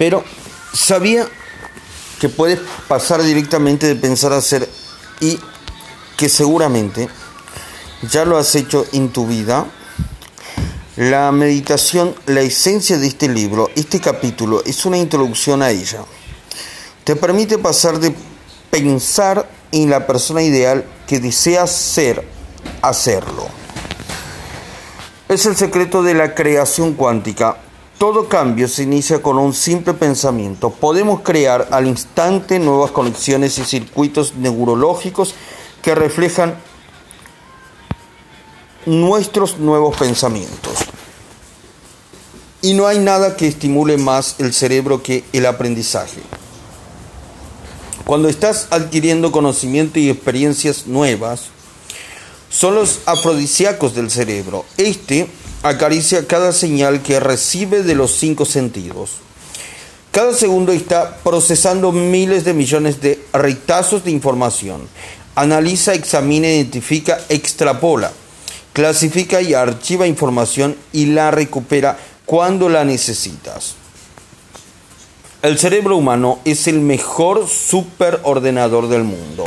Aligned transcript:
Pero 0.00 0.24
sabía 0.72 1.28
que 2.18 2.30
puedes 2.30 2.58
pasar 2.88 3.22
directamente 3.22 3.86
de 3.86 3.96
pensar 3.96 4.32
a 4.32 4.38
hacer 4.38 4.66
y 5.20 5.38
que 6.16 6.30
seguramente 6.30 7.10
ya 8.10 8.24
lo 8.24 8.38
has 8.38 8.54
hecho 8.54 8.86
en 8.94 9.10
tu 9.10 9.26
vida. 9.26 9.66
La 10.96 11.30
meditación, 11.32 12.14
la 12.24 12.40
esencia 12.40 12.96
de 12.96 13.08
este 13.08 13.28
libro, 13.28 13.68
este 13.76 14.00
capítulo, 14.00 14.62
es 14.64 14.86
una 14.86 14.96
introducción 14.96 15.60
a 15.60 15.68
ella. 15.68 16.02
Te 17.04 17.14
permite 17.14 17.58
pasar 17.58 18.00
de 18.00 18.14
pensar 18.70 19.50
en 19.70 19.90
la 19.90 20.06
persona 20.06 20.40
ideal 20.40 20.82
que 21.06 21.20
deseas 21.20 21.72
ser 21.76 22.26
a 22.80 22.88
hacerlo. 22.88 23.48
Es 25.28 25.44
el 25.44 25.56
secreto 25.56 26.02
de 26.02 26.14
la 26.14 26.34
creación 26.34 26.94
cuántica. 26.94 27.58
Todo 28.00 28.28
cambio 28.28 28.66
se 28.66 28.84
inicia 28.84 29.20
con 29.20 29.36
un 29.36 29.52
simple 29.52 29.92
pensamiento. 29.92 30.70
Podemos 30.70 31.20
crear 31.20 31.68
al 31.70 31.86
instante 31.86 32.58
nuevas 32.58 32.92
conexiones 32.92 33.58
y 33.58 33.64
circuitos 33.64 34.36
neurológicos 34.36 35.34
que 35.82 35.94
reflejan 35.94 36.54
nuestros 38.86 39.58
nuevos 39.58 39.98
pensamientos. 39.98 40.78
Y 42.62 42.72
no 42.72 42.86
hay 42.86 43.00
nada 43.00 43.36
que 43.36 43.46
estimule 43.46 43.98
más 43.98 44.36
el 44.38 44.54
cerebro 44.54 45.02
que 45.02 45.22
el 45.34 45.44
aprendizaje. 45.44 46.22
Cuando 48.06 48.30
estás 48.30 48.68
adquiriendo 48.70 49.30
conocimiento 49.30 49.98
y 49.98 50.08
experiencias 50.08 50.86
nuevas, 50.86 51.48
son 52.48 52.76
los 52.76 53.00
afrodisíacos 53.04 53.94
del 53.94 54.10
cerebro. 54.10 54.64
Este 54.78 55.28
acaricia 55.62 56.26
cada 56.26 56.52
señal 56.52 57.02
que 57.02 57.20
recibe 57.20 57.82
de 57.82 57.94
los 57.94 58.12
cinco 58.12 58.44
sentidos. 58.44 59.18
Cada 60.10 60.34
segundo 60.34 60.72
está 60.72 61.18
procesando 61.22 61.92
miles 61.92 62.44
de 62.44 62.54
millones 62.54 63.00
de 63.00 63.22
retazos 63.32 64.04
de 64.04 64.10
información. 64.10 64.88
Analiza, 65.36 65.94
examina, 65.94 66.48
identifica, 66.48 67.20
extrapola, 67.28 68.10
clasifica 68.72 69.40
y 69.40 69.54
archiva 69.54 70.06
información 70.06 70.76
y 70.92 71.06
la 71.06 71.30
recupera 71.30 71.96
cuando 72.26 72.68
la 72.68 72.84
necesitas. 72.84 73.76
El 75.42 75.58
cerebro 75.58 75.96
humano 75.96 76.40
es 76.44 76.66
el 76.66 76.80
mejor 76.80 77.48
superordenador 77.48 78.88
del 78.88 79.04
mundo. 79.04 79.44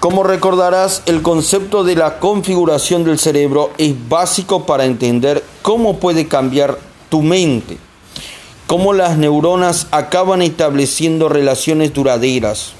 Como 0.00 0.22
recordarás, 0.22 1.02
el 1.06 1.22
concepto 1.22 1.82
de 1.82 1.96
la 1.96 2.20
configuración 2.20 3.02
del 3.02 3.18
cerebro 3.18 3.72
es 3.78 3.94
básico 4.08 4.64
para 4.64 4.84
entender 4.84 5.42
cómo 5.62 5.98
puede 5.98 6.28
cambiar 6.28 6.78
tu 7.08 7.22
mente, 7.22 7.78
cómo 8.68 8.92
las 8.92 9.18
neuronas 9.18 9.88
acaban 9.90 10.40
estableciendo 10.40 11.28
relaciones 11.28 11.92
duraderas. 11.94 12.74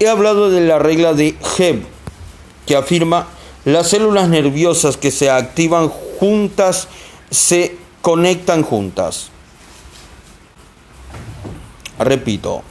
He 0.00 0.08
hablado 0.08 0.50
de 0.50 0.62
la 0.62 0.80
regla 0.80 1.14
de 1.14 1.36
Hebb, 1.58 1.84
que 2.66 2.74
afirma 2.74 3.28
las 3.64 3.90
células 3.90 4.28
nerviosas 4.28 4.96
que 4.96 5.12
se 5.12 5.30
activan 5.30 5.88
juntas 5.88 6.88
se 7.30 7.76
conectan 8.00 8.62
juntas. 8.62 9.30
Repito, 12.00 12.62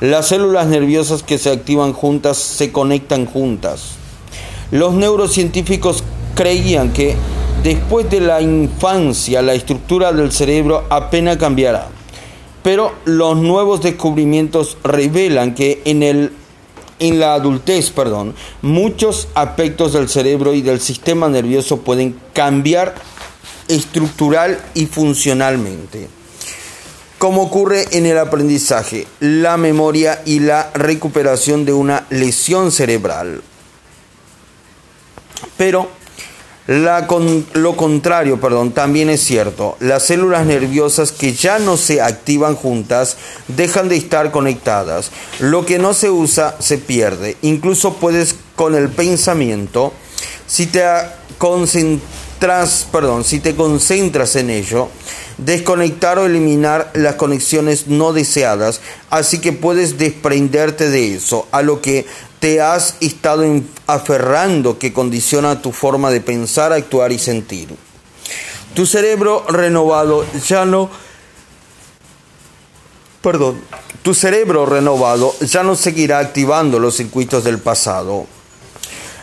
las 0.00 0.28
células 0.28 0.66
nerviosas 0.66 1.22
que 1.22 1.38
se 1.38 1.50
activan 1.50 1.94
juntas 1.94 2.36
se 2.36 2.70
conectan 2.70 3.24
juntas. 3.24 3.92
Los 4.70 4.92
neurocientíficos 4.92 6.04
creían 6.34 6.92
que 6.92 7.16
después 7.62 8.10
de 8.10 8.20
la 8.20 8.42
infancia 8.42 9.40
la 9.40 9.54
estructura 9.54 10.12
del 10.12 10.32
cerebro 10.32 10.84
apenas 10.90 11.38
cambiará. 11.38 11.88
Pero 12.62 12.92
los 13.04 13.36
nuevos 13.38 13.80
descubrimientos 13.80 14.76
revelan 14.84 15.54
que 15.54 15.80
en, 15.86 16.02
el, 16.02 16.32
en 16.98 17.18
la 17.18 17.34
adultez, 17.34 17.90
perdón, 17.90 18.34
muchos 18.60 19.28
aspectos 19.34 19.94
del 19.94 20.08
cerebro 20.08 20.52
y 20.52 20.60
del 20.60 20.80
sistema 20.80 21.28
nervioso 21.28 21.78
pueden 21.78 22.16
cambiar 22.34 22.96
estructural 23.68 24.60
y 24.74 24.86
funcionalmente 24.86 26.08
como 27.26 27.42
ocurre 27.42 27.86
en 27.90 28.06
el 28.06 28.18
aprendizaje, 28.18 29.04
la 29.18 29.56
memoria 29.56 30.22
y 30.24 30.38
la 30.38 30.70
recuperación 30.74 31.64
de 31.64 31.72
una 31.72 32.06
lesión 32.08 32.70
cerebral. 32.70 33.42
Pero 35.56 35.88
lo 36.68 37.76
contrario, 37.76 38.40
perdón, 38.40 38.70
también 38.70 39.10
es 39.10 39.24
cierto. 39.24 39.76
Las 39.80 40.04
células 40.04 40.46
nerviosas 40.46 41.10
que 41.10 41.32
ya 41.32 41.58
no 41.58 41.76
se 41.76 42.00
activan 42.00 42.54
juntas 42.54 43.16
dejan 43.48 43.88
de 43.88 43.96
estar 43.96 44.30
conectadas. 44.30 45.10
Lo 45.40 45.66
que 45.66 45.80
no 45.80 45.94
se 45.94 46.10
usa 46.10 46.54
se 46.60 46.78
pierde. 46.78 47.36
Incluso 47.42 47.94
puedes 47.94 48.36
con 48.54 48.76
el 48.76 48.88
pensamiento, 48.88 49.92
si 50.46 50.66
te 50.66 50.84
concentras, 51.38 52.86
perdón, 52.92 53.24
si 53.24 53.40
te 53.40 53.56
concentras 53.56 54.36
en 54.36 54.50
ello, 54.50 54.90
desconectar 55.38 56.18
o 56.18 56.26
eliminar 56.26 56.90
las 56.94 57.16
conexiones 57.16 57.88
no 57.88 58.12
deseadas, 58.12 58.80
así 59.10 59.40
que 59.40 59.52
puedes 59.52 59.98
desprenderte 59.98 60.88
de 60.88 61.14
eso, 61.14 61.46
a 61.52 61.62
lo 61.62 61.80
que 61.80 62.06
te 62.40 62.60
has 62.60 62.96
estado 63.00 63.44
aferrando 63.86 64.78
que 64.78 64.92
condiciona 64.92 65.62
tu 65.62 65.72
forma 65.72 66.10
de 66.10 66.20
pensar, 66.20 66.72
actuar 66.72 67.12
y 67.12 67.18
sentir. 67.18 67.74
Tu 68.74 68.86
cerebro 68.86 69.44
renovado 69.48 70.24
ya 70.46 70.64
no 70.64 70.90
perdón, 73.22 73.60
tu 74.02 74.14
cerebro 74.14 74.66
renovado 74.66 75.34
ya 75.40 75.64
no 75.64 75.74
seguirá 75.74 76.20
activando 76.20 76.78
los 76.78 76.96
circuitos 76.96 77.42
del 77.42 77.58
pasado. 77.58 78.26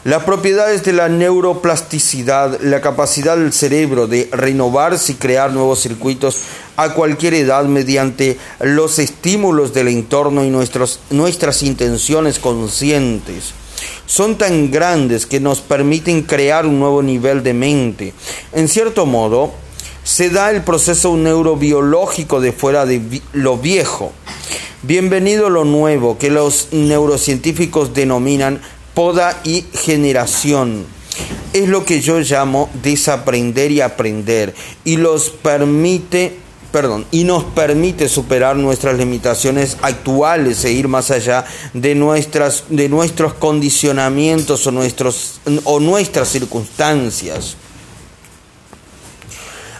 Las 0.05 0.23
propiedades 0.23 0.83
de 0.83 0.91
la 0.91 1.07
neuroplasticidad, 1.07 2.59
la 2.59 2.81
capacidad 2.81 3.37
del 3.37 3.53
cerebro 3.53 4.05
de 4.05 4.27
renovarse 4.33 5.13
y 5.13 5.15
crear 5.15 5.53
nuevos 5.53 5.79
circuitos 5.79 6.39
a 6.75 6.93
cualquier 6.93 7.33
edad 7.35 7.63
mediante 7.63 8.37
los 8.59 8.99
estímulos 8.99 9.73
del 9.73 9.87
entorno 9.87 10.43
y 10.43 10.49
nuestras 10.49 11.63
intenciones 11.63 12.37
conscientes 12.39 13.53
son 14.05 14.37
tan 14.37 14.71
grandes 14.71 15.25
que 15.25 15.39
nos 15.39 15.61
permiten 15.61 16.23
crear 16.23 16.65
un 16.65 16.79
nuevo 16.79 17.01
nivel 17.01 17.41
de 17.41 17.53
mente. 17.53 18.13
En 18.51 18.67
cierto 18.67 19.05
modo, 19.05 19.53
se 20.03 20.29
da 20.29 20.51
el 20.51 20.63
proceso 20.63 21.15
neurobiológico 21.15 22.41
de 22.41 22.51
fuera 22.51 22.85
de 22.85 23.21
lo 23.31 23.57
viejo. 23.57 24.11
Bienvenido 24.81 25.49
lo 25.49 25.63
nuevo, 25.63 26.17
que 26.17 26.29
los 26.29 26.67
neurocientíficos 26.73 27.93
denominan 27.93 28.59
poda 28.93 29.39
y 29.43 29.65
generación. 29.73 30.85
Es 31.53 31.69
lo 31.69 31.85
que 31.85 32.01
yo 32.01 32.19
llamo 32.19 32.69
desaprender 32.81 33.71
y 33.71 33.81
aprender 33.81 34.53
y 34.83 34.97
los 34.97 35.29
permite 35.29 36.43
perdón, 36.73 37.05
y 37.11 37.23
nos 37.23 37.43
permite 37.43 38.09
superar 38.09 38.55
nuestras 38.55 38.97
limitaciones 38.97 39.77
actuales 39.83 40.65
e 40.65 40.71
ir 40.71 40.87
más 40.87 41.11
allá 41.11 41.45
de, 41.73 41.93
nuestras, 41.93 42.63
de 42.67 42.89
nuestros 42.89 43.35
condicionamientos 43.35 44.65
o, 44.65 44.71
nuestros, 44.71 45.39
o 45.65 45.79
nuestras 45.79 46.29
circunstancias. 46.29 47.57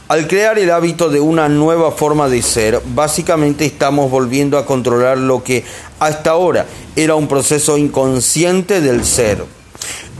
Al 0.07 0.27
crear 0.27 0.59
el 0.59 0.69
hábito 0.69 1.09
de 1.09 1.19
una 1.19 1.49
nueva 1.49 1.91
forma 1.91 2.29
de 2.29 2.43
ser, 2.43 2.79
básicamente 2.93 3.65
estamos 3.65 4.11
volviendo 4.11 4.59
a 4.59 4.65
controlar 4.67 5.17
lo 5.17 5.43
que 5.43 5.63
hasta 5.99 6.29
ahora 6.29 6.67
era 6.95 7.15
un 7.15 7.27
proceso 7.27 7.77
inconsciente 7.77 8.81
del 8.81 9.05
ser. 9.05 9.45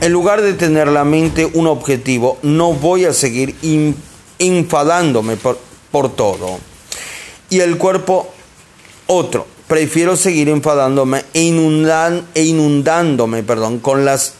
En 0.00 0.12
lugar 0.12 0.42
de 0.42 0.54
tener 0.54 0.88
la 0.88 1.04
mente 1.04 1.46
un 1.54 1.66
objetivo, 1.66 2.38
no 2.42 2.72
voy 2.72 3.04
a 3.04 3.12
seguir 3.12 3.54
enfadándome 4.38 5.36
por, 5.36 6.14
todo. 6.14 6.58
Y 7.50 7.60
el 7.60 7.78
cuerpo 7.78 8.28
otro. 9.06 9.46
Prefiero 9.68 10.16
seguir 10.16 10.50
enfadándome 10.50 11.24
e, 11.32 11.48
e 12.34 12.42
inundándome 12.42 13.42
perdón, 13.42 13.78
con 13.78 14.04
las 14.04 14.34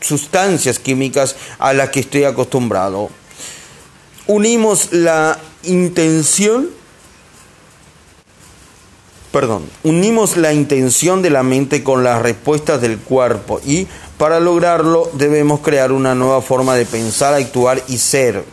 sustancias 0.00 0.78
químicas 0.80 1.36
a 1.58 1.72
las 1.72 1.90
que 1.90 2.00
estoy 2.00 2.24
acostumbrado. 2.24 3.10
Unimos 4.26 4.92
la 4.92 5.38
intención 5.62 6.77
perdón, 9.32 9.64
unimos 9.84 10.36
la 10.36 10.52
intención 10.52 11.22
de 11.22 11.30
la 11.30 11.42
mente 11.42 11.84
con 11.84 12.04
las 12.04 12.22
respuestas 12.22 12.80
del 12.80 12.98
cuerpo 12.98 13.60
y 13.64 13.86
para 14.16 14.40
lograrlo 14.40 15.10
debemos 15.14 15.60
crear 15.60 15.92
una 15.92 16.14
nueva 16.14 16.42
forma 16.42 16.74
de 16.74 16.86
pensar, 16.86 17.34
actuar 17.34 17.82
y 17.88 17.98
ser. 17.98 18.44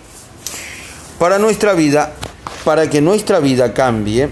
Para 1.18 1.40
nuestra 1.40 1.74
vida, 1.74 2.14
para 2.64 2.90
que 2.90 3.02
nuestra 3.02 3.40
vida 3.40 3.74
cambie, 3.74 4.30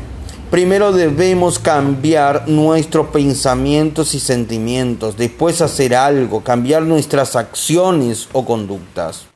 primero 0.51 0.91
debemos 0.91 1.59
cambiar 1.59 2.47
nuestros 2.47 3.07
pensamientos 3.07 4.13
y 4.13 4.19
sentimientos, 4.19 5.17
después 5.17 5.61
hacer 5.61 5.95
algo, 5.95 6.43
cambiar 6.43 6.83
nuestras 6.83 7.35
acciones 7.35 8.27
o 8.33 8.45
conductas. 8.45 9.32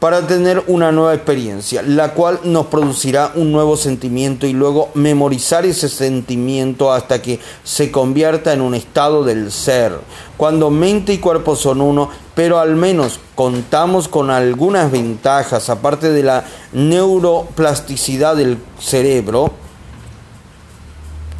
Para 0.00 0.26
tener 0.26 0.64
una 0.66 0.90
nueva 0.92 1.14
experiencia, 1.14 1.82
la 1.82 2.14
cual 2.14 2.40
nos 2.44 2.66
producirá 2.66 3.32
un 3.34 3.52
nuevo 3.52 3.76
sentimiento 3.76 4.46
y 4.46 4.54
luego 4.54 4.88
memorizar 4.94 5.66
ese 5.66 5.90
sentimiento 5.90 6.90
hasta 6.90 7.20
que 7.20 7.38
se 7.64 7.90
convierta 7.90 8.54
en 8.54 8.62
un 8.62 8.74
estado 8.74 9.24
del 9.24 9.52
ser. 9.52 9.92
Cuando 10.38 10.70
mente 10.70 11.12
y 11.12 11.18
cuerpo 11.18 11.54
son 11.54 11.82
uno, 11.82 12.08
pero 12.34 12.58
al 12.58 12.76
menos 12.76 13.20
contamos 13.34 14.08
con 14.08 14.30
algunas 14.30 14.90
ventajas, 14.90 15.68
aparte 15.68 16.10
de 16.10 16.22
la 16.22 16.44
neuroplasticidad 16.72 18.36
del 18.36 18.56
cerebro, 18.78 19.52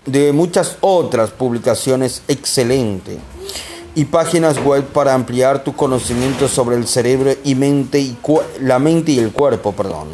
de 0.07 0.33
muchas 0.33 0.77
otras 0.81 1.31
publicaciones 1.31 2.23
excelente 2.29 3.19
y 3.95 4.07
páginas 4.07 4.63
web 4.63 4.85
para 4.85 5.15
ampliar 5.15 5.63
tus 5.63 5.75
conocimientos 5.75 6.51
sobre 6.51 6.77
el 6.77 6.87
cerebro 6.87 7.33
y 7.45 7.55
mente 7.55 8.01
y 8.01 8.17
la 8.61 8.79
mente 8.79 9.13
y 9.13 9.19
el 9.19 9.33
cuerpo, 9.33 9.73
perdón. 9.73 10.09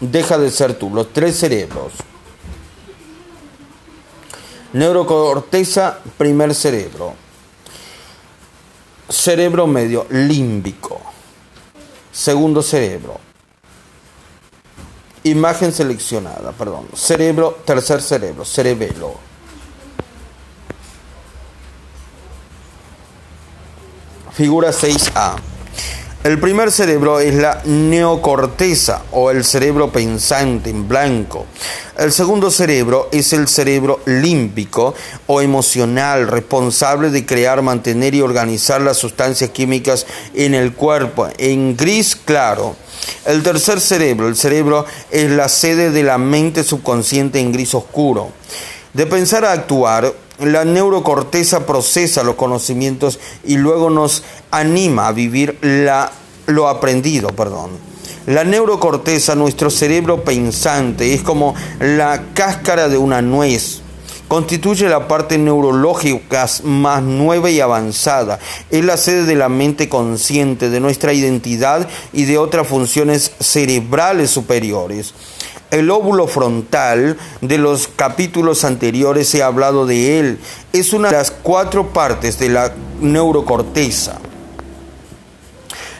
Deja 0.00 0.38
de 0.38 0.50
ser 0.50 0.74
tú, 0.74 0.90
los 0.90 1.12
tres 1.12 1.38
cerebros. 1.38 1.94
Neurocorteza, 4.74 5.98
primer 6.18 6.54
cerebro. 6.54 7.14
Cerebro 9.08 9.66
medio, 9.66 10.06
límbico. 10.10 11.00
Segundo 12.12 12.62
cerebro. 12.62 13.18
Imagen 15.24 15.72
seleccionada, 15.72 16.52
perdón. 16.52 16.86
Cerebro, 16.94 17.58
tercer 17.64 18.02
cerebro, 18.02 18.44
cerebelo 18.44 19.27
Figura 24.38 24.70
6A. 24.70 25.34
El 26.22 26.38
primer 26.38 26.70
cerebro 26.70 27.18
es 27.18 27.34
la 27.34 27.60
neocorteza 27.64 29.02
o 29.10 29.32
el 29.32 29.44
cerebro 29.44 29.90
pensante 29.90 30.70
en 30.70 30.86
blanco. 30.86 31.46
El 31.98 32.12
segundo 32.12 32.48
cerebro 32.52 33.08
es 33.10 33.32
el 33.32 33.48
cerebro 33.48 33.98
límbico 34.06 34.94
o 35.26 35.40
emocional, 35.40 36.28
responsable 36.28 37.10
de 37.10 37.26
crear, 37.26 37.62
mantener 37.62 38.14
y 38.14 38.20
organizar 38.20 38.80
las 38.80 38.96
sustancias 38.98 39.50
químicas 39.50 40.06
en 40.34 40.54
el 40.54 40.72
cuerpo, 40.72 41.26
en 41.36 41.76
gris 41.76 42.14
claro. 42.14 42.76
El 43.24 43.42
tercer 43.42 43.80
cerebro, 43.80 44.28
el 44.28 44.36
cerebro 44.36 44.86
es 45.10 45.32
la 45.32 45.48
sede 45.48 45.90
de 45.90 46.04
la 46.04 46.16
mente 46.16 46.62
subconsciente 46.62 47.40
en 47.40 47.50
gris 47.50 47.74
oscuro. 47.74 48.30
De 48.92 49.04
pensar 49.04 49.44
a 49.44 49.50
actuar, 49.50 50.12
la 50.40 50.64
neurocorteza 50.64 51.66
procesa 51.66 52.22
los 52.22 52.36
conocimientos 52.36 53.18
y 53.44 53.56
luego 53.56 53.90
nos 53.90 54.22
anima 54.50 55.08
a 55.08 55.12
vivir 55.12 55.58
la, 55.62 56.12
lo 56.46 56.68
aprendido. 56.68 57.28
Perdón. 57.28 57.70
La 58.26 58.44
neurocorteza, 58.44 59.34
nuestro 59.34 59.70
cerebro 59.70 60.22
pensante, 60.22 61.14
es 61.14 61.22
como 61.22 61.54
la 61.80 62.24
cáscara 62.34 62.88
de 62.88 62.98
una 62.98 63.22
nuez. 63.22 63.80
Constituye 64.28 64.86
la 64.90 65.08
parte 65.08 65.38
neurológica 65.38 66.46
más 66.62 67.02
nueva 67.02 67.48
y 67.48 67.60
avanzada. 67.60 68.38
Es 68.68 68.84
la 68.84 68.98
sede 68.98 69.24
de 69.24 69.34
la 69.34 69.48
mente 69.48 69.88
consciente, 69.88 70.68
de 70.68 70.80
nuestra 70.80 71.14
identidad 71.14 71.88
y 72.12 72.26
de 72.26 72.36
otras 72.36 72.68
funciones 72.68 73.32
cerebrales 73.40 74.30
superiores. 74.30 75.14
El 75.70 75.90
óvulo 75.90 76.26
frontal 76.26 77.18
de 77.40 77.58
los 77.58 77.88
capítulos 77.88 78.64
anteriores 78.64 79.34
he 79.34 79.42
hablado 79.42 79.86
de 79.86 80.18
él. 80.18 80.38
Es 80.72 80.92
una 80.92 81.08
de 81.10 81.16
las 81.16 81.30
cuatro 81.30 81.88
partes 81.92 82.38
de 82.38 82.48
la 82.48 82.72
neurocorteza. 83.00 84.18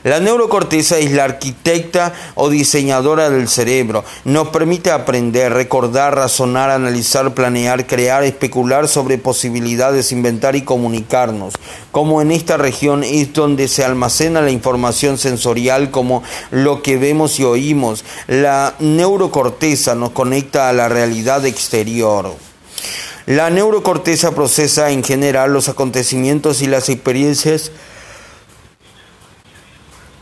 La 0.05 0.21
neurocorteza 0.21 0.99
es 0.99 1.12
la 1.12 1.25
arquitecta 1.25 2.12
o 2.35 2.50
diseñadora 2.50 3.31
del 3.31 3.49
cerebro. 3.49 4.05
Nos 4.25 4.49
permite 4.49 4.91
aprender, 4.91 5.53
recordar, 5.53 6.15
razonar, 6.15 6.71
analizar, 6.71 7.35
planear, 7.35 7.87
crear, 7.87 8.23
especular 8.23 8.87
sobre 8.87 9.19
posibilidades, 9.19 10.12
inventar 10.12 10.55
y 10.55 10.62
comunicarnos. 10.62 11.55
Como 11.91 12.23
en 12.23 12.31
esta 12.31 12.56
región 12.56 13.03
es 13.03 13.33
donde 13.33 13.67
se 13.67 13.85
almacena 13.85 14.41
la 14.41 14.50
información 14.50 15.19
sensorial 15.19 15.91
como 15.91 16.23
lo 16.50 16.83
que 16.83 16.97
vemos 16.97 17.41
y 17.41 17.45
oímos. 17.45 18.05
La 18.29 18.75
neurocorteza 18.79 19.95
nos 19.95 20.11
conecta 20.11 20.69
a 20.69 20.73
la 20.73 20.89
realidad 20.89 21.45
exterior. 21.45 22.35
La 23.27 23.50
neurocorteza 23.50 24.31
procesa 24.31 24.91
en 24.91 25.05
general 25.05 25.53
los 25.53 25.69
acontecimientos 25.69 26.62
y 26.62 26.67
las 26.67 26.89
experiencias 26.89 27.73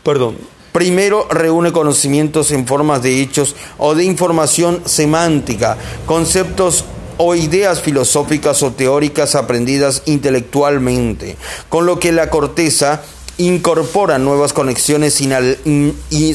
perdón, 0.07 0.37
Primero 0.71 1.27
reúne 1.29 1.73
conocimientos 1.73 2.51
en 2.51 2.65
formas 2.65 3.01
de 3.01 3.21
hechos 3.21 3.57
o 3.77 3.93
de 3.93 4.05
información 4.05 4.81
semántica, 4.85 5.75
conceptos 6.05 6.85
o 7.17 7.35
ideas 7.35 7.81
filosóficas 7.81 8.63
o 8.63 8.71
teóricas 8.71 9.35
aprendidas 9.35 10.03
intelectualmente, 10.05 11.35
con 11.67 11.85
lo 11.85 11.99
que 11.99 12.13
la 12.13 12.29
corteza 12.29 13.01
incorpora 13.37 14.17
nuevas 14.17 14.53
conexiones 14.53 15.15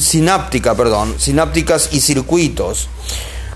sináptica, 0.01 0.75
perdón, 0.75 1.15
sinápticas 1.17 1.89
y 1.93 2.01
circuitos. 2.01 2.89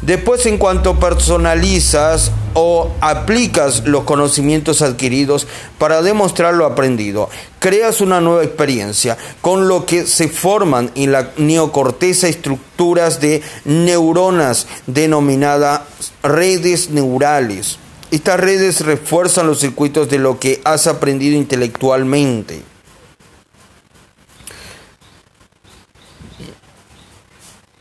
Después, 0.02 0.46
en 0.46 0.58
cuanto 0.58 1.00
personalizas 1.00 2.32
o 2.54 2.92
aplicas 3.02 3.86
los 3.86 4.04
conocimientos 4.04 4.82
adquiridos 4.82 5.48
para 5.78 6.02
demostrar 6.02 6.54
lo 6.54 6.66
aprendido, 6.66 7.30
creas 7.60 8.00
una 8.02 8.22
nueva 8.22 8.44
experiencia, 8.44 9.18
con 9.42 9.68
lo 9.68 9.86
que 9.86 10.06
se 10.06 10.28
forman 10.28 10.92
en 10.96 11.12
la 11.12 11.32
neocorteza 11.38 12.28
estructuras 12.28 13.20
de 13.20 13.42
neuronas 13.66 14.68
denominadas 14.86 15.82
redes 16.22 16.92
neurales. 16.92 17.80
Estas 18.12 18.40
redes 18.40 18.82
refuerzan 18.82 19.48
los 19.48 19.60
circuitos 19.60 20.10
de 20.10 20.20
lo 20.20 20.40
que 20.40 20.62
has 20.64 20.88
aprendido 20.88 21.36
intelectualmente. 21.36 22.62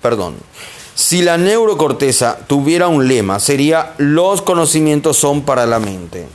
Perdón. 0.00 0.36
Si 0.96 1.20
la 1.20 1.36
neurocorteza 1.36 2.38
tuviera 2.46 2.88
un 2.88 3.06
lema, 3.06 3.38
sería 3.38 3.92
los 3.98 4.40
conocimientos 4.40 5.18
son 5.18 5.42
para 5.42 5.66
la 5.66 5.78
mente. 5.78 6.26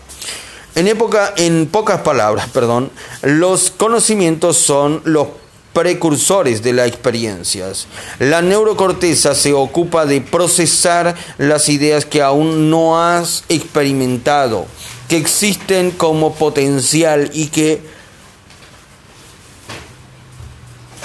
En, 0.75 0.87
época, 0.87 1.33
en 1.35 1.65
pocas 1.65 2.01
palabras, 2.01 2.47
perdón, 2.53 2.91
los 3.23 3.71
conocimientos 3.71 4.57
son 4.57 5.01
los 5.03 5.29
precursores 5.73 6.61
de 6.61 6.73
las 6.73 6.87
experiencias. 6.87 7.87
La 8.19 8.43
neurocorteza 8.43 9.33
se 9.33 9.51
ocupa 9.51 10.05
de 10.05 10.21
procesar 10.21 11.15
las 11.39 11.67
ideas 11.67 12.05
que 12.05 12.21
aún 12.21 12.69
no 12.69 13.01
has 13.01 13.43
experimentado, 13.49 14.67
que 15.09 15.17
existen 15.17 15.89
como 15.89 16.35
potencial 16.35 17.31
y 17.33 17.47
que, 17.47 17.81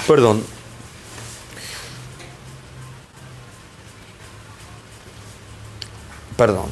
perdón, 0.05 0.43
perdón, 6.37 6.67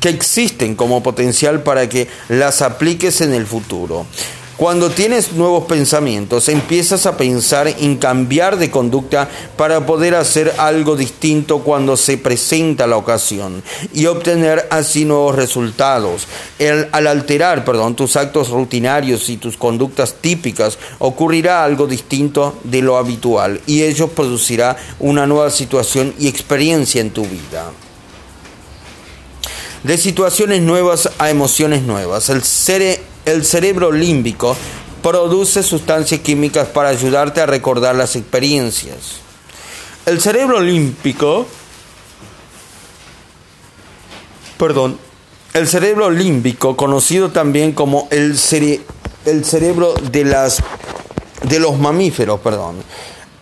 que 0.00 0.10
existen 0.10 0.74
como 0.76 1.02
potencial 1.02 1.62
para 1.62 1.88
que 1.88 2.08
las 2.28 2.62
apliques 2.62 3.22
en 3.22 3.32
el 3.32 3.46
futuro. 3.46 4.06
Cuando 4.56 4.88
tienes 4.88 5.32
nuevos 5.32 5.64
pensamientos, 5.64 6.48
empiezas 6.48 7.06
a 7.06 7.16
pensar 7.16 7.66
en 7.66 7.96
cambiar 7.96 8.56
de 8.56 8.70
conducta 8.70 9.28
para 9.56 9.84
poder 9.84 10.14
hacer 10.14 10.54
algo 10.58 10.94
distinto 10.94 11.58
cuando 11.58 11.96
se 11.96 12.18
presenta 12.18 12.86
la 12.86 12.96
ocasión 12.96 13.64
y 13.92 14.06
obtener 14.06 14.68
así 14.70 15.04
nuevos 15.04 15.34
resultados. 15.34 16.28
al 16.92 17.06
alterar 17.08 17.64
perdón, 17.64 17.96
tus 17.96 18.14
actos 18.14 18.50
rutinarios 18.50 19.28
y 19.28 19.38
tus 19.38 19.56
conductas 19.56 20.14
típicas, 20.20 20.78
ocurrirá 21.00 21.64
algo 21.64 21.88
distinto 21.88 22.56
de 22.62 22.80
lo 22.80 22.96
habitual 22.96 23.60
y 23.66 23.82
ello 23.82 24.06
producirá 24.06 24.76
una 25.00 25.26
nueva 25.26 25.50
situación 25.50 26.14
y 26.16 26.28
experiencia 26.28 27.00
en 27.00 27.10
tu 27.10 27.22
vida 27.22 27.72
de 29.84 29.98
situaciones 29.98 30.62
nuevas 30.62 31.10
a 31.18 31.30
emociones 31.30 31.82
nuevas. 31.82 32.30
El, 32.30 32.42
cerebro 33.44 33.92
límbico 33.92 34.56
produce 35.02 35.62
sustancias 35.62 36.20
químicas 36.20 36.68
para 36.68 36.88
ayudarte 36.88 37.40
a 37.40 37.46
recordar 37.46 37.94
las 37.94 38.16
experiencias. 38.16 39.20
El 40.06 40.20
cerebro 40.20 40.60
límbico, 40.60 41.46
perdón, 44.58 44.98
el 45.52 45.68
cerebro 45.68 46.10
límbico, 46.10 46.76
conocido 46.76 47.30
también 47.30 47.72
como 47.72 48.08
el, 48.10 48.36
cerebro 48.38 49.94
de 50.10 51.60
los 51.60 51.78
mamíferos, 51.78 52.40
perdón, 52.40 52.76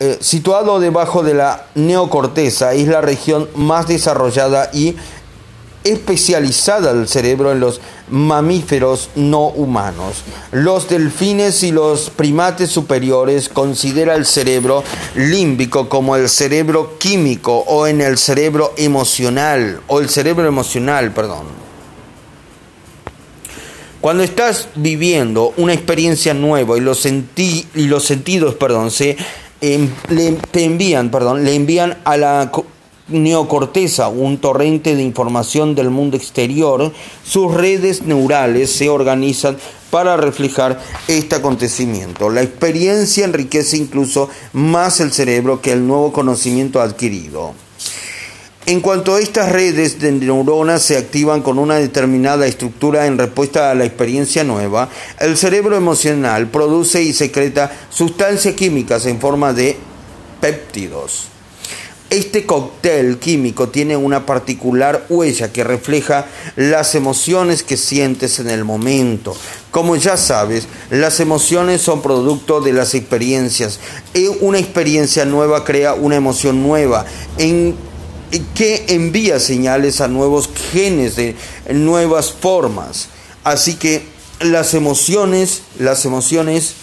eh, 0.00 0.18
situado 0.20 0.80
debajo 0.80 1.22
de 1.22 1.34
la 1.34 1.66
neocorteza, 1.76 2.75
es 2.75 2.88
la 2.88 3.00
región 3.00 3.49
más 3.54 3.87
desarrollada 3.87 4.68
y 4.72 4.96
especializada 5.84 6.92
del 6.92 7.08
cerebro 7.08 7.52
en 7.52 7.60
los 7.60 7.80
mamíferos 8.08 9.10
no 9.14 9.48
humanos. 9.48 10.22
Los 10.50 10.88
delfines 10.88 11.62
y 11.62 11.72
los 11.72 12.10
primates 12.10 12.70
superiores 12.70 13.48
considera 13.48 14.14
el 14.14 14.26
cerebro 14.26 14.84
límbico 15.14 15.88
como 15.88 16.16
el 16.16 16.28
cerebro 16.28 16.98
químico 16.98 17.64
o 17.66 17.86
en 17.86 18.00
el 18.00 18.18
cerebro 18.18 18.72
emocional 18.76 19.80
o 19.86 20.00
el 20.00 20.08
cerebro 20.08 20.46
emocional, 20.46 21.12
perdón. 21.12 21.62
Cuando 24.02 24.24
estás 24.24 24.68
viviendo 24.74 25.54
una 25.56 25.74
experiencia 25.74 26.34
nueva 26.34 26.76
y 26.76 26.80
los, 26.80 27.06
y 27.06 27.66
los 27.74 28.04
sentidos, 28.04 28.56
perdón, 28.56 28.90
se 28.90 29.16
em, 29.60 29.88
te 30.50 30.64
envían, 30.64 31.12
perdón, 31.12 31.44
le 31.44 31.54
envían 31.54 31.98
a 32.04 32.16
la 32.16 32.50
neocorteza, 33.12 34.09
un 34.09 34.38
torrente 34.38 34.97
de 34.97 35.02
información 35.02 35.75
del 35.75 35.90
mundo 35.90 36.16
exterior, 36.16 36.92
sus 37.25 37.52
redes 37.52 38.02
neurales 38.02 38.71
se 38.73 38.88
organizan 38.88 39.57
para 39.90 40.16
reflejar 40.16 40.81
este 41.07 41.37
acontecimiento. 41.37 42.31
La 42.31 42.42
experiencia 42.42 43.25
enriquece 43.25 43.76
incluso 43.76 44.31
más 44.52 45.00
el 45.00 45.12
cerebro 45.12 45.61
que 45.61 45.73
el 45.73 45.87
nuevo 45.87 46.12
conocimiento 46.12 46.81
adquirido. 46.81 47.52
En 48.64 48.81
cuanto 48.81 49.16
a 49.16 49.21
estas 49.21 49.50
redes 49.50 49.99
de 49.99 50.12
neuronas 50.12 50.83
se 50.83 50.97
activan 50.97 51.42
con 51.42 51.59
una 51.59 51.75
determinada 51.76 52.47
estructura 52.47 53.07
en 53.07 53.19
respuesta 53.19 53.73
a 53.73 53.75
la 53.75 53.85
experiencia 53.85 54.45
nueva, 54.45 54.88
el 55.19 55.37
cerebro 55.37 55.76
emocional 55.76 56.47
produce 56.47 57.02
y 57.02 57.12
secreta 57.12 57.73
sustancias 57.90 58.54
químicas 58.54 59.04
en 59.07 59.19
forma 59.19 59.52
de 59.52 59.76
péptidos. 60.40 61.31
Este 62.12 62.45
cóctel 62.45 63.19
químico 63.19 63.71
tiene 63.71 63.97
una 63.97 64.26
particular 64.26 65.07
huella 65.09 65.50
que 65.50 65.64
refleja 65.64 66.26
las 66.57 66.95
emociones 66.95 67.62
que 67.62 67.78
sientes 67.78 68.38
en 68.38 68.50
el 68.50 68.64
momento. 68.64 69.35
Como 69.71 69.97
ya 69.97 70.19
sabes, 70.19 70.69
las 70.90 71.21
emociones 71.21 71.81
son 71.81 72.02
producto 72.02 72.61
de 72.61 72.75
las 72.75 72.95
experiencias 72.95 73.81
y 74.12 74.26
una 74.26 74.59
experiencia 74.59 75.25
nueva 75.25 75.64
crea 75.64 75.95
una 75.95 76.16
emoción 76.16 76.62
nueva 76.62 77.07
en 77.38 77.76
que 78.54 78.85
envía 78.88 79.40
señales 79.40 80.02
a 80.02 80.09
nuevos 80.09 80.50
genes 80.71 81.16
de 81.16 81.35
nuevas 81.73 82.31
formas. 82.31 83.09
Así 83.42 83.76
que 83.76 84.04
las 84.40 84.75
emociones, 84.75 85.62
las 85.78 86.04
emociones 86.04 86.75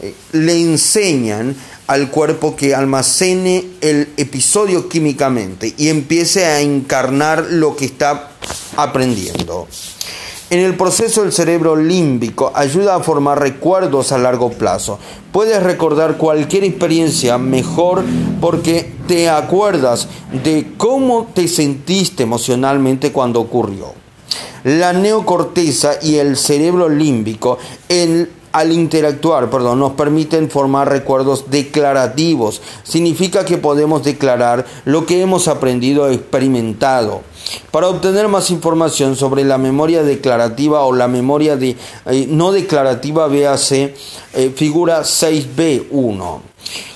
eh, 0.00 0.14
le 0.32 0.58
enseñan 0.58 1.54
al 1.88 2.10
cuerpo 2.10 2.54
que 2.54 2.74
almacene 2.74 3.64
el 3.80 4.10
episodio 4.18 4.88
químicamente 4.88 5.74
y 5.76 5.88
empiece 5.88 6.44
a 6.44 6.60
encarnar 6.60 7.46
lo 7.50 7.76
que 7.76 7.86
está 7.86 8.30
aprendiendo. 8.76 9.66
En 10.50 10.60
el 10.60 10.76
proceso 10.76 11.24
el 11.24 11.32
cerebro 11.32 11.76
límbico 11.76 12.52
ayuda 12.54 12.94
a 12.94 13.00
formar 13.00 13.40
recuerdos 13.40 14.12
a 14.12 14.18
largo 14.18 14.50
plazo. 14.50 14.98
Puedes 15.32 15.62
recordar 15.62 16.18
cualquier 16.18 16.64
experiencia 16.64 17.36
mejor 17.38 18.04
porque 18.40 18.92
te 19.06 19.30
acuerdas 19.30 20.08
de 20.44 20.72
cómo 20.76 21.30
te 21.34 21.48
sentiste 21.48 22.22
emocionalmente 22.22 23.12
cuando 23.12 23.40
ocurrió. 23.40 23.94
La 24.64 24.92
neocorteza 24.92 25.98
y 26.02 26.16
el 26.16 26.36
cerebro 26.36 26.88
límbico, 26.88 27.58
el 27.88 28.30
al 28.58 28.72
interactuar, 28.72 29.50
perdón, 29.50 29.78
nos 29.78 29.92
permiten 29.92 30.50
formar 30.50 30.88
recuerdos 30.88 31.48
declarativos. 31.48 32.60
Significa 32.82 33.44
que 33.44 33.56
podemos 33.56 34.02
declarar 34.02 34.66
lo 34.84 35.06
que 35.06 35.22
hemos 35.22 35.46
aprendido 35.46 36.02
o 36.02 36.08
experimentado. 36.08 37.22
Para 37.70 37.88
obtener 37.88 38.26
más 38.26 38.50
información 38.50 39.14
sobre 39.14 39.44
la 39.44 39.58
memoria 39.58 40.02
declarativa 40.02 40.82
o 40.82 40.92
la 40.92 41.06
memoria 41.06 41.56
eh, 41.60 42.26
no 42.28 42.50
declarativa, 42.50 43.28
véase 43.28 43.94
eh, 44.34 44.52
figura 44.54 45.02
6b1. 45.02 46.40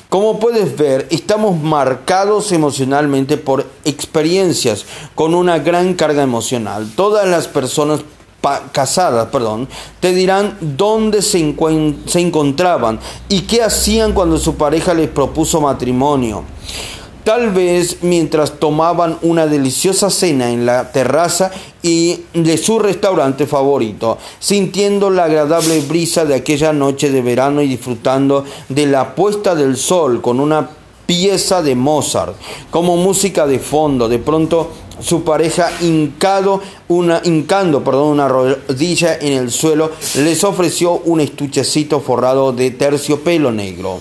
Como 0.08 0.40
puedes 0.40 0.76
ver, 0.76 1.06
estamos 1.10 1.58
marcados 1.62 2.50
emocionalmente 2.50 3.36
por 3.38 3.64
experiencias 3.84 4.84
con 5.14 5.32
una 5.32 5.60
gran 5.60 5.94
carga 5.94 6.24
emocional. 6.24 6.90
Todas 6.96 7.28
las 7.28 7.46
personas 7.46 8.00
casadas, 8.72 9.28
perdón, 9.28 9.68
te 10.00 10.12
dirán 10.12 10.56
dónde 10.60 11.22
se, 11.22 11.54
se 12.06 12.20
encontraban 12.20 12.98
y 13.28 13.42
qué 13.42 13.62
hacían 13.62 14.12
cuando 14.12 14.38
su 14.38 14.56
pareja 14.56 14.94
les 14.94 15.08
propuso 15.08 15.60
matrimonio. 15.60 16.44
Tal 17.24 17.50
vez 17.50 17.98
mientras 18.02 18.58
tomaban 18.58 19.16
una 19.22 19.46
deliciosa 19.46 20.10
cena 20.10 20.50
en 20.50 20.66
la 20.66 20.90
terraza 20.90 21.52
y 21.80 22.22
de 22.34 22.58
su 22.58 22.80
restaurante 22.80 23.46
favorito, 23.46 24.18
sintiendo 24.40 25.08
la 25.08 25.24
agradable 25.24 25.80
brisa 25.82 26.24
de 26.24 26.34
aquella 26.34 26.72
noche 26.72 27.12
de 27.12 27.22
verano 27.22 27.62
y 27.62 27.68
disfrutando 27.68 28.44
de 28.68 28.86
la 28.86 29.14
puesta 29.14 29.54
del 29.54 29.76
sol 29.76 30.20
con 30.20 30.40
una 30.40 30.68
pieza 31.06 31.62
de 31.62 31.76
Mozart 31.76 32.34
como 32.70 32.96
música 32.96 33.46
de 33.46 33.60
fondo. 33.60 34.08
De 34.08 34.18
pronto 34.18 34.70
su 35.02 35.24
pareja 35.24 35.70
hincado 35.80 36.60
una, 36.88 37.20
hincando 37.24 37.82
perdón, 37.82 38.08
una 38.08 38.28
rodilla 38.28 39.18
en 39.18 39.32
el 39.34 39.50
suelo, 39.50 39.90
les 40.16 40.44
ofreció 40.44 41.02
un 41.04 41.20
estuchecito 41.20 42.00
forrado 42.00 42.52
de 42.52 42.70
terciopelo 42.70 43.50
negro. 43.50 44.00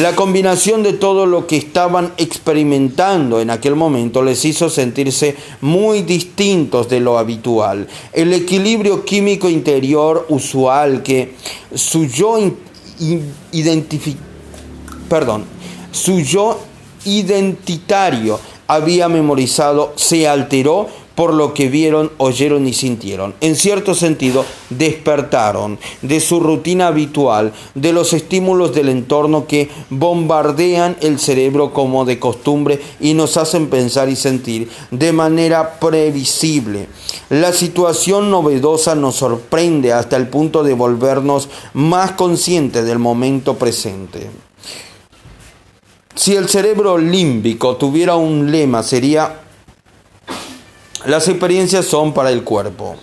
La 0.00 0.16
combinación 0.16 0.82
de 0.82 0.94
todo 0.94 1.26
lo 1.26 1.46
que 1.46 1.56
estaban 1.56 2.12
experimentando 2.16 3.40
en 3.40 3.50
aquel 3.50 3.76
momento 3.76 4.22
les 4.22 4.44
hizo 4.44 4.68
sentirse 4.68 5.36
muy 5.60 6.02
distintos 6.02 6.88
de 6.88 7.00
lo 7.00 7.18
habitual. 7.18 7.86
El 8.12 8.32
equilibrio 8.32 9.04
químico 9.04 9.48
interior 9.48 10.26
usual 10.28 11.02
que 11.02 11.34
su 11.74 12.06
yo 12.06 12.38
perdón, 15.08 15.44
su 15.92 16.20
yo 16.20 16.58
identitario 17.04 18.40
había 18.66 19.08
memorizado 19.08 19.92
se 19.96 20.28
alteró 20.28 20.88
por 21.16 21.32
lo 21.32 21.54
que 21.54 21.68
vieron, 21.68 22.12
oyeron 22.18 22.68
y 22.68 22.74
sintieron. 22.74 23.34
En 23.40 23.56
cierto 23.56 23.94
sentido, 23.94 24.44
despertaron 24.68 25.78
de 26.02 26.20
su 26.20 26.38
rutina 26.38 26.88
habitual, 26.88 27.52
de 27.74 27.92
los 27.92 28.12
estímulos 28.12 28.74
del 28.74 28.90
entorno 28.90 29.46
que 29.46 29.70
bombardean 29.88 30.96
el 31.00 31.18
cerebro 31.18 31.72
como 31.72 32.04
de 32.04 32.20
costumbre 32.20 32.80
y 33.00 33.14
nos 33.14 33.38
hacen 33.38 33.68
pensar 33.68 34.10
y 34.10 34.16
sentir 34.16 34.68
de 34.90 35.12
manera 35.12 35.80
previsible. 35.80 36.86
La 37.30 37.52
situación 37.52 38.30
novedosa 38.30 38.94
nos 38.94 39.16
sorprende 39.16 39.94
hasta 39.94 40.16
el 40.16 40.28
punto 40.28 40.62
de 40.62 40.74
volvernos 40.74 41.48
más 41.72 42.12
conscientes 42.12 42.84
del 42.84 42.98
momento 42.98 43.54
presente. 43.54 44.28
Si 46.16 46.34
el 46.34 46.48
cerebro 46.48 46.96
límbico 46.96 47.76
tuviera 47.76 48.16
un 48.16 48.50
lema 48.50 48.82
sería, 48.82 49.42
las 51.04 51.28
experiencias 51.28 51.84
son 51.84 52.14
para 52.14 52.30
el 52.30 52.42
cuerpo. 52.42 52.96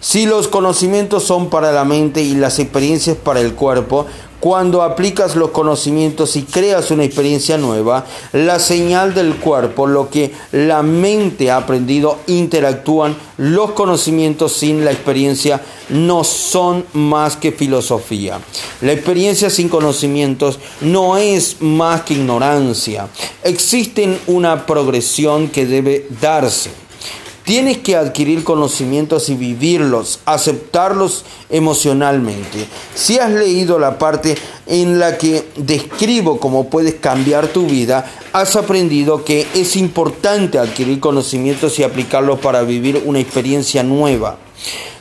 Si 0.00 0.24
los 0.24 0.48
conocimientos 0.48 1.24
son 1.24 1.50
para 1.50 1.70
la 1.70 1.84
mente 1.84 2.22
y 2.22 2.34
las 2.34 2.58
experiencias 2.58 3.18
para 3.18 3.40
el 3.40 3.52
cuerpo, 3.54 4.06
Cuando 4.44 4.82
aplicas 4.82 5.36
los 5.36 5.52
conocimientos 5.52 6.36
y 6.36 6.42
creas 6.42 6.90
una 6.90 7.02
experiencia 7.02 7.56
nueva, 7.56 8.04
la 8.34 8.58
señal 8.58 9.14
del 9.14 9.36
cuerpo, 9.36 9.86
lo 9.86 10.10
que 10.10 10.32
la 10.52 10.82
mente 10.82 11.50
ha 11.50 11.56
aprendido, 11.56 12.18
interactúan. 12.26 13.16
Los 13.38 13.70
conocimientos 13.70 14.52
sin 14.52 14.84
la 14.84 14.92
experiencia 14.92 15.62
no 15.88 16.24
son 16.24 16.84
más 16.92 17.38
que 17.38 17.52
filosofía. 17.52 18.38
La 18.82 18.92
experiencia 18.92 19.48
sin 19.48 19.70
conocimientos 19.70 20.58
no 20.82 21.16
es 21.16 21.62
más 21.62 22.02
que 22.02 22.12
ignorancia. 22.12 23.08
Existe 23.42 24.20
una 24.26 24.66
progresión 24.66 25.48
que 25.48 25.64
debe 25.64 26.06
darse. 26.20 26.83
Tienes 27.44 27.78
que 27.78 27.94
adquirir 27.94 28.42
conocimientos 28.42 29.28
y 29.28 29.34
vivirlos, 29.34 30.20
aceptarlos 30.24 31.26
emocionalmente. 31.50 32.66
Si 32.94 33.18
has 33.18 33.30
leído 33.30 33.78
la 33.78 33.98
parte 33.98 34.34
en 34.66 34.98
la 34.98 35.18
que 35.18 35.44
describo 35.56 36.40
cómo 36.40 36.70
puedes 36.70 36.94
cambiar 36.94 37.48
tu 37.48 37.66
vida, 37.66 38.10
has 38.32 38.56
aprendido 38.56 39.24
que 39.24 39.46
es 39.54 39.76
importante 39.76 40.58
adquirir 40.58 41.00
conocimientos 41.00 41.78
y 41.78 41.82
aplicarlos 41.82 42.38
para 42.38 42.62
vivir 42.62 43.02
una 43.04 43.20
experiencia 43.20 43.82
nueva 43.82 44.38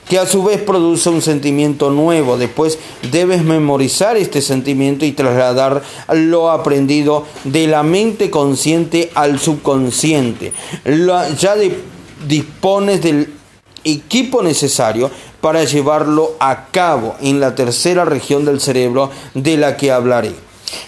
que 0.10 0.20
a 0.20 0.26
su 0.26 0.44
vez 0.44 0.62
produce 0.62 1.10
un 1.10 1.22
sentimiento 1.22 1.90
nuevo. 1.90 2.38
Después 2.38 2.78
debes 3.10 3.44
memorizar 3.44 4.18
este 4.18 4.42
sentimiento 4.42 5.06
y 5.06 5.14
trasladar 5.14 5.82
lo 6.14 6.52
aprendido 6.52 7.26
de 7.46 7.68
la 7.68 7.84
mente 7.84 8.30
consciente 8.30 9.12
al 9.16 9.40
subconsciente. 9.40 10.52
ya 11.40 11.56
de 11.56 11.93
dispones 12.28 13.02
del 13.02 13.34
equipo 13.84 14.42
necesario 14.42 15.12
para 15.42 15.64
llevarlo 15.64 16.36
a 16.40 16.68
cabo 16.68 17.16
en 17.22 17.40
la 17.40 17.56
tercera 17.56 18.06
región 18.06 18.46
del 18.46 18.62
cerebro 18.62 19.12
de 19.34 19.58
la 19.58 19.78
que 19.78 19.92
hablaré. 19.92 20.34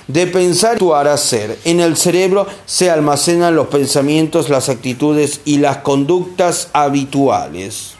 De 0.07 0.27
pensar, 0.27 0.73
actuar, 0.73 1.07
hacer. 1.07 1.59
En 1.65 1.79
el 1.79 1.97
cerebro 1.97 2.47
se 2.65 2.89
almacenan 2.89 3.55
los 3.55 3.67
pensamientos, 3.67 4.49
las 4.49 4.69
actitudes 4.69 5.41
y 5.45 5.57
las 5.57 5.77
conductas 5.77 6.69
habituales. 6.73 7.93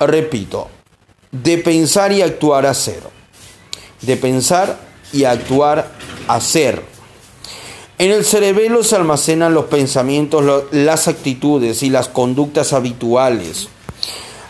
Repito, 0.00 0.68
de 1.30 1.58
pensar 1.58 2.12
y 2.12 2.22
actuar, 2.22 2.66
hacer. 2.66 3.02
De 4.00 4.16
pensar 4.16 4.78
y 5.12 5.24
actuar, 5.24 5.90
hacer 6.26 6.95
en 7.98 8.10
el 8.10 8.24
cerebelo 8.24 8.82
se 8.84 8.96
almacenan 8.96 9.54
los 9.54 9.66
pensamientos, 9.66 10.64
las 10.70 11.08
actitudes 11.08 11.82
y 11.82 11.90
las 11.90 12.08
conductas 12.08 12.72
habituales. 12.72 13.68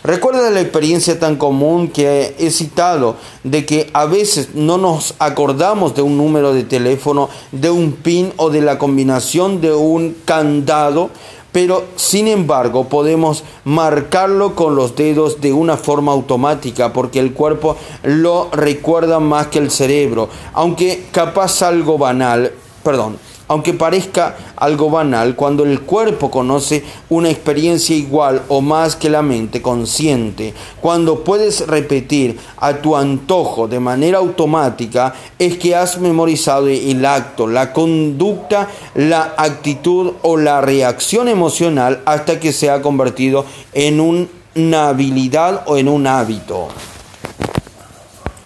Recuerda 0.03 0.49
la 0.51 0.61
experiencia 0.61 1.19
tan 1.19 1.37
común 1.37 1.89
que 1.89 2.35
he 2.39 2.51
citado 2.51 3.15
de 3.43 3.65
que 3.65 3.89
a 3.93 4.05
veces 4.05 4.49
no 4.53 4.77
nos 4.77 5.15
acordamos 5.19 5.95
de 5.95 6.01
un 6.01 6.17
número 6.17 6.53
de 6.53 6.63
teléfono, 6.63 7.29
de 7.51 7.69
un 7.69 7.93
PIN 7.93 8.31
o 8.37 8.49
de 8.49 8.61
la 8.61 8.77
combinación 8.77 9.59
de 9.59 9.73
un 9.73 10.15
candado, 10.23 11.09
pero 11.51 11.85
sin 11.95 12.27
embargo 12.27 12.87
podemos 12.87 13.43
marcarlo 13.65 14.55
con 14.55 14.75
los 14.75 14.95
dedos 14.95 15.41
de 15.41 15.51
una 15.51 15.75
forma 15.75 16.11
automática 16.11 16.93
porque 16.93 17.19
el 17.19 17.33
cuerpo 17.33 17.75
lo 18.03 18.49
recuerda 18.51 19.19
más 19.19 19.47
que 19.47 19.59
el 19.59 19.71
cerebro, 19.71 20.29
aunque 20.53 21.05
capaz 21.11 21.61
algo 21.63 21.97
banal, 21.97 22.53
perdón, 22.83 23.17
aunque 23.47 23.73
parezca 23.73 24.35
algo 24.55 24.89
banal, 24.89 25.35
cuando 25.35 25.63
el 25.63 25.81
cuerpo 25.81 26.29
conoce 26.29 26.83
una 27.09 27.29
experiencia 27.29 27.95
igual 27.95 28.41
o 28.49 28.61
más 28.61 28.95
que 28.95 29.09
la 29.09 29.21
mente 29.21 29.61
consciente, 29.61 30.53
cuando 30.81 31.23
puedes 31.23 31.65
repetir 31.67 32.37
a 32.57 32.73
tu 32.77 32.95
antojo 32.95 33.67
de 33.67 33.79
manera 33.79 34.17
automática, 34.17 35.13
es 35.39 35.57
que 35.57 35.75
has 35.75 35.99
memorizado 35.99 36.67
el 36.67 37.05
acto, 37.05 37.47
la 37.47 37.73
conducta, 37.73 38.67
la 38.95 39.33
actitud 39.37 40.13
o 40.21 40.37
la 40.37 40.61
reacción 40.61 41.27
emocional 41.27 42.01
hasta 42.05 42.39
que 42.39 42.51
se 42.53 42.69
ha 42.69 42.81
convertido 42.81 43.45
en 43.73 44.27
una 44.55 44.89
habilidad 44.89 45.63
o 45.67 45.77
en 45.77 45.87
un 45.87 46.07
hábito. 46.07 46.67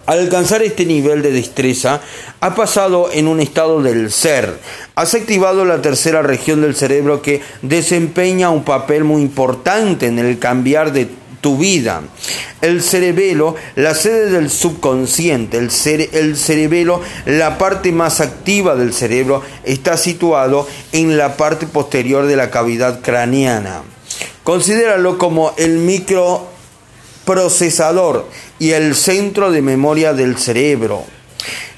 Al 0.06 0.20
alcanzar 0.20 0.64
este 0.64 0.86
nivel 0.86 1.22
de 1.22 1.32
destreza, 1.32 2.02
ha 2.40 2.56
pasado 2.56 3.10
en 3.12 3.28
un 3.28 3.40
estado 3.40 3.82
del 3.82 4.12
ser. 4.12 4.58
Has 4.96 5.14
activado 5.14 5.64
la 5.64 5.82
tercera 5.82 6.22
región 6.22 6.62
del 6.62 6.76
cerebro 6.76 7.22
que 7.22 7.42
desempeña 7.62 8.50
un 8.50 8.64
papel 8.64 9.04
muy 9.04 9.22
importante 9.22 10.08
en 10.08 10.18
el 10.18 10.40
cambiar 10.40 10.92
de 10.92 11.08
tu 11.42 11.58
vida. 11.58 12.02
El 12.62 12.82
cerebelo, 12.82 13.56
la 13.76 13.94
sede 13.96 14.30
del 14.30 14.50
subconsciente, 14.50 15.58
el, 15.58 15.70
el, 16.14 16.38
cerebelo, 16.38 17.02
la 17.26 17.58
parte 17.58 17.92
más 17.92 18.22
activa 18.22 18.76
del 18.76 18.94
cerebro, 18.94 19.42
está 19.64 19.98
situado 19.98 20.68
en 20.92 21.18
la 21.18 21.36
parte 21.38 21.66
posterior 21.68 22.28
de 22.28 22.36
la 22.36 22.52
cavidad 22.52 23.02
craneana. 23.02 23.82
Considéralo 24.44 25.18
como 25.18 25.54
el 25.58 25.80
microprocesador 25.80 28.28
y 28.62 28.74
el 28.74 28.94
centro 28.94 29.52
de 29.52 29.64
memoria 29.64 30.14
del 30.14 30.38
cerebro. 30.38 31.04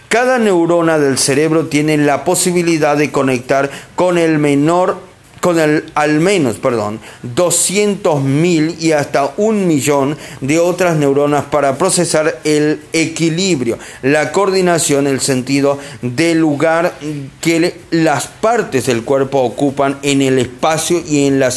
Cada 0.09 0.37
neurona 0.37 0.99
del 0.99 1.17
cerebro 1.17 1.67
tiene 1.67 1.97
la 1.97 2.25
posibilidad 2.25 2.97
de 2.97 3.09
conectar 3.09 3.71
con 3.95 4.17
el 4.17 4.37
menor 4.37 4.97
con 5.39 5.59
el 5.59 5.85
al 5.93 6.19
menos, 6.21 6.55
perdón, 6.55 6.99
200.000 7.35 8.75
y 8.79 8.93
hasta 8.93 9.33
un 9.35 9.67
millón 9.67 10.17
de 10.39 10.59
otras 10.59 10.95
neuronas 10.95 11.45
para 11.45 11.77
procesar 11.77 12.39
el 12.45 12.79
equilibrio, 12.93 13.77
la 14.01 14.31
coordinación, 14.31 15.05
el 15.05 15.19
sentido 15.19 15.79
del 16.01 16.39
lugar 16.39 16.95
que 17.41 17.75
las 17.91 18.27
partes 18.27 18.85
del 18.85 19.03
cuerpo 19.03 19.41
ocupan 19.41 19.99
en 20.01 20.21
el 20.21 20.39
espacio 20.39 21.01
y 21.05 21.27
en 21.27 21.39
la 21.39 21.49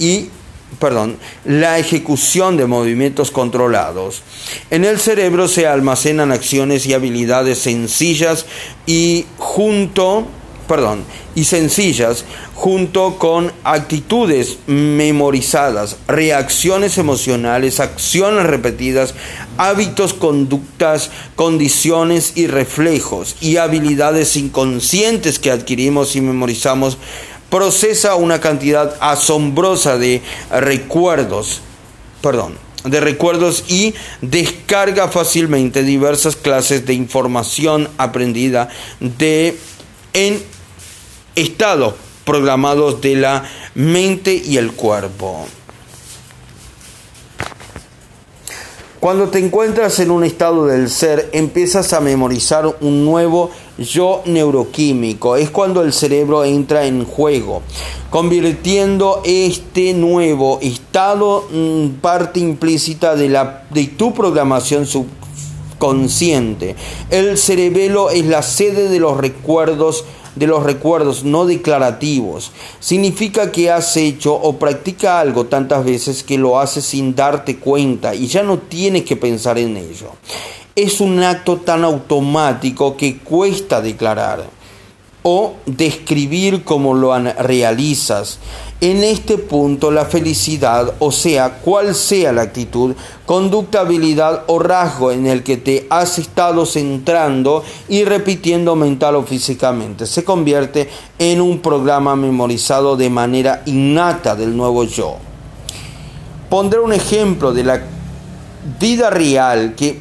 y 0.00 0.30
perdón, 0.78 1.18
la 1.44 1.78
ejecución 1.78 2.56
de 2.56 2.66
movimientos 2.66 3.30
controlados. 3.30 4.22
En 4.70 4.84
el 4.84 4.98
cerebro 4.98 5.48
se 5.48 5.66
almacenan 5.66 6.32
acciones 6.32 6.86
y 6.86 6.94
habilidades 6.94 7.58
sencillas 7.58 8.46
y 8.86 9.26
junto, 9.38 10.26
perdón, 10.68 11.04
y 11.34 11.44
sencillas 11.44 12.24
junto 12.54 13.18
con 13.18 13.52
actitudes 13.64 14.58
memorizadas, 14.66 15.98
reacciones 16.08 16.96
emocionales, 16.96 17.80
acciones 17.80 18.46
repetidas, 18.46 19.14
hábitos, 19.58 20.14
conductas, 20.14 21.10
condiciones 21.36 22.32
y 22.34 22.46
reflejos 22.46 23.36
y 23.42 23.58
habilidades 23.58 24.36
inconscientes 24.36 25.38
que 25.38 25.50
adquirimos 25.50 26.16
y 26.16 26.22
memorizamos 26.22 26.96
procesa 27.50 28.14
una 28.16 28.40
cantidad 28.40 28.96
asombrosa 29.00 29.98
de 29.98 30.22
recuerdos, 30.50 31.60
perdón, 32.20 32.58
de 32.84 33.00
recuerdos 33.00 33.64
y 33.68 33.94
descarga 34.20 35.08
fácilmente 35.08 35.82
diversas 35.82 36.36
clases 36.36 36.86
de 36.86 36.94
información 36.94 37.88
aprendida 37.98 38.68
de 39.00 39.58
en 40.12 40.42
estados 41.34 41.94
programados 42.24 43.00
de 43.00 43.16
la 43.16 43.44
mente 43.74 44.34
y 44.34 44.56
el 44.56 44.72
cuerpo. 44.72 45.46
Cuando 49.06 49.28
te 49.28 49.38
encuentras 49.38 50.00
en 50.00 50.10
un 50.10 50.24
estado 50.24 50.66
del 50.66 50.90
ser, 50.90 51.30
empiezas 51.32 51.92
a 51.92 52.00
memorizar 52.00 52.66
un 52.80 53.04
nuevo 53.04 53.50
yo 53.78 54.20
neuroquímico. 54.24 55.36
Es 55.36 55.48
cuando 55.48 55.82
el 55.82 55.92
cerebro 55.92 56.44
entra 56.44 56.86
en 56.86 57.04
juego, 57.04 57.62
convirtiendo 58.10 59.22
este 59.24 59.94
nuevo 59.94 60.58
estado 60.60 61.46
en 61.52 62.00
parte 62.02 62.40
implícita 62.40 63.14
de, 63.14 63.28
de 63.70 63.86
tu 63.86 64.12
programación 64.12 64.86
subconsciente. 64.86 66.74
El 67.08 67.38
cerebelo 67.38 68.10
es 68.10 68.26
la 68.26 68.42
sede 68.42 68.88
de 68.88 68.98
los 68.98 69.16
recuerdos 69.18 70.04
de 70.36 70.46
los 70.46 70.62
recuerdos 70.62 71.24
no 71.24 71.46
declarativos. 71.46 72.52
Significa 72.78 73.50
que 73.50 73.70
has 73.70 73.96
hecho 73.96 74.34
o 74.34 74.56
practica 74.58 75.18
algo 75.18 75.46
tantas 75.46 75.84
veces 75.84 76.22
que 76.22 76.38
lo 76.38 76.60
haces 76.60 76.84
sin 76.84 77.16
darte 77.16 77.56
cuenta 77.56 78.14
y 78.14 78.28
ya 78.28 78.42
no 78.42 78.58
tienes 78.58 79.04
que 79.04 79.16
pensar 79.16 79.58
en 79.58 79.76
ello. 79.76 80.10
Es 80.76 81.00
un 81.00 81.22
acto 81.22 81.56
tan 81.56 81.84
automático 81.84 82.96
que 82.96 83.18
cuesta 83.18 83.80
declarar 83.80 84.55
o 85.28 85.54
describir 85.66 86.62
cómo 86.62 86.94
lo 86.94 87.18
realizas. 87.18 88.38
En 88.80 89.02
este 89.02 89.38
punto 89.38 89.90
la 89.90 90.04
felicidad, 90.04 90.94
o 91.00 91.10
sea, 91.10 91.58
cual 91.58 91.96
sea 91.96 92.32
la 92.32 92.42
actitud, 92.42 92.94
conducta, 93.24 93.80
habilidad 93.80 94.44
o 94.46 94.60
rasgo 94.60 95.10
en 95.10 95.26
el 95.26 95.42
que 95.42 95.56
te 95.56 95.88
has 95.90 96.20
estado 96.20 96.64
centrando 96.64 97.64
y 97.88 98.04
repitiendo 98.04 98.76
mental 98.76 99.16
o 99.16 99.24
físicamente, 99.24 100.06
se 100.06 100.22
convierte 100.22 100.88
en 101.18 101.40
un 101.40 101.58
programa 101.58 102.14
memorizado 102.14 102.96
de 102.96 103.10
manera 103.10 103.62
innata 103.66 104.36
del 104.36 104.56
nuevo 104.56 104.84
yo. 104.84 105.16
Pondré 106.48 106.78
un 106.78 106.92
ejemplo 106.92 107.52
de 107.52 107.64
la 107.64 107.95
vida 108.78 109.10
real 109.10 109.74
que 109.76 110.00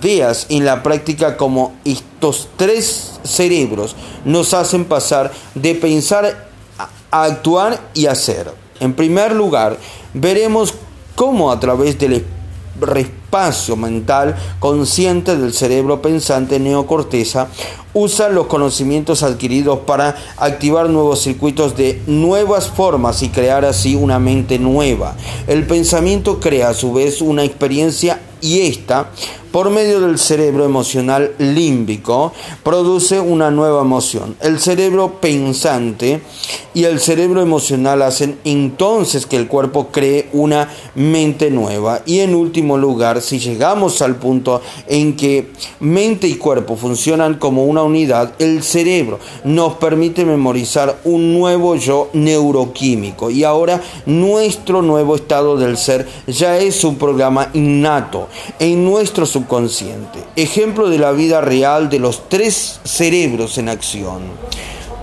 veas 0.00 0.46
en 0.48 0.64
la 0.64 0.82
práctica 0.82 1.36
como 1.36 1.74
estos 1.84 2.48
tres 2.56 3.20
cerebros 3.22 3.96
nos 4.24 4.54
hacen 4.54 4.84
pasar 4.84 5.32
de 5.54 5.74
pensar 5.74 6.48
a 7.10 7.24
actuar 7.24 7.80
y 7.94 8.06
hacer. 8.06 8.52
En 8.80 8.94
primer 8.94 9.34
lugar, 9.34 9.78
veremos 10.12 10.74
cómo 11.14 11.52
a 11.52 11.60
través 11.60 11.98
del 11.98 12.24
espacio 13.34 13.74
mental 13.74 14.36
consciente 14.60 15.36
del 15.36 15.52
cerebro 15.52 16.00
pensante 16.00 16.60
neocorteza 16.60 17.48
usa 17.92 18.28
los 18.28 18.46
conocimientos 18.46 19.24
adquiridos 19.24 19.80
para 19.80 20.16
activar 20.36 20.88
nuevos 20.88 21.22
circuitos 21.22 21.76
de 21.76 22.00
nuevas 22.06 22.68
formas 22.68 23.22
y 23.22 23.30
crear 23.30 23.64
así 23.64 23.96
una 23.96 24.20
mente 24.20 24.58
nueva. 24.60 25.16
El 25.48 25.66
pensamiento 25.66 26.38
crea 26.38 26.70
a 26.70 26.74
su 26.74 26.92
vez 26.92 27.20
una 27.20 27.44
experiencia 27.44 28.20
y 28.40 28.60
esta, 28.60 29.08
por 29.52 29.70
medio 29.70 30.00
del 30.00 30.18
cerebro 30.18 30.66
emocional 30.66 31.32
límbico, 31.38 32.32
produce 32.62 33.18
una 33.18 33.50
nueva 33.50 33.80
emoción. 33.80 34.36
El 34.40 34.60
cerebro 34.60 35.18
pensante 35.18 36.20
y 36.74 36.84
el 36.84 37.00
cerebro 37.00 37.40
emocional 37.40 38.02
hacen 38.02 38.38
entonces 38.44 39.24
que 39.24 39.36
el 39.36 39.48
cuerpo 39.48 39.88
cree 39.90 40.28
una 40.34 40.68
mente 40.94 41.50
nueva. 41.50 42.02
Y 42.04 42.18
en 42.20 42.34
último 42.34 42.76
lugar, 42.76 43.22
si 43.24 43.38
llegamos 43.38 44.02
al 44.02 44.16
punto 44.16 44.60
en 44.86 45.16
que 45.16 45.50
mente 45.80 46.28
y 46.28 46.34
cuerpo 46.34 46.76
funcionan 46.76 47.34
como 47.34 47.64
una 47.64 47.82
unidad, 47.82 48.34
el 48.38 48.62
cerebro 48.62 49.18
nos 49.44 49.74
permite 49.74 50.24
memorizar 50.24 50.98
un 51.04 51.32
nuevo 51.32 51.76
yo 51.76 52.10
neuroquímico. 52.12 53.30
Y 53.30 53.44
ahora 53.44 53.80
nuestro 54.06 54.82
nuevo 54.82 55.16
estado 55.16 55.56
del 55.56 55.76
ser 55.76 56.06
ya 56.26 56.58
es 56.58 56.84
un 56.84 56.96
programa 56.96 57.50
innato 57.54 58.28
en 58.58 58.84
nuestro 58.84 59.26
subconsciente, 59.26 60.20
ejemplo 60.36 60.88
de 60.88 60.98
la 60.98 61.12
vida 61.12 61.40
real 61.40 61.88
de 61.88 61.98
los 61.98 62.28
tres 62.28 62.80
cerebros 62.84 63.58
en 63.58 63.68
acción. 63.68 64.22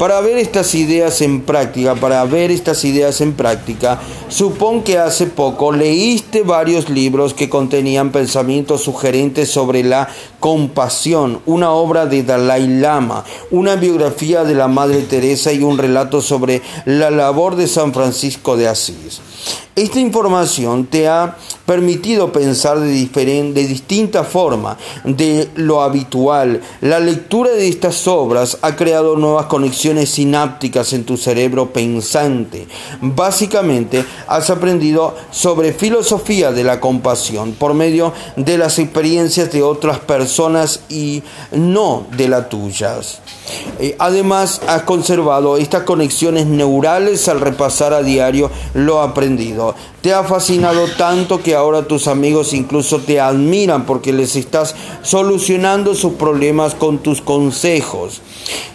Para 0.02 0.20
ver 0.20 0.40
estas 0.40 0.74
ideas 0.74 1.22
en 1.22 1.42
práctica, 1.42 1.94
para 1.94 2.26
ver 2.26 2.50
estas 2.50 2.84
ideas 2.86 3.22
en 3.22 3.34
práctica, 3.34 4.00
supón 4.30 4.82
que 4.82 4.98
hace 4.98 5.28
poco 5.28 5.72
leíste 5.72 6.42
varios 6.42 6.90
libros 6.90 7.36
que 7.36 7.50
contenían 7.50 8.12
pensamientos 8.12 8.82
sugerentes 8.82 9.52
sobre 9.52 9.84
la 9.84 10.10
compasión, 10.40 11.42
una 11.46 11.70
obra 11.70 12.08
de 12.08 12.24
Dalai 12.24 12.68
Lama, 12.68 13.26
una 13.52 13.76
biografía 13.76 14.44
de 14.44 14.56
la 14.56 14.68
Madre 14.68 15.04
Teresa 15.04 15.54
y 15.54 15.62
un 15.62 15.78
relato 15.78 16.20
sobre 16.20 16.64
la 16.86 17.12
labor 17.12 17.56
de 17.56 17.68
San 17.68 17.94
Francisco 17.94 18.58
de 18.58 18.70
Asís. 18.70 19.22
Esta 19.76 20.00
información 20.00 20.88
te 20.88 21.08
ha 21.08 21.38
permitido 21.72 22.34
pensar 22.34 22.82
de, 22.82 22.90
diferente, 22.90 23.62
de 23.62 23.66
distinta 23.66 24.26
forma 24.26 24.78
de 25.06 25.48
lo 25.56 25.82
habitual. 25.82 26.60
La 26.82 27.00
lectura 27.00 27.52
de 27.52 27.70
estas 27.70 28.10
obras 28.10 28.58
ha 28.62 28.76
creado 28.76 29.16
nuevas 29.16 29.46
conexiones 29.46 30.10
sinápticas 30.10 30.92
en 30.92 31.06
tu 31.06 31.16
cerebro 31.16 31.72
pensante. 31.72 32.68
Básicamente, 33.00 34.04
has 34.28 34.50
aprendido 34.50 35.16
sobre 35.32 35.72
filosofía 35.72 36.52
de 36.52 36.66
la 36.66 36.82
compasión 36.82 37.54
por 37.54 37.74
medio 37.74 38.12
de 38.36 38.58
las 38.58 38.78
experiencias 38.78 39.50
de 39.50 39.64
otras 39.64 40.00
personas 40.00 40.82
y 40.90 41.24
no 41.54 42.06
de 42.18 42.28
las 42.28 42.50
tuyas. 42.50 43.22
Eh, 43.80 43.96
además, 43.98 44.60
has 44.68 44.82
conservado 44.82 45.56
estas 45.56 45.84
conexiones 45.84 46.48
neurales 46.48 47.30
al 47.30 47.40
repasar 47.40 47.94
a 47.94 48.04
diario 48.04 48.52
lo 48.74 49.02
aprendido. 49.02 49.74
Te 50.02 50.14
ha 50.14 50.24
fascinado 50.24 50.88
tanto 50.98 51.44
que 51.44 51.56
ahora 51.62 51.88
tus 51.88 52.08
amigos 52.08 52.54
incluso 52.54 53.00
te 53.00 53.20
admiran 53.20 53.86
porque 53.86 54.12
les 54.12 54.36
estás 54.36 54.76
solucionando 55.04 55.96
sus 55.96 56.14
problemas 56.14 56.76
con 56.76 57.00
tus 57.00 57.22
consejos. 57.22 58.22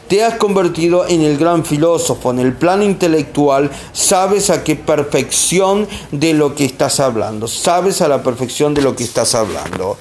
Te 0.08 0.22
has 0.22 0.36
convertido 0.36 1.04
en 1.08 1.22
el 1.22 1.36
gran 1.36 1.64
filósofo, 1.64 2.30
en 2.30 2.38
el 2.38 2.52
plano 2.52 2.84
intelectual, 2.84 3.72
sabes 3.92 4.50
a 4.50 4.62
qué 4.62 4.76
perfección 4.76 5.88
de 6.12 6.32
lo 6.32 6.54
que 6.54 6.64
estás 6.64 7.00
hablando, 7.00 7.48
sabes 7.48 8.00
a 8.00 8.06
la 8.06 8.22
perfección 8.22 8.72
de 8.72 8.82
lo 8.82 8.94
que 8.94 9.02
estás 9.02 9.34
hablando. 9.34 9.98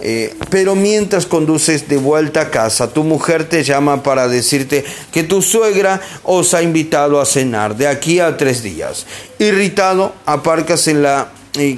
Eh, 0.00 0.34
pero 0.50 0.74
mientras 0.74 1.26
conduces 1.26 1.88
de 1.88 1.98
vuelta 1.98 2.40
a 2.40 2.50
casa, 2.50 2.92
tu 2.92 3.04
mujer 3.04 3.48
te 3.48 3.62
llama 3.62 4.02
para 4.02 4.26
decirte 4.26 4.84
que 5.12 5.22
tu 5.22 5.40
suegra 5.40 6.00
os 6.24 6.52
ha 6.52 6.60
invitado 6.60 7.20
a 7.20 7.24
cenar 7.24 7.76
de 7.76 7.86
aquí 7.86 8.18
a 8.18 8.36
tres 8.36 8.64
días. 8.64 9.06
Irritado, 9.38 10.14
aparcas 10.26 10.88
en 10.88 11.02
la 11.04 11.28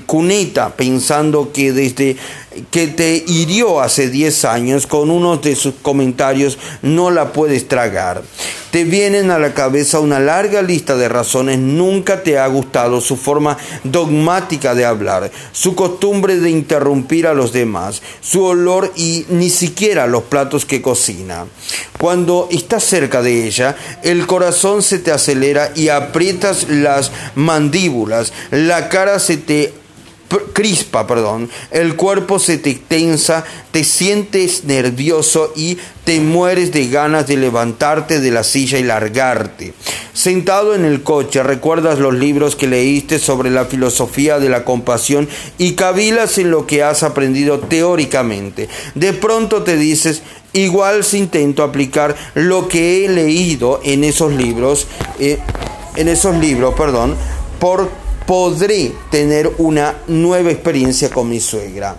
cuneta 0.06 0.70
pensando 0.70 1.50
que 1.52 1.72
desde 1.72 2.16
que 2.70 2.88
te 2.88 3.24
hirió 3.26 3.80
hace 3.80 4.08
10 4.08 4.44
años 4.44 4.86
con 4.86 5.10
uno 5.10 5.36
de 5.36 5.56
sus 5.56 5.74
comentarios 5.82 6.58
no 6.82 7.10
la 7.10 7.32
puedes 7.32 7.68
tragar. 7.68 8.22
Te 8.70 8.84
vienen 8.84 9.30
a 9.30 9.38
la 9.38 9.54
cabeza 9.54 10.00
una 10.00 10.20
larga 10.20 10.60
lista 10.60 10.96
de 10.96 11.08
razones. 11.08 11.58
Nunca 11.58 12.22
te 12.22 12.38
ha 12.38 12.46
gustado 12.46 13.00
su 13.00 13.16
forma 13.16 13.56
dogmática 13.84 14.74
de 14.74 14.84
hablar, 14.84 15.30
su 15.52 15.74
costumbre 15.74 16.36
de 16.36 16.50
interrumpir 16.50 17.26
a 17.26 17.32
los 17.32 17.52
demás, 17.52 18.02
su 18.20 18.44
olor 18.44 18.92
y 18.96 19.24
ni 19.30 19.48
siquiera 19.48 20.06
los 20.06 20.24
platos 20.24 20.66
que 20.66 20.82
cocina. 20.82 21.46
Cuando 21.98 22.48
estás 22.50 22.84
cerca 22.84 23.22
de 23.22 23.46
ella, 23.46 23.76
el 24.02 24.26
corazón 24.26 24.82
se 24.82 24.98
te 24.98 25.10
acelera 25.10 25.72
y 25.74 25.88
aprietas 25.88 26.68
las 26.68 27.12
mandíbulas, 27.34 28.32
la 28.50 28.88
cara 28.88 29.18
se 29.18 29.38
te 29.38 29.72
crispa, 30.52 31.06
perdón, 31.06 31.50
el 31.70 31.96
cuerpo 31.96 32.38
se 32.38 32.58
te 32.58 32.74
tensa, 32.74 33.44
te 33.70 33.84
sientes 33.84 34.64
nervioso 34.64 35.52
y 35.54 35.78
te 36.04 36.20
mueres 36.20 36.72
de 36.72 36.88
ganas 36.88 37.26
de 37.26 37.36
levantarte 37.36 38.20
de 38.20 38.30
la 38.30 38.44
silla 38.44 38.78
y 38.78 38.82
largarte. 38.82 39.74
Sentado 40.12 40.74
en 40.74 40.84
el 40.84 41.02
coche, 41.02 41.42
recuerdas 41.42 41.98
los 41.98 42.14
libros 42.14 42.56
que 42.56 42.66
leíste 42.66 43.18
sobre 43.18 43.50
la 43.50 43.66
filosofía 43.66 44.38
de 44.38 44.48
la 44.48 44.64
compasión 44.64 45.28
y 45.58 45.72
cavilas 45.72 46.38
en 46.38 46.50
lo 46.50 46.66
que 46.66 46.82
has 46.82 47.02
aprendido 47.02 47.60
teóricamente. 47.60 48.68
De 48.94 49.12
pronto 49.12 49.62
te 49.62 49.76
dices, 49.76 50.22
igual 50.52 51.04
si 51.04 51.18
intento 51.18 51.62
aplicar 51.62 52.16
lo 52.34 52.68
que 52.68 53.04
he 53.04 53.08
leído 53.08 53.80
en 53.84 54.04
esos 54.04 54.32
libros, 54.32 54.86
eh, 55.18 55.38
en 55.96 56.08
esos 56.08 56.36
libros, 56.36 56.74
perdón, 56.74 57.16
por 57.58 58.05
podré 58.26 58.92
tener 59.10 59.50
una 59.58 59.94
nueva 60.08 60.50
experiencia 60.50 61.10
con 61.10 61.28
mi 61.28 61.40
suegra. 61.40 61.96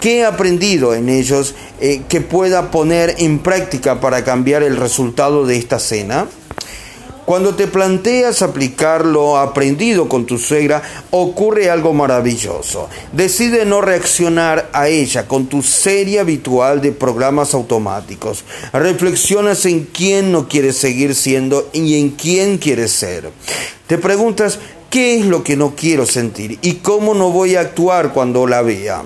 ¿Qué 0.00 0.18
he 0.18 0.24
aprendido 0.24 0.94
en 0.94 1.08
ellos 1.08 1.54
eh, 1.80 2.02
que 2.08 2.20
pueda 2.20 2.70
poner 2.70 3.16
en 3.18 3.40
práctica 3.40 4.00
para 4.00 4.24
cambiar 4.24 4.62
el 4.62 4.76
resultado 4.76 5.44
de 5.44 5.56
esta 5.56 5.78
cena? 5.78 6.26
Cuando 7.30 7.54
te 7.54 7.68
planteas 7.68 8.42
aplicar 8.42 9.04
lo 9.04 9.36
aprendido 9.36 10.08
con 10.08 10.26
tu 10.26 10.36
suegra, 10.36 10.82
ocurre 11.10 11.70
algo 11.70 11.92
maravilloso. 11.92 12.88
Decide 13.12 13.64
no 13.64 13.80
reaccionar 13.80 14.68
a 14.72 14.88
ella 14.88 15.28
con 15.28 15.46
tu 15.46 15.62
serie 15.62 16.18
habitual 16.18 16.80
de 16.80 16.90
programas 16.90 17.54
automáticos. 17.54 18.42
Reflexionas 18.72 19.64
en 19.66 19.84
quién 19.84 20.32
no 20.32 20.48
quieres 20.48 20.76
seguir 20.78 21.14
siendo 21.14 21.68
y 21.72 22.00
en 22.00 22.10
quién 22.10 22.58
quieres 22.58 22.90
ser. 22.90 23.30
Te 23.86 23.96
preguntas, 23.96 24.58
¿Qué 24.90 25.20
es 25.20 25.26
lo 25.26 25.44
que 25.44 25.56
no 25.56 25.74
quiero 25.76 26.04
sentir? 26.04 26.58
¿Y 26.62 26.74
cómo 26.74 27.14
no 27.14 27.30
voy 27.30 27.54
a 27.54 27.60
actuar 27.60 28.12
cuando 28.12 28.48
la 28.48 28.60
vea? 28.60 29.04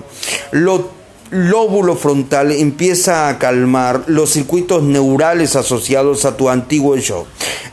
Lóbulo 1.34 1.96
frontal 1.96 2.52
empieza 2.52 3.28
a 3.28 3.40
calmar 3.40 4.04
los 4.06 4.30
circuitos 4.30 4.84
neurales 4.84 5.56
asociados 5.56 6.24
a 6.24 6.36
tu 6.36 6.48
antiguo 6.48 6.94
yo. 6.96 7.26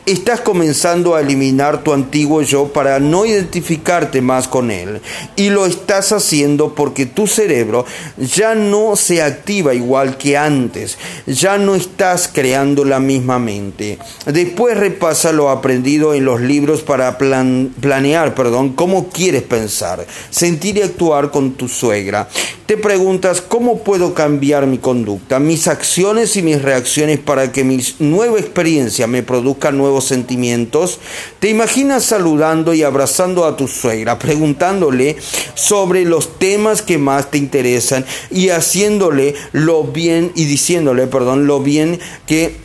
Estás 0.08 0.42
comenzando 0.42 1.14
a 1.14 1.22
eliminar 1.22 1.84
tu 1.84 1.94
antiguo 1.94 2.42
yo 2.42 2.70
para 2.70 3.00
no 3.00 3.24
identificarte 3.24 4.20
más 4.20 4.48
con 4.48 4.72
él. 4.72 5.00
Y 5.36 5.52
lo 5.52 5.68
estás 5.68 6.12
haciendo 6.12 6.74
porque 6.74 7.06
tu 7.06 7.28
cerebro 7.28 7.86
ya 8.18 8.56
no 8.56 8.96
se 8.96 9.22
activa 9.22 9.76
igual 9.76 10.18
que 10.18 10.38
antes. 10.38 10.98
Ya 11.28 11.60
no 11.60 11.76
estás 11.76 12.28
creando 12.34 12.84
la 12.84 13.00
misma 13.00 13.38
mente. 13.38 14.00
Después 14.26 14.76
repasa 14.76 15.32
lo 15.32 15.52
aprendido 15.52 16.16
en 16.16 16.26
los 16.26 16.42
libros 16.42 16.82
para 16.82 17.20
planear, 17.20 18.34
perdón, 18.34 18.74
cómo 18.74 19.10
quieres 19.10 19.44
pensar, 19.44 20.08
sentir 20.32 20.78
y 20.78 20.82
actuar 20.82 21.30
con 21.30 21.54
tu 21.54 21.68
suegra. 21.68 22.28
Te 22.66 22.76
preguntas 22.78 23.42
cómo 23.52 23.80
puedo 23.80 24.14
cambiar 24.14 24.66
mi 24.66 24.78
conducta, 24.78 25.38
mis 25.38 25.68
acciones 25.68 26.38
y 26.38 26.42
mis 26.42 26.62
reacciones 26.62 27.20
para 27.20 27.52
que 27.52 27.66
mi 27.66 27.84
nueva 28.00 28.40
experiencia 28.40 29.08
me 29.08 29.24
produzca 29.24 29.74
nuevos 29.74 30.06
sentimientos. 30.06 31.02
Te 31.40 31.50
imaginas 31.50 32.06
saludando 32.06 32.74
y 32.74 32.84
abrazando 32.84 33.44
a 33.44 33.58
tu 33.58 33.68
suegra, 33.68 34.18
preguntándole 34.18 35.18
sobre 35.54 36.06
los 36.06 36.40
temas 36.40 36.82
que 36.82 36.98
más 36.98 37.30
te 37.30 37.40
interesan 37.40 38.06
y 38.30 38.52
haciéndole 38.52 39.36
lo 39.52 39.84
bien 39.84 40.32
y 40.34 40.46
diciéndole, 40.46 41.08
perdón, 41.08 41.46
lo 41.46 41.60
bien 41.60 42.00
que 42.26 42.56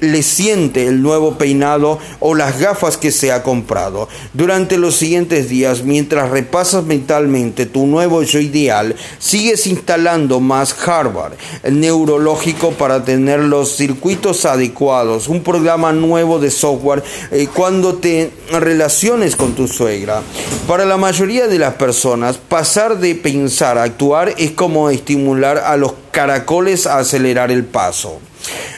le 0.00 0.22
siente 0.22 0.86
el 0.86 1.02
nuevo 1.02 1.38
peinado 1.38 1.98
o 2.20 2.34
las 2.34 2.58
gafas 2.58 2.96
que 2.96 3.10
se 3.10 3.32
ha 3.32 3.42
comprado. 3.42 4.08
Durante 4.32 4.76
los 4.76 4.96
siguientes 4.96 5.48
días, 5.48 5.84
mientras 5.84 6.30
repasas 6.30 6.84
mentalmente 6.84 7.66
tu 7.66 7.86
nuevo 7.86 8.22
yo 8.22 8.40
ideal, 8.40 8.94
sigues 9.18 9.66
instalando 9.66 10.40
más 10.40 10.74
hardware 10.74 11.36
neurológico 11.70 12.72
para 12.72 13.04
tener 13.04 13.40
los 13.40 13.76
circuitos 13.76 14.44
adecuados, 14.44 15.28
un 15.28 15.42
programa 15.42 15.92
nuevo 15.92 16.38
de 16.38 16.50
software 16.50 17.02
eh, 17.30 17.48
cuando 17.52 17.94
te 17.94 18.30
relaciones 18.50 19.36
con 19.36 19.54
tu 19.54 19.66
suegra. 19.68 20.22
Para 20.68 20.84
la 20.84 20.96
mayoría 20.96 21.46
de 21.46 21.58
las 21.58 21.74
personas, 21.74 22.36
pasar 22.36 22.98
de 22.98 23.14
pensar 23.14 23.78
a 23.78 23.84
actuar 23.84 24.34
es 24.38 24.52
como 24.52 24.90
estimular 24.90 25.58
a 25.58 25.76
los 25.76 25.94
caracoles 26.10 26.86
a 26.86 26.98
acelerar 26.98 27.50
el 27.50 27.64
paso. 27.64 28.20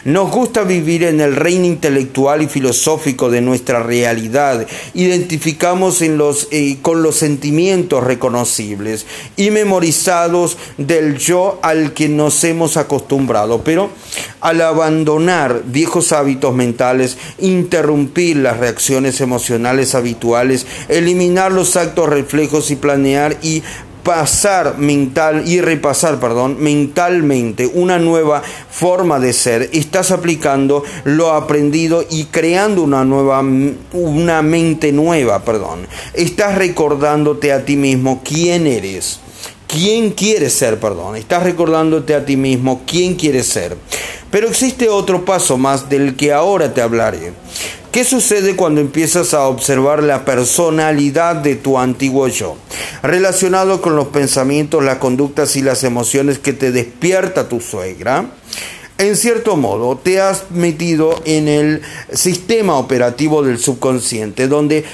Nos 0.05 0.31
gusta 0.31 0.63
vivir 0.63 1.03
en 1.03 1.21
el 1.21 1.35
reino 1.35 1.65
intelectual 1.65 2.43
y 2.43 2.47
filosófico 2.47 3.29
de 3.29 3.41
nuestra 3.41 3.83
realidad. 3.83 4.67
Identificamos 4.95 6.01
eh, 6.01 6.79
con 6.81 7.03
los 7.03 7.17
sentimientos 7.17 8.05
reconocibles 8.05 9.07
y 9.37 9.51
memorizados 9.51 10.59
del 10.79 11.19
yo 11.19 11.59
al 11.63 11.93
que 11.93 12.09
nos 12.09 12.45
hemos 12.45 12.77
acostumbrado. 12.77 13.63
Pero 13.65 13.91
al 14.41 14.61
abandonar 14.61 15.63
viejos 15.67 16.13
hábitos 16.13 16.55
mentales, 16.55 17.19
interrumpir 17.39 18.37
las 18.37 18.59
reacciones 18.59 19.21
emocionales 19.21 19.95
habituales, 19.95 20.67
eliminar 20.89 21.51
los 21.51 21.77
actos 21.77 22.09
reflejos 22.09 22.71
y 22.71 22.77
planear 22.77 23.37
y 23.43 23.65
pasar 24.07 24.79
mental 24.79 25.49
y 25.49 25.61
repasar, 25.61 26.21
perdón, 26.21 26.59
mentalmente 26.61 27.67
una 27.67 27.99
nueva 27.99 28.41
forma 28.71 29.19
de 29.19 29.33
ser, 29.33 29.69
estás 29.73 30.13
aplicando 30.13 30.85
lo 31.03 31.33
aprendido 31.33 32.05
y 32.09 32.27
creando 32.27 32.85
una 32.85 33.05
nueva 33.05 33.43
una 33.93 34.43
mente 34.43 34.93
nueva, 34.93 35.43
perdón. 35.43 35.89
Estás 36.15 36.57
recordándote 36.57 37.53
a 37.53 37.65
ti 37.65 37.77
mismo 37.77 38.23
quién 38.25 38.69
eres. 38.69 39.19
¿Quién 39.67 40.11
quieres 40.11 40.53
ser? 40.53 40.79
Perdón. 40.81 41.17
Estás 41.17 41.43
recordándote 41.43 42.15
a 42.15 42.25
ti 42.25 42.37
mismo 42.37 42.83
quién 42.87 43.15
quieres 43.15 43.47
ser. 43.47 43.77
Pero 44.31 44.49
existe 44.49 44.89
otro 44.89 45.25
paso 45.25 45.57
más 45.57 45.89
del 45.89 46.17
que 46.17 46.33
ahora 46.33 46.73
te 46.73 46.83
hablaré. 46.83 47.33
¿Qué 47.93 48.05
sucede 48.05 48.57
cuando 48.57 48.83
empiezas 48.83 49.33
a 49.33 49.49
observar 49.49 50.03
la 50.03 50.27
personalidad 50.27 51.37
de 51.37 51.57
tu 51.57 51.79
antiguo 51.79 52.29
yo? 52.29 52.57
Relacionado 53.03 53.81
con 53.81 53.97
los 53.97 54.09
pensamientos, 54.09 54.85
las 54.85 54.99
conductas 54.99 55.57
y 55.57 55.63
las 55.63 55.83
emociones 55.83 56.39
que 56.39 56.53
te 56.53 56.73
despierta 56.73 57.49
tu 57.49 57.61
suegra. 57.61 58.27
En 58.99 59.17
cierto 59.17 59.57
modo, 59.57 59.97
te 59.97 60.21
has 60.21 60.51
metido 60.51 61.23
en 61.25 61.49
el 61.49 61.83
sistema 62.13 62.77
operativo 62.77 63.43
del 63.43 63.59
subconsciente, 63.59 64.47
donde 64.47 64.85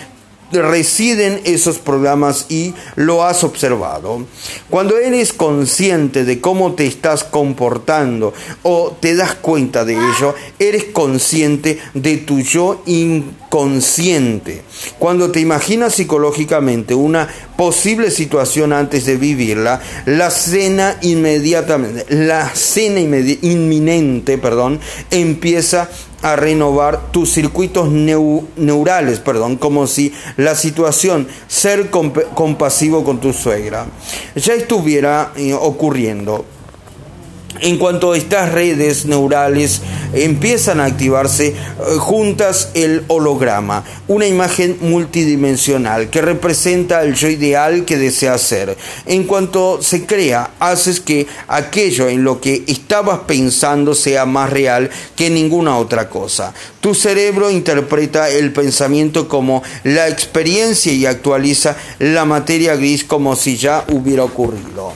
residen 0.60 1.40
esos 1.44 1.78
programas 1.78 2.46
y 2.50 2.74
lo 2.96 3.24
has 3.24 3.44
observado. 3.44 4.26
Cuando 4.68 4.98
eres 4.98 5.32
consciente 5.32 6.24
de 6.24 6.40
cómo 6.40 6.74
te 6.74 6.86
estás 6.86 7.24
comportando 7.24 8.34
o 8.62 8.96
te 9.00 9.14
das 9.14 9.34
cuenta 9.34 9.84
de 9.84 9.94
ello, 9.94 10.34
eres 10.58 10.84
consciente 10.92 11.78
de 11.94 12.18
tu 12.18 12.40
yo 12.40 12.82
inconsciente. 12.86 14.62
Cuando 14.98 15.30
te 15.30 15.40
imaginas 15.40 15.94
psicológicamente 15.94 16.94
una 16.94 17.28
posible 17.56 18.10
situación 18.10 18.72
antes 18.72 19.06
de 19.06 19.16
vivirla, 19.16 19.80
la 20.06 20.30
cena 20.30 20.96
inmediatamente, 21.02 22.04
la 22.08 22.48
cena 22.54 23.00
inminente, 23.00 24.38
perdón, 24.38 24.80
empieza 25.10 25.88
a 26.22 26.36
renovar 26.36 27.10
tus 27.10 27.32
circuitos 27.32 27.90
neurales, 27.90 29.18
perdón, 29.18 29.56
como 29.56 29.86
si 29.86 30.12
la 30.36 30.54
situación 30.54 31.28
ser 31.48 31.90
compasivo 31.90 33.04
con 33.04 33.20
tu 33.20 33.32
suegra 33.32 33.86
ya 34.36 34.54
estuviera 34.54 35.32
eh, 35.36 35.52
ocurriendo 35.52 36.44
en 37.62 37.78
cuanto 37.78 38.14
estas 38.14 38.52
redes 38.52 39.06
neurales 39.06 39.80
empiezan 40.12 40.80
a 40.80 40.84
activarse 40.84 41.48
eh, 41.48 41.54
juntas 41.98 42.70
el 42.74 43.04
holograma, 43.06 43.84
una 44.08 44.26
imagen 44.26 44.76
multidimensional 44.80 46.10
que 46.10 46.20
representa 46.20 47.02
el 47.02 47.14
yo 47.14 47.28
ideal 47.28 47.84
que 47.84 47.96
desea 47.96 48.36
ser. 48.36 48.76
En 49.06 49.24
cuanto 49.24 49.80
se 49.80 50.04
crea, 50.04 50.50
haces 50.58 51.00
que 51.00 51.26
aquello 51.48 52.08
en 52.08 52.24
lo 52.24 52.40
que 52.40 52.64
estabas 52.66 53.20
pensando 53.20 53.94
sea 53.94 54.26
más 54.26 54.50
real 54.50 54.90
que 55.16 55.30
ninguna 55.30 55.78
otra 55.78 56.08
cosa. 56.10 56.52
Tu 56.80 56.94
cerebro 56.94 57.50
interpreta 57.50 58.28
el 58.28 58.52
pensamiento 58.52 59.28
como 59.28 59.62
la 59.84 60.08
experiencia 60.08 60.92
y 60.92 61.06
actualiza 61.06 61.76
la 62.00 62.24
materia 62.24 62.74
gris 62.74 63.04
como 63.04 63.36
si 63.36 63.56
ya 63.56 63.84
hubiera 63.88 64.24
ocurrido 64.24 64.92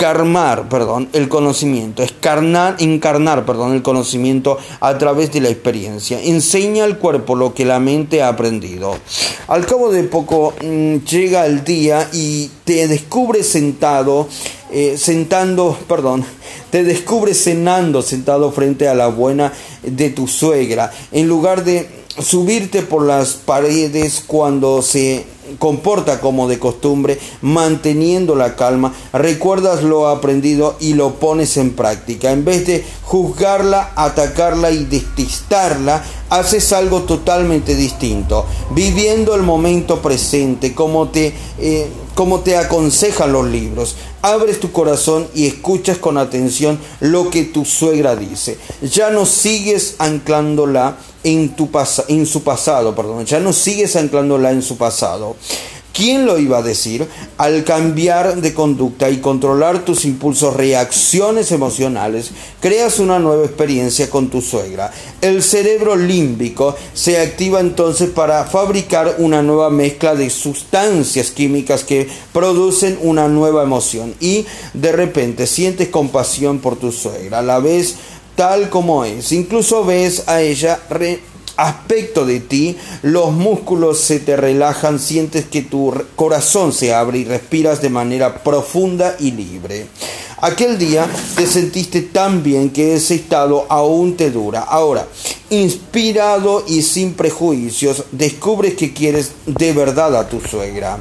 encarnar, 0.00 0.70
perdón, 0.70 1.10
el 1.12 1.28
conocimiento, 1.28 2.02
encarnar, 2.02 2.76
encarnar, 2.78 3.44
perdón, 3.44 3.74
el 3.74 3.82
conocimiento 3.82 4.56
a 4.80 4.96
través 4.96 5.30
de 5.30 5.42
la 5.42 5.50
experiencia. 5.50 6.22
Enseña 6.22 6.84
al 6.84 6.96
cuerpo 6.96 7.34
lo 7.34 7.52
que 7.52 7.66
la 7.66 7.80
mente 7.80 8.22
ha 8.22 8.28
aprendido. 8.28 8.96
Al 9.46 9.66
cabo 9.66 9.92
de 9.92 10.04
poco 10.04 10.54
mm, 10.64 11.04
llega 11.04 11.44
el 11.44 11.64
día 11.64 12.08
y 12.14 12.50
te 12.64 12.88
descubres 12.88 13.46
sentado, 13.46 14.26
eh, 14.72 14.96
sentando, 14.96 15.76
perdón, 15.86 16.24
te 16.70 16.82
descubres 16.82 17.44
cenando 17.44 18.00
sentado 18.00 18.52
frente 18.52 18.88
a 18.88 18.94
la 18.94 19.08
buena 19.08 19.52
de 19.82 20.08
tu 20.08 20.26
suegra, 20.26 20.90
en 21.12 21.28
lugar 21.28 21.62
de 21.62 21.86
subirte 22.18 22.80
por 22.80 23.04
las 23.04 23.34
paredes 23.34 24.24
cuando 24.26 24.80
se 24.80 25.26
comporta 25.58 26.20
como 26.20 26.48
de 26.48 26.58
costumbre, 26.58 27.18
manteniendo 27.42 28.34
la 28.34 28.56
calma, 28.56 28.94
recuerdas 29.12 29.82
lo 29.82 30.08
aprendido 30.08 30.76
y 30.80 30.94
lo 30.94 31.14
pones 31.14 31.56
en 31.56 31.72
práctica. 31.74 32.32
En 32.32 32.44
vez 32.44 32.66
de 32.66 32.84
juzgarla, 33.02 33.92
atacarla 33.96 34.70
y 34.70 34.84
detestarla, 34.84 36.02
haces 36.30 36.72
algo 36.72 37.02
totalmente 37.02 37.74
distinto, 37.74 38.46
viviendo 38.70 39.34
el 39.34 39.42
momento 39.42 40.00
presente, 40.00 40.74
como 40.74 41.08
te, 41.08 41.34
eh, 41.58 41.88
como 42.14 42.40
te 42.40 42.56
aconsejan 42.56 43.32
los 43.32 43.46
libros. 43.46 43.96
Abres 44.22 44.60
tu 44.60 44.70
corazón 44.70 45.26
y 45.34 45.46
escuchas 45.46 45.98
con 45.98 46.18
atención 46.18 46.78
lo 47.00 47.30
que 47.30 47.44
tu 47.44 47.64
suegra 47.64 48.16
dice. 48.16 48.58
Ya 48.82 49.10
no 49.10 49.26
sigues 49.26 49.96
anclándola 49.98 50.98
en, 51.24 51.54
tu 51.56 51.68
en 52.08 52.26
su 52.26 52.42
pasado, 52.42 52.94
perdón, 52.94 53.24
ya 53.26 53.40
no 53.40 53.52
sigues 53.52 53.96
anclándola 53.96 54.52
en 54.52 54.62
su 54.62 54.76
pasado. 54.76 55.36
¿Quién 55.92 56.24
lo 56.24 56.38
iba 56.38 56.58
a 56.58 56.62
decir? 56.62 57.06
Al 57.36 57.64
cambiar 57.64 58.40
de 58.40 58.54
conducta 58.54 59.10
y 59.10 59.18
controlar 59.18 59.84
tus 59.84 60.04
impulsos, 60.04 60.54
reacciones 60.54 61.50
emocionales, 61.50 62.30
creas 62.60 63.00
una 63.00 63.18
nueva 63.18 63.44
experiencia 63.44 64.08
con 64.08 64.30
tu 64.30 64.40
suegra. 64.40 64.92
El 65.20 65.42
cerebro 65.42 65.96
límbico 65.96 66.76
se 66.94 67.20
activa 67.20 67.60
entonces 67.60 68.08
para 68.08 68.44
fabricar 68.44 69.16
una 69.18 69.42
nueva 69.42 69.68
mezcla 69.68 70.14
de 70.14 70.30
sustancias 70.30 71.32
químicas 71.32 71.82
que 71.82 72.08
producen 72.32 72.98
una 73.02 73.26
nueva 73.26 73.64
emoción 73.64 74.14
y 74.20 74.46
de 74.72 74.92
repente 74.92 75.46
sientes 75.46 75.88
compasión 75.88 76.60
por 76.60 76.76
tu 76.76 76.92
suegra. 76.92 77.42
La 77.42 77.58
ves 77.58 77.96
tal 78.36 78.70
como 78.70 79.04
es. 79.04 79.32
Incluso 79.32 79.84
ves 79.84 80.28
a 80.28 80.40
ella 80.40 80.80
aspecto 81.56 82.24
de 82.24 82.40
ti, 82.40 82.76
los 83.02 83.32
músculos 83.32 84.00
se 84.00 84.18
te 84.18 84.36
relajan, 84.36 84.98
sientes 84.98 85.44
que 85.44 85.62
tu 85.62 85.92
corazón 86.16 86.72
se 86.72 86.94
abre 86.94 87.18
y 87.18 87.24
respiras 87.24 87.82
de 87.82 87.90
manera 87.90 88.42
profunda 88.42 89.16
y 89.18 89.32
libre. 89.32 89.86
Aquel 90.42 90.78
día 90.78 91.06
te 91.36 91.46
sentiste 91.46 92.00
tan 92.00 92.42
bien 92.42 92.70
que 92.70 92.94
ese 92.94 93.16
estado 93.16 93.66
aún 93.68 94.16
te 94.16 94.30
dura. 94.30 94.60
Ahora, 94.60 95.06
inspirado 95.50 96.64
y 96.66 96.80
sin 96.80 97.12
prejuicios, 97.12 98.04
descubres 98.12 98.74
que 98.74 98.94
quieres 98.94 99.32
de 99.44 99.72
verdad 99.74 100.16
a 100.16 100.28
tu 100.28 100.40
suegra. 100.40 100.98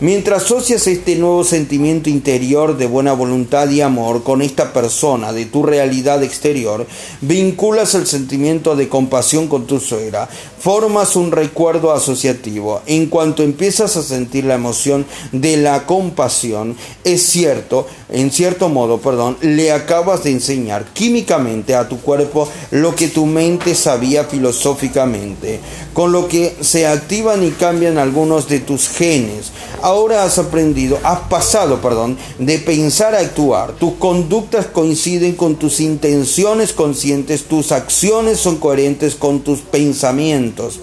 Mientras 0.00 0.42
asocias 0.42 0.86
este 0.88 1.14
nuevo 1.14 1.44
sentimiento 1.44 2.10
interior 2.10 2.76
de 2.76 2.86
buena 2.86 3.12
voluntad 3.12 3.70
y 3.70 3.80
amor 3.80 4.24
con 4.24 4.42
esta 4.42 4.72
persona 4.72 5.32
de 5.32 5.46
tu 5.46 5.62
realidad 5.62 6.22
exterior, 6.22 6.86
vinculas 7.20 7.94
el 7.94 8.06
sentimiento 8.06 8.74
de 8.74 8.88
compasión 8.88 9.46
con 9.46 9.66
tu 9.66 9.78
suegra, 9.78 10.28
formas 10.58 11.14
un 11.14 11.30
recuerdo 11.30 11.92
asociativo. 11.92 12.82
En 12.86 13.06
cuanto 13.06 13.44
empiezas 13.44 13.96
a 13.96 14.02
sentir 14.02 14.44
la 14.44 14.54
emoción 14.54 15.06
de 15.30 15.56
la 15.56 15.86
compasión, 15.86 16.76
es 17.04 17.22
cierto, 17.22 17.86
en 18.10 18.32
cierto 18.32 18.68
modo, 18.74 18.98
perdón, 18.98 19.38
le 19.40 19.72
acabas 19.72 20.24
de 20.24 20.32
enseñar 20.32 20.84
químicamente 20.92 21.74
a 21.74 21.88
tu 21.88 22.00
cuerpo 22.00 22.48
lo 22.70 22.94
que 22.94 23.08
tu 23.08 23.24
mente 23.24 23.74
sabía 23.74 24.24
filosóficamente, 24.24 25.60
con 25.94 26.12
lo 26.12 26.28
que 26.28 26.54
se 26.60 26.86
activan 26.86 27.42
y 27.44 27.52
cambian 27.52 27.96
algunos 27.96 28.48
de 28.48 28.60
tus 28.60 28.88
genes. 28.88 29.52
Ahora 29.80 30.24
has 30.24 30.38
aprendido, 30.38 30.98
has 31.04 31.20
pasado, 31.20 31.80
perdón, 31.80 32.18
de 32.38 32.58
pensar 32.58 33.14
a 33.14 33.20
actuar. 33.20 33.72
Tus 33.72 33.94
conductas 33.94 34.66
coinciden 34.66 35.34
con 35.34 35.54
tus 35.54 35.80
intenciones 35.80 36.72
conscientes, 36.72 37.44
tus 37.44 37.70
acciones 37.72 38.40
son 38.40 38.56
coherentes 38.56 39.14
con 39.14 39.40
tus 39.40 39.60
pensamientos. 39.60 40.80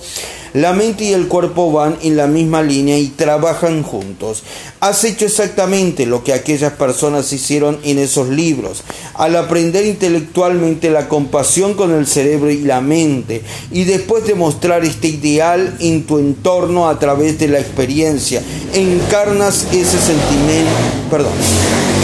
La 0.54 0.74
mente 0.74 1.06
y 1.06 1.14
el 1.14 1.30
cuerpo 1.30 1.72
van 1.72 1.98
en 2.02 2.18
la 2.18 2.28
misma 2.28 2.62
línea 2.62 2.98
y 2.98 3.08
trabajan 3.08 3.84
juntos. 3.84 4.44
Has 4.82 5.06
hecho 5.06 5.26
exactamente 5.26 6.06
lo 6.06 6.26
que 6.26 6.34
aquellas 6.34 6.74
personas 6.74 7.32
hicieron 7.32 7.80
en 7.84 8.00
esos 8.00 8.28
libros. 8.28 8.84
Al 9.14 9.38
aprender 9.38 9.86
intelectualmente 9.86 10.90
la 10.90 11.08
compasión 11.08 11.74
con 11.76 11.94
el 11.94 12.06
cerebro 12.06 12.52
y 12.52 12.62
la 12.62 12.82
mente 12.82 13.44
y 13.72 13.86
después 13.86 14.26
de 14.26 14.36
mostrar 14.36 14.84
este 14.84 15.08
ideal 15.08 15.78
en 15.80 16.04
tu 16.06 16.20
entorno 16.20 16.90
a 16.90 17.00
través 17.00 17.40
de 17.40 17.48
la 17.48 17.60
experiencia, 17.60 18.42
encarnas 18.74 19.68
ese 19.72 20.00
sentimiento, 20.00 20.72
perdón, 21.10 21.32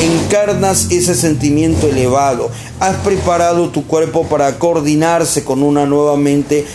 encarnas 0.02 0.92
ese 0.92 1.16
sentimiento 1.16 1.88
elevado. 1.88 2.50
Has 2.80 2.96
preparado 2.98 3.70
tu 3.70 3.86
cuerpo 3.88 4.26
para 4.28 4.58
coordinarse 4.60 5.44
con 5.44 5.64
una 5.64 5.86
nueva 5.86 6.16
mente 6.18 6.66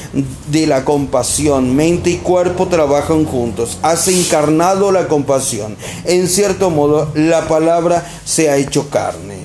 de 0.48 0.66
la 0.66 0.84
compasión 0.84 1.74
mente 1.76 2.10
y 2.10 2.16
cuerpo 2.16 2.68
trabajan 2.68 3.24
juntos. 3.24 3.78
Has 3.82 4.08
encarnado 4.08 4.90
la 4.92 5.08
compasión. 5.08 5.76
En 6.04 6.28
cierto 6.28 6.70
modo, 6.70 7.10
la 7.14 7.46
palabra 7.48 8.04
se 8.24 8.50
ha 8.50 8.56
hecho 8.56 8.88
carne. 8.90 9.38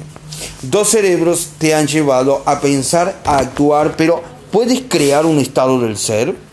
Dos 0.61 0.89
cerebros 0.89 1.49
te 1.57 1.75
han 1.75 1.87
llevado 1.87 2.41
a 2.45 2.59
pensar, 2.59 3.19
a 3.25 3.37
actuar, 3.37 3.95
pero 3.95 4.21
¿puedes 4.51 4.81
crear 4.87 5.25
un 5.25 5.39
estado 5.39 5.79
del 5.79 5.97
ser? 5.97 6.46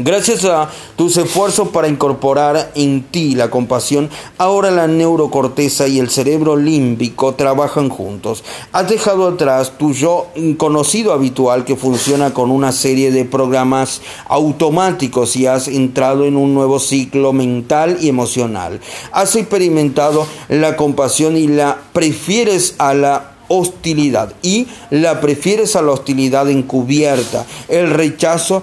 Gracias 0.00 0.44
a 0.44 0.70
tus 0.94 1.16
esfuerzos 1.16 1.68
para 1.68 1.88
incorporar 1.88 2.70
en 2.76 3.02
ti 3.02 3.34
la 3.34 3.50
compasión, 3.50 4.08
ahora 4.38 4.70
la 4.70 4.86
neurocorteza 4.86 5.88
y 5.88 5.98
el 5.98 6.08
cerebro 6.08 6.54
límbico 6.56 7.34
trabajan 7.34 7.88
juntos. 7.88 8.44
Has 8.70 8.88
dejado 8.88 9.26
atrás 9.26 9.72
tu 9.76 9.92
yo 9.92 10.28
conocido 10.56 11.12
habitual 11.12 11.64
que 11.64 11.74
funciona 11.74 12.32
con 12.32 12.52
una 12.52 12.70
serie 12.70 13.10
de 13.10 13.24
programas 13.24 14.00
automáticos 14.28 15.34
y 15.34 15.46
has 15.46 15.66
entrado 15.66 16.26
en 16.26 16.36
un 16.36 16.54
nuevo 16.54 16.78
ciclo 16.78 17.32
mental 17.32 17.98
y 18.00 18.08
emocional. 18.08 18.80
Has 19.10 19.34
experimentado 19.34 20.28
la 20.48 20.76
compasión 20.76 21.36
y 21.36 21.48
la 21.48 21.76
prefieres 21.92 22.76
a 22.78 22.94
la 22.94 23.32
hostilidad 23.48 24.32
y 24.42 24.68
la 24.90 25.20
prefieres 25.20 25.74
a 25.74 25.82
la 25.82 25.90
hostilidad 25.90 26.48
encubierta, 26.48 27.44
el 27.68 27.90
rechazo 27.90 28.62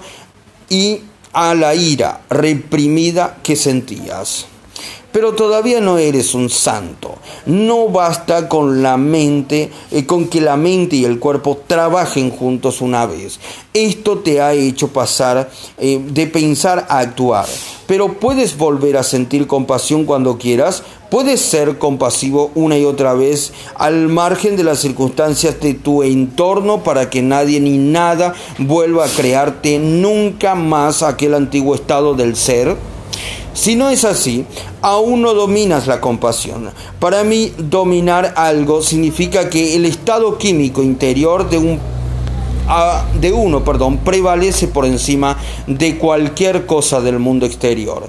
y 0.68 1.00
a 1.36 1.54
la 1.54 1.74
ira 1.74 2.22
reprimida 2.30 3.36
que 3.42 3.56
sentías. 3.56 4.46
Pero 5.12 5.34
todavía 5.34 5.80
no 5.80 5.98
eres 5.98 6.34
un 6.34 6.48
santo. 6.48 7.16
No 7.44 7.88
basta 7.88 8.48
con 8.48 8.82
la 8.82 8.96
mente, 8.96 9.70
eh, 9.90 10.06
con 10.06 10.28
que 10.28 10.40
la 10.40 10.56
mente 10.56 10.96
y 10.96 11.04
el 11.04 11.18
cuerpo 11.18 11.60
trabajen 11.66 12.30
juntos 12.30 12.80
una 12.80 13.04
vez. 13.04 13.38
Esto 13.74 14.18
te 14.18 14.40
ha 14.40 14.54
hecho 14.54 14.88
pasar 14.88 15.50
eh, 15.78 16.00
de 16.02 16.26
pensar 16.26 16.86
a 16.88 17.00
actuar. 17.00 17.46
Pero 17.86 18.14
puedes 18.14 18.56
volver 18.56 18.96
a 18.96 19.02
sentir 19.02 19.46
compasión 19.46 20.06
cuando 20.06 20.38
quieras. 20.38 20.82
Puedes 21.10 21.40
ser 21.40 21.78
compasivo 21.78 22.50
una 22.56 22.76
y 22.76 22.84
otra 22.84 23.14
vez 23.14 23.52
al 23.76 24.08
margen 24.08 24.56
de 24.56 24.64
las 24.64 24.80
circunstancias 24.80 25.60
de 25.60 25.74
tu 25.74 26.02
entorno 26.02 26.82
para 26.82 27.10
que 27.10 27.22
nadie 27.22 27.60
ni 27.60 27.78
nada 27.78 28.34
vuelva 28.58 29.04
a 29.04 29.08
crearte 29.08 29.78
nunca 29.78 30.56
más 30.56 31.04
aquel 31.04 31.34
antiguo 31.34 31.76
estado 31.76 32.14
del 32.14 32.34
ser. 32.34 32.76
Si 33.54 33.76
no 33.76 33.88
es 33.88 34.04
así, 34.04 34.44
aún 34.82 35.22
no 35.22 35.32
dominas 35.32 35.86
la 35.86 36.00
compasión. 36.00 36.70
Para 36.98 37.22
mí, 37.22 37.52
dominar 37.56 38.34
algo 38.36 38.82
significa 38.82 39.48
que 39.48 39.76
el 39.76 39.86
estado 39.86 40.38
químico 40.38 40.82
interior 40.82 41.48
de 41.48 41.58
un 41.58 41.80
de 43.20 43.32
uno, 43.32 43.64
perdón, 43.64 43.98
prevalece 43.98 44.66
por 44.66 44.86
encima 44.86 45.38
de 45.68 45.98
cualquier 45.98 46.66
cosa 46.66 47.00
del 47.00 47.20
mundo 47.20 47.46
exterior. 47.46 48.08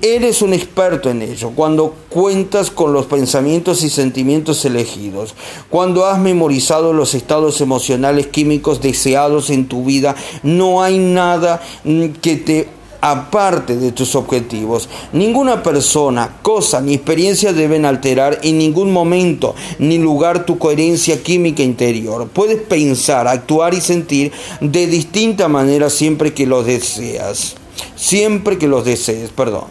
Eres 0.00 0.42
un 0.42 0.54
experto 0.54 1.10
en 1.10 1.22
ello 1.22 1.50
cuando 1.56 1.92
cuentas 2.08 2.70
con 2.70 2.92
los 2.92 3.06
pensamientos 3.06 3.82
y 3.82 3.90
sentimientos 3.90 4.64
elegidos, 4.64 5.34
cuando 5.70 6.06
has 6.06 6.20
memorizado 6.20 6.92
los 6.92 7.14
estados 7.14 7.60
emocionales 7.60 8.28
químicos 8.28 8.80
deseados 8.80 9.50
en 9.50 9.66
tu 9.66 9.84
vida, 9.84 10.14
no 10.44 10.82
hay 10.82 10.98
nada 10.98 11.60
mm, 11.82 12.06
que 12.22 12.36
te 12.36 12.68
aparte 13.00 13.76
de 13.76 13.92
tus 13.92 14.14
objetivos. 14.14 14.88
Ninguna 15.12 15.62
persona, 15.62 16.38
cosa 16.42 16.80
ni 16.80 16.94
experiencia 16.94 17.52
deben 17.52 17.84
alterar 17.84 18.38
en 18.42 18.58
ningún 18.58 18.92
momento 18.92 19.54
ni 19.78 19.98
lugar 19.98 20.46
tu 20.46 20.58
coherencia 20.58 21.22
química 21.22 21.62
interior. 21.62 22.28
Puedes 22.28 22.62
pensar, 22.62 23.26
actuar 23.26 23.74
y 23.74 23.80
sentir 23.80 24.32
de 24.60 24.86
distinta 24.86 25.48
manera 25.48 25.90
siempre 25.90 26.34
que 26.34 26.46
lo 26.46 26.62
deseas. 26.62 27.57
Siempre 27.96 28.58
que 28.58 28.68
los 28.68 28.84
desees, 28.84 29.30
perdón. 29.30 29.66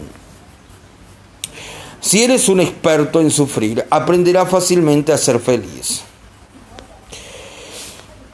Si 2.00 2.22
eres 2.22 2.48
un 2.48 2.60
experto 2.60 3.20
en 3.20 3.30
sufrir, 3.30 3.84
aprenderás 3.90 4.50
fácilmente 4.50 5.12
a 5.12 5.18
ser 5.18 5.40
feliz. 5.40 6.02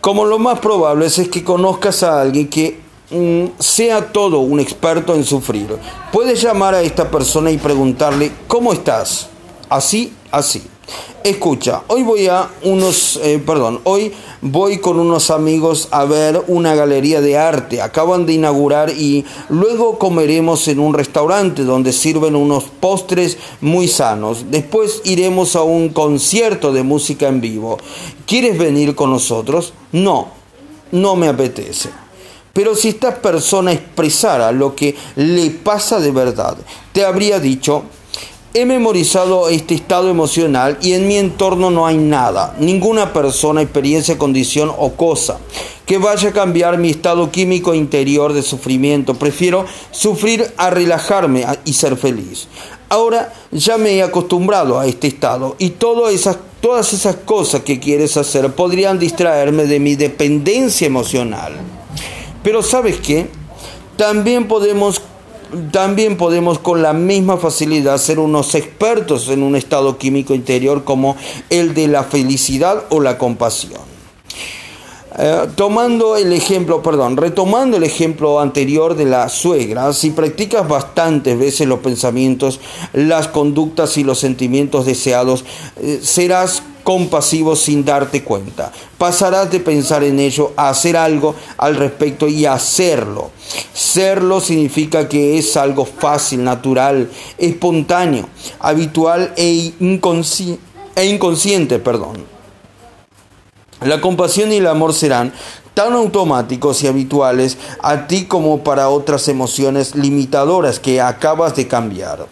Como 0.00 0.24
lo 0.24 0.38
más 0.38 0.58
probable 0.60 1.06
es 1.06 1.28
que 1.28 1.42
conozcas 1.42 2.02
a 2.02 2.20
alguien 2.20 2.48
que 2.48 2.84
Mm, 3.10 3.60
sea 3.60 4.12
todo 4.12 4.40
un 4.40 4.60
experto 4.60 5.14
en 5.14 5.24
sufrir. 5.24 5.76
Puedes 6.10 6.40
llamar 6.40 6.74
a 6.74 6.80
esta 6.80 7.10
persona 7.10 7.50
y 7.50 7.58
preguntarle, 7.58 8.32
¿cómo 8.48 8.72
estás? 8.72 9.28
Así, 9.68 10.12
así. 10.30 10.62
Escucha, 11.24 11.84
hoy 11.86 12.02
voy 12.02 12.26
a 12.26 12.50
unos, 12.64 13.18
eh, 13.22 13.42
perdón, 13.44 13.80
hoy 13.84 14.12
voy 14.42 14.76
con 14.76 15.00
unos 15.00 15.30
amigos 15.30 15.88
a 15.90 16.04
ver 16.04 16.44
una 16.48 16.74
galería 16.74 17.22
de 17.22 17.38
arte. 17.38 17.80
Acaban 17.80 18.26
de 18.26 18.34
inaugurar 18.34 18.90
y 18.90 19.24
luego 19.48 19.98
comeremos 19.98 20.68
en 20.68 20.80
un 20.80 20.92
restaurante 20.92 21.62
donde 21.64 21.94
sirven 21.94 22.36
unos 22.36 22.64
postres 22.64 23.38
muy 23.62 23.88
sanos. 23.88 24.50
Después 24.50 25.00
iremos 25.04 25.56
a 25.56 25.62
un 25.62 25.88
concierto 25.88 26.72
de 26.74 26.82
música 26.82 27.26
en 27.28 27.40
vivo. 27.40 27.78
¿Quieres 28.26 28.58
venir 28.58 28.94
con 28.94 29.10
nosotros? 29.10 29.72
No, 29.92 30.28
no 30.92 31.16
me 31.16 31.28
apetece. 31.28 31.88
Pero 32.52 32.74
si 32.76 32.88
esta 32.88 33.22
persona 33.22 33.72
expresara 33.72 34.52
lo 34.52 34.76
que 34.76 34.94
le 35.16 35.50
pasa 35.50 36.00
de 36.00 36.10
verdad, 36.10 36.56
te 36.92 37.04
habría 37.04 37.40
dicho, 37.40 37.84
he 38.56 38.64
memorizado 38.64 39.48
este 39.48 39.74
estado 39.74 40.08
emocional 40.08 40.78
y 40.80 40.92
en 40.92 41.08
mi 41.08 41.16
entorno 41.16 41.72
no 41.72 41.88
hay 41.88 41.96
nada, 41.96 42.54
ninguna 42.60 43.12
persona, 43.12 43.60
experiencia, 43.60 44.16
condición 44.16 44.70
o 44.78 44.92
cosa 44.92 45.40
que 45.84 45.98
vaya 45.98 46.28
a 46.28 46.32
cambiar 46.32 46.78
mi 46.78 46.90
estado 46.90 47.32
químico 47.32 47.74
interior 47.74 48.32
de 48.32 48.42
sufrimiento. 48.42 49.14
Prefiero 49.14 49.66
sufrir 49.90 50.54
a 50.56 50.70
relajarme 50.70 51.44
y 51.64 51.72
ser 51.72 51.96
feliz. 51.96 52.46
Ahora 52.88 53.34
ya 53.50 53.76
me 53.76 53.90
he 53.90 54.02
acostumbrado 54.04 54.78
a 54.78 54.86
este 54.86 55.08
estado 55.08 55.56
y 55.58 55.70
todas 55.70 56.14
esas, 56.14 56.38
todas 56.60 56.92
esas 56.92 57.16
cosas 57.16 57.62
que 57.62 57.80
quieres 57.80 58.16
hacer 58.16 58.54
podrían 58.54 59.00
distraerme 59.00 59.64
de 59.64 59.80
mi 59.80 59.96
dependencia 59.96 60.86
emocional. 60.86 61.54
Pero 62.44 62.62
¿sabes 62.62 63.00
qué? 63.00 63.26
También 63.96 64.46
podemos 64.46 65.02
también 65.70 66.16
podemos 66.16 66.58
con 66.58 66.82
la 66.82 66.92
misma 66.92 67.36
facilidad 67.36 67.98
ser 67.98 68.18
unos 68.18 68.54
expertos 68.54 69.28
en 69.28 69.42
un 69.42 69.56
estado 69.56 69.98
químico 69.98 70.34
interior 70.34 70.84
como 70.84 71.16
el 71.50 71.74
de 71.74 71.88
la 71.88 72.04
felicidad 72.04 72.84
o 72.90 73.00
la 73.00 73.18
compasión. 73.18 73.94
Eh, 75.16 75.46
tomando 75.54 76.16
el 76.16 76.32
ejemplo, 76.32 76.82
perdón, 76.82 77.16
retomando 77.16 77.76
el 77.76 77.84
ejemplo 77.84 78.40
anterior 78.40 78.96
de 78.96 79.04
la 79.04 79.28
suegra, 79.28 79.92
si 79.92 80.10
practicas 80.10 80.66
bastantes 80.66 81.38
veces 81.38 81.68
los 81.68 81.78
pensamientos, 81.78 82.58
las 82.92 83.28
conductas 83.28 83.96
y 83.96 84.02
los 84.02 84.18
sentimientos 84.18 84.86
deseados, 84.86 85.44
eh, 85.76 86.00
serás 86.02 86.64
compasivo 86.84 87.56
sin 87.56 87.84
darte 87.84 88.22
cuenta. 88.22 88.70
Pasarás 88.98 89.50
de 89.50 89.58
pensar 89.58 90.04
en 90.04 90.20
ello 90.20 90.52
a 90.56 90.68
hacer 90.68 90.96
algo 90.96 91.34
al 91.56 91.74
respecto 91.74 92.28
y 92.28 92.46
hacerlo. 92.46 93.30
Serlo 93.72 94.40
significa 94.40 95.08
que 95.08 95.38
es 95.38 95.56
algo 95.56 95.84
fácil, 95.84 96.44
natural, 96.44 97.10
espontáneo, 97.38 98.28
habitual 98.60 99.32
e, 99.36 99.72
e 100.94 101.06
inconsciente. 101.06 101.78
Perdón. 101.80 102.24
La 103.82 104.00
compasión 104.00 104.52
y 104.52 104.56
el 104.56 104.66
amor 104.66 104.94
serán 104.94 105.32
tan 105.74 105.92
automáticos 105.94 106.82
y 106.82 106.86
habituales 106.86 107.58
a 107.82 108.06
ti 108.06 108.26
como 108.26 108.62
para 108.62 108.88
otras 108.88 109.26
emociones 109.28 109.94
limitadoras 109.94 110.78
que 110.78 111.00
acabas 111.00 111.56
de 111.56 111.66
cambiar. 111.66 112.26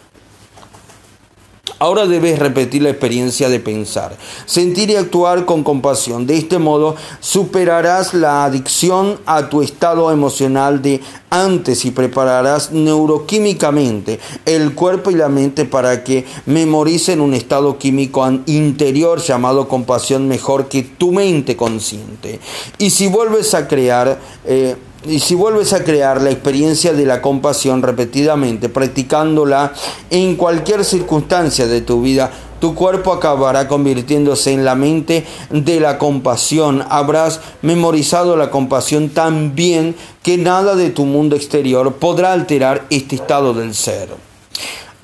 Ahora 1.83 2.07
debes 2.07 2.39
repetir 2.39 2.81
la 2.81 2.91
experiencia 2.91 3.49
de 3.49 3.59
pensar, 3.59 4.15
sentir 4.45 4.89
y 4.89 4.95
actuar 4.95 5.43
con 5.43 5.65
compasión. 5.65 6.25
De 6.25 6.37
este 6.37 6.57
modo 6.57 6.95
superarás 7.19 8.13
la 8.13 8.45
adicción 8.45 9.19
a 9.25 9.49
tu 9.49 9.61
estado 9.61 10.09
emocional 10.09 10.81
de 10.81 11.01
antes 11.29 11.83
y 11.83 11.91
prepararás 11.91 12.71
neuroquímicamente 12.71 14.21
el 14.45 14.75
cuerpo 14.75 15.11
y 15.11 15.15
la 15.15 15.27
mente 15.27 15.65
para 15.65 16.05
que 16.05 16.25
memoricen 16.45 17.19
un 17.19 17.33
estado 17.33 17.77
químico 17.77 18.25
interior 18.45 19.19
llamado 19.19 19.67
compasión 19.67 20.29
mejor 20.29 20.69
que 20.69 20.83
tu 20.83 21.11
mente 21.11 21.57
consciente. 21.57 22.39
Y 22.77 22.91
si 22.91 23.09
vuelves 23.09 23.53
a 23.55 23.67
crear... 23.67 24.21
Eh, 24.45 24.77
y 25.05 25.19
si 25.19 25.35
vuelves 25.35 25.73
a 25.73 25.83
crear 25.83 26.21
la 26.21 26.31
experiencia 26.31 26.93
de 26.93 27.05
la 27.05 27.21
compasión 27.21 27.81
repetidamente, 27.81 28.69
practicándola 28.69 29.73
en 30.09 30.35
cualquier 30.35 30.85
circunstancia 30.85 31.67
de 31.67 31.81
tu 31.81 32.01
vida, 32.01 32.31
tu 32.59 32.75
cuerpo 32.75 33.11
acabará 33.11 33.67
convirtiéndose 33.67 34.53
en 34.53 34.63
la 34.63 34.75
mente 34.75 35.25
de 35.49 35.81
la 35.81 35.97
compasión. 35.97 36.85
Habrás 36.87 37.41
memorizado 37.61 38.37
la 38.37 38.51
compasión 38.51 39.09
tan 39.09 39.53
bien 39.53 39.95
que 40.21 40.37
nada 40.37 40.75
de 40.75 40.89
tu 40.89 41.05
mundo 41.05 41.35
exterior 41.35 41.95
podrá 41.95 42.31
alterar 42.31 42.85
este 42.89 43.15
estado 43.15 43.53
del 43.53 43.75
ser. 43.75 44.09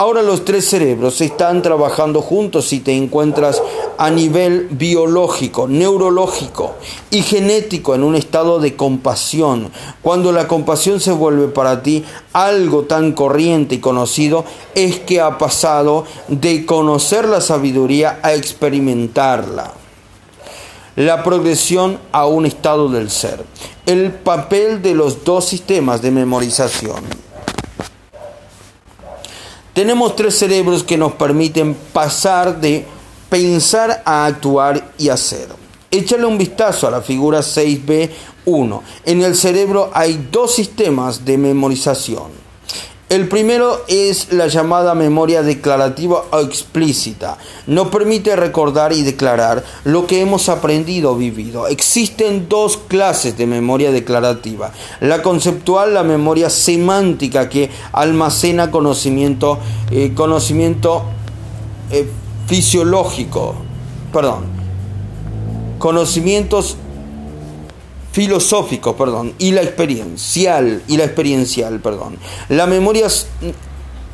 Ahora 0.01 0.21
los 0.21 0.45
tres 0.45 0.63
cerebros 0.63 1.19
están 1.19 1.61
trabajando 1.61 2.21
juntos 2.21 2.71
y 2.71 2.79
te 2.79 2.95
encuentras 2.95 3.61
a 3.97 4.09
nivel 4.09 4.69
biológico, 4.71 5.67
neurológico 5.67 6.75
y 7.11 7.21
genético 7.21 7.93
en 7.95 8.05
un 8.05 8.15
estado 8.15 8.61
de 8.61 8.77
compasión. 8.77 9.69
Cuando 10.01 10.31
la 10.31 10.47
compasión 10.47 11.01
se 11.01 11.11
vuelve 11.11 11.49
para 11.49 11.83
ti 11.83 12.05
algo 12.31 12.83
tan 12.83 13.11
corriente 13.11 13.75
y 13.75 13.79
conocido, 13.79 14.45
es 14.73 14.99
que 14.99 15.19
ha 15.19 15.37
pasado 15.37 16.05
de 16.29 16.65
conocer 16.65 17.27
la 17.27 17.41
sabiduría 17.41 18.21
a 18.23 18.33
experimentarla. 18.33 19.73
La 20.95 21.25
progresión 21.25 21.99
a 22.13 22.25
un 22.25 22.45
estado 22.45 22.87
del 22.87 23.09
ser. 23.09 23.43
El 23.85 24.13
papel 24.13 24.81
de 24.81 24.95
los 24.95 25.25
dos 25.25 25.43
sistemas 25.43 26.01
de 26.01 26.11
memorización. 26.11 27.28
Tenemos 29.79 30.13
tres 30.13 30.37
cerebros 30.37 30.83
que 30.83 30.97
nos 30.97 31.13
permiten 31.13 31.73
pasar 31.73 32.59
de 32.59 32.85
pensar 33.29 34.03
a 34.03 34.25
actuar 34.25 34.91
y 34.97 35.07
hacer. 35.07 35.47
Échale 35.89 36.25
un 36.25 36.37
vistazo 36.37 36.85
a 36.85 36.91
la 36.91 37.01
figura 37.01 37.39
6b1. 37.39 38.81
En 39.05 39.21
el 39.21 39.37
cerebro 39.37 39.89
hay 39.93 40.27
dos 40.29 40.53
sistemas 40.53 41.23
de 41.23 41.37
memorización. 41.37 42.38
El 43.09 43.27
primero 43.27 43.85
es 43.87 44.33
la 44.33 44.45
llamada 44.45 44.93
memoria 44.93 45.41
declarativa 45.41 46.25
o 46.29 46.39
explícita. 46.41 47.39
Nos 47.65 47.87
permite 47.87 48.35
recordar 48.35 48.93
y 48.93 49.01
declarar 49.01 49.63
lo 49.83 50.05
que 50.05 50.21
hemos 50.21 50.47
aprendido 50.47 51.13
o 51.13 51.15
vivido. 51.15 51.65
Existen 51.65 52.47
dos 52.47 52.77
clases 52.77 53.35
de 53.35 53.47
memoria 53.47 53.91
declarativa. 53.91 54.71
La 54.99 55.23
conceptual, 55.23 55.95
la 55.95 56.03
memoria 56.03 56.51
semántica 56.51 57.49
que 57.49 57.71
almacena 57.93 58.69
conocimiento, 58.69 59.57
eh, 59.89 60.11
conocimiento 60.13 61.05
eh, 61.89 62.07
fisiológico, 62.45 63.55
perdón, 64.13 64.45
conocimientos 65.79 66.77
filosófico, 68.19 68.97
perdón, 68.97 69.33
y 69.37 69.51
la 69.51 69.61
experiencial, 69.61 70.83
y 70.89 70.97
la 70.97 71.05
experiencial, 71.05 71.79
perdón. 71.79 72.17
La 72.49 72.67
memoria 72.67 73.07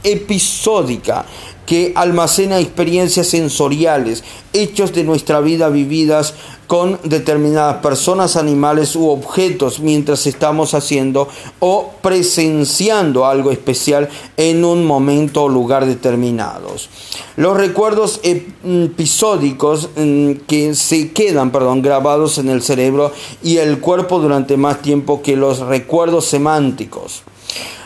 episódica 0.04 1.26
que 1.66 1.94
almacena 1.96 2.60
experiencias 2.60 3.28
sensoriales, 3.28 4.24
hechos 4.54 4.94
de 4.94 5.04
nuestra 5.04 5.40
vida 5.40 5.70
vividas 5.70 6.34
con 6.68 7.00
determinadas 7.04 7.78
personas, 7.78 8.36
animales 8.36 8.96
u 8.96 9.10
objetos 9.10 9.80
mientras 9.80 10.26
estamos 10.26 10.74
haciendo 10.74 11.28
o 11.60 11.92
presenciando 12.02 13.26
algo 13.26 13.52
especial 13.52 14.10
en 14.38 14.66
un 14.66 14.86
momento 14.86 15.44
o 15.44 15.50
lugar 15.50 15.86
determinados. 15.86 16.90
Los 17.38 17.58
recuerdos 17.58 18.20
episódicos 18.24 19.90
mm, 19.96 20.32
que 20.48 20.74
se 20.76 21.12
quedan 21.12 21.52
perdón, 21.52 21.82
grabados 21.82 22.38
en 22.38 22.50
el 22.50 22.62
cerebro 22.62 23.12
y 23.44 23.58
el 23.58 23.80
cuerpo 23.80 24.20
durante 24.20 24.58
más 24.58 24.82
tiempo 24.82 25.22
que 25.22 25.36
los 25.36 25.60
recuerdos 25.60 26.26
semánticos. 26.26 27.24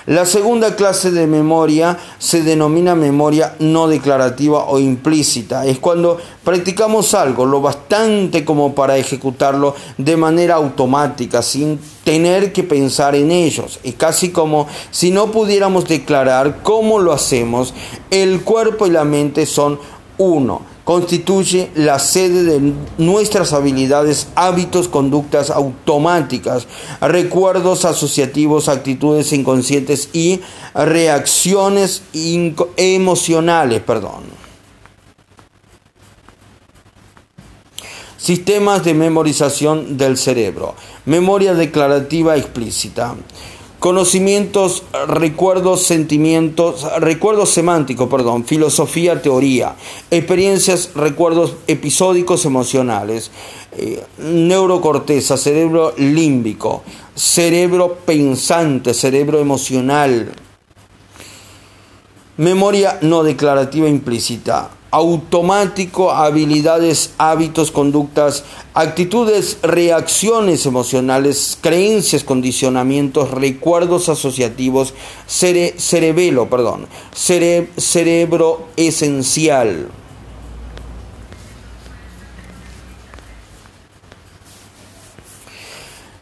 La 0.10 0.26
segunda 0.26 0.76
clase 0.76 1.12
de 1.12 1.28
memoria 1.28 1.96
se 2.18 2.42
denomina 2.42 2.96
memoria 2.96 3.54
no 3.60 3.88
declarativa 3.88 4.66
o 4.66 4.80
implícita. 4.80 5.68
Es 5.68 5.78
cuando 5.78 6.18
practicamos 6.44 7.14
algo 7.14 7.46
lo 7.46 7.62
bastante 7.62 8.44
como 8.44 8.74
para 8.74 8.98
ejecutarlo 8.98 9.76
de 10.00 10.18
manera 10.18 10.56
automática, 10.56 11.44
sin 11.44 11.80
tener 12.04 12.52
que 12.52 12.64
pensar 12.64 13.14
en 13.14 13.30
ellos. 13.30 13.80
Es 13.84 13.94
casi 13.94 14.30
como 14.30 14.66
si 14.90 15.12
no 15.12 15.30
pudiéramos 15.30 15.88
declarar 15.88 16.64
cómo 16.64 16.98
lo 16.98 17.14
hacemos. 17.14 17.76
El 18.10 18.42
cuerpo 18.42 18.88
y 18.88 18.90
la 18.90 19.04
mente 19.04 19.46
son 19.46 19.78
uno 20.18 20.64
constituye 20.90 21.70
la 21.76 22.00
sede 22.00 22.46
de 22.46 22.74
nuestras 22.98 23.54
habilidades, 23.54 24.30
hábitos, 24.34 24.88
conductas 24.88 25.52
automáticas, 25.52 26.66
recuerdos 27.00 27.86
asociativos, 27.86 28.68
actitudes 28.70 29.32
inconscientes 29.32 30.10
y 30.14 30.42
reacciones 30.74 32.02
emocionales, 32.76 33.84
perdón. 33.84 34.24
Sistemas 38.18 38.84
de 38.84 38.96
memorización 38.96 39.96
del 39.96 40.18
cerebro. 40.18 40.74
Memoria 41.06 41.54
declarativa 41.54 42.36
explícita 42.36 43.14
conocimientos, 43.80 44.84
recuerdos, 45.08 45.84
sentimientos, 45.84 46.86
recuerdos 47.00 47.50
semánticos, 47.50 48.10
perdón, 48.10 48.46
filosofía, 48.46 49.22
teoría, 49.22 49.76
experiencias, 50.12 50.92
recuerdos 50.96 51.56
episódicos 51.68 52.46
emocionales, 52.46 53.32
eh, 53.72 54.04
neurocorteza, 54.18 55.38
cerebro 55.38 55.94
límbico, 55.98 56.84
cerebro 57.16 57.98
pensante, 58.06 58.94
cerebro 58.94 59.40
emocional, 59.40 60.30
memoria 62.36 63.00
no 63.02 63.24
declarativa 63.24 63.88
implícita, 63.88 64.72
automático, 64.92 66.12
habilidades, 66.12 67.12
hábitos, 67.18 67.72
conductas, 67.72 68.44
actitudes, 68.74 69.58
reacciones 69.62 70.66
emocionales, 70.66 71.58
creencias, 71.62 72.24
condicionamientos, 72.24 73.32
recuerdos 73.32 74.10
asociativos, 74.10 74.94
cerebelo, 75.28 76.50
perdón, 76.50 76.88
cerebro 77.14 78.68
esencial. 78.76 79.90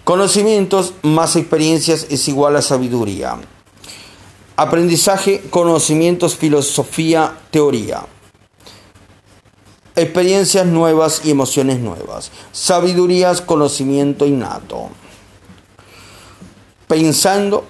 Conocimientos 0.04 0.94
más 1.04 1.36
experiencias 1.36 2.08
es 2.10 2.28
igual 2.30 2.56
a 2.56 2.62
sabiduría. 2.62 3.38
Aprendizaje, 4.56 5.44
conocimientos, 5.50 6.36
filosofía, 6.38 7.38
teoría 7.52 8.06
experiencias 9.98 10.66
nuevas 10.66 11.22
y 11.26 11.32
emociones 11.32 11.80
nuevas, 11.80 12.32
sabidurías, 12.52 13.42
conocimiento 13.42 14.26
innato. 14.26 14.90
Pensando, 16.88 17.66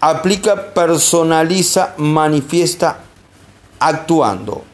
aplica, 0.00 0.72
personaliza, 0.74 1.94
manifiesta, 1.98 3.00
actuando. 3.78 4.64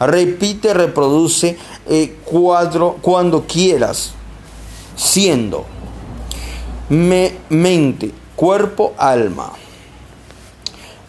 Repite, 0.00 0.74
reproduce 0.74 1.56
eh, 1.88 2.16
cuadro 2.24 2.96
cuando 3.00 3.46
quieras, 3.46 4.12
siendo. 4.96 5.66
Me, 6.88 7.36
mente, 7.50 8.12
cuerpo, 8.34 8.94
alma. 8.96 9.52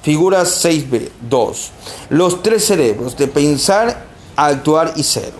Figura 0.01 0.43
6b, 0.43 1.09
2. 1.29 1.71
Los 2.09 2.41
tres 2.41 2.65
cerebros 2.65 3.17
de 3.17 3.27
pensar, 3.27 4.06
actuar 4.37 4.93
y 4.95 5.03
ser. 5.03 5.33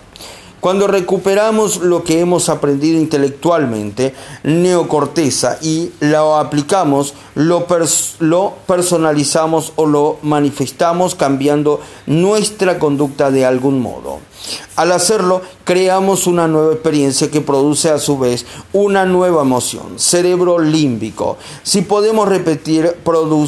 Cuando 0.59 0.87
recuperamos 0.87 1.77
lo 1.77 2.03
que 2.03 2.19
hemos 2.19 2.49
aprendido 2.49 2.99
intelectualmente, 2.99 4.15
neocorteza, 4.43 5.59
y 5.61 5.91
lo 5.99 6.35
aplicamos, 6.35 7.13
lo, 7.35 7.67
lo, 8.19 8.55
personalizamos 8.65 9.73
o 9.75 9.85
lo 9.85 10.17
manifestamos 10.23 11.13
cambiando 11.13 11.79
nuestra 12.07 12.79
conducta 12.79 13.29
de 13.29 13.45
algún 13.45 13.79
modo. 13.81 14.17
Al 14.75 14.91
hacerlo, 14.93 15.41
creamos 15.63 16.25
una 16.25 16.47
nueva 16.47 16.73
experiencia 16.73 17.29
que 17.29 17.41
produce 17.41 17.91
a 17.91 17.99
su 17.99 18.17
vez 18.17 18.47
una 18.73 19.05
nueva 19.05 19.43
emoción, 19.43 19.99
cerebro 19.99 20.57
límbico. 20.57 21.37
Si 21.61 21.83
podemos 21.83 22.27
repetir, 22.27 22.95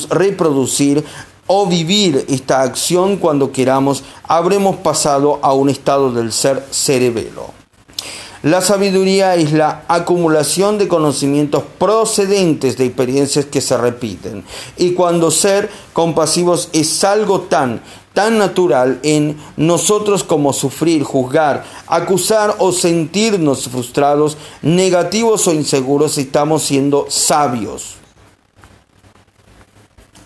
reproducir 0.09 1.03
o 1.51 1.65
vivir 1.65 2.25
esta 2.29 2.61
acción 2.61 3.17
cuando 3.17 3.51
queramos, 3.51 4.03
habremos 4.23 4.75
pasado 4.77 5.39
a 5.41 5.51
un 5.51 5.69
estado 5.69 6.11
del 6.11 6.31
ser 6.31 6.63
cerebelo. 6.69 7.47
La 8.43 8.61
sabiduría 8.61 9.33
es 9.33 9.51
la 9.51 9.83
acumulación 9.87 10.77
de 10.77 10.87
conocimientos 10.87 11.63
procedentes 11.79 12.77
de 12.77 12.85
experiencias 12.85 13.45
que 13.45 13.61
se 13.61 13.75
repiten. 13.77 14.43
Y 14.77 14.91
cuando 14.91 15.31
ser 15.31 15.71
compasivos 15.91 16.69
es 16.71 17.03
algo 17.03 17.41
tan, 17.41 17.81
tan 18.13 18.37
natural 18.37 18.99
en 19.01 19.35
nosotros 19.57 20.23
como 20.23 20.53
sufrir, 20.53 21.01
juzgar, 21.01 21.65
acusar 21.87 22.57
o 22.59 22.71
sentirnos 22.71 23.67
frustrados, 23.69 24.37
negativos 24.61 25.47
o 25.47 25.53
inseguros, 25.53 26.19
estamos 26.19 26.61
siendo 26.61 27.07
sabios 27.09 27.98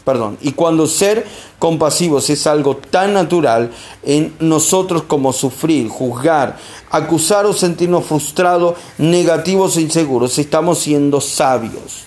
perdón, 0.03 0.37
y 0.41 0.51
cuando 0.51 0.87
ser 0.87 1.25
compasivos 1.59 2.29
es 2.29 2.45
algo 2.47 2.77
tan 2.77 3.13
natural 3.13 3.71
en 4.03 4.33
nosotros 4.39 5.03
como 5.03 5.33
sufrir, 5.33 5.87
juzgar, 5.89 6.57
acusar 6.89 7.45
o 7.45 7.53
sentirnos 7.53 8.05
frustrados, 8.05 8.75
negativos 8.97 9.77
e 9.77 9.81
inseguros, 9.81 10.37
estamos 10.37 10.79
siendo 10.79 11.21
sabios. 11.21 12.05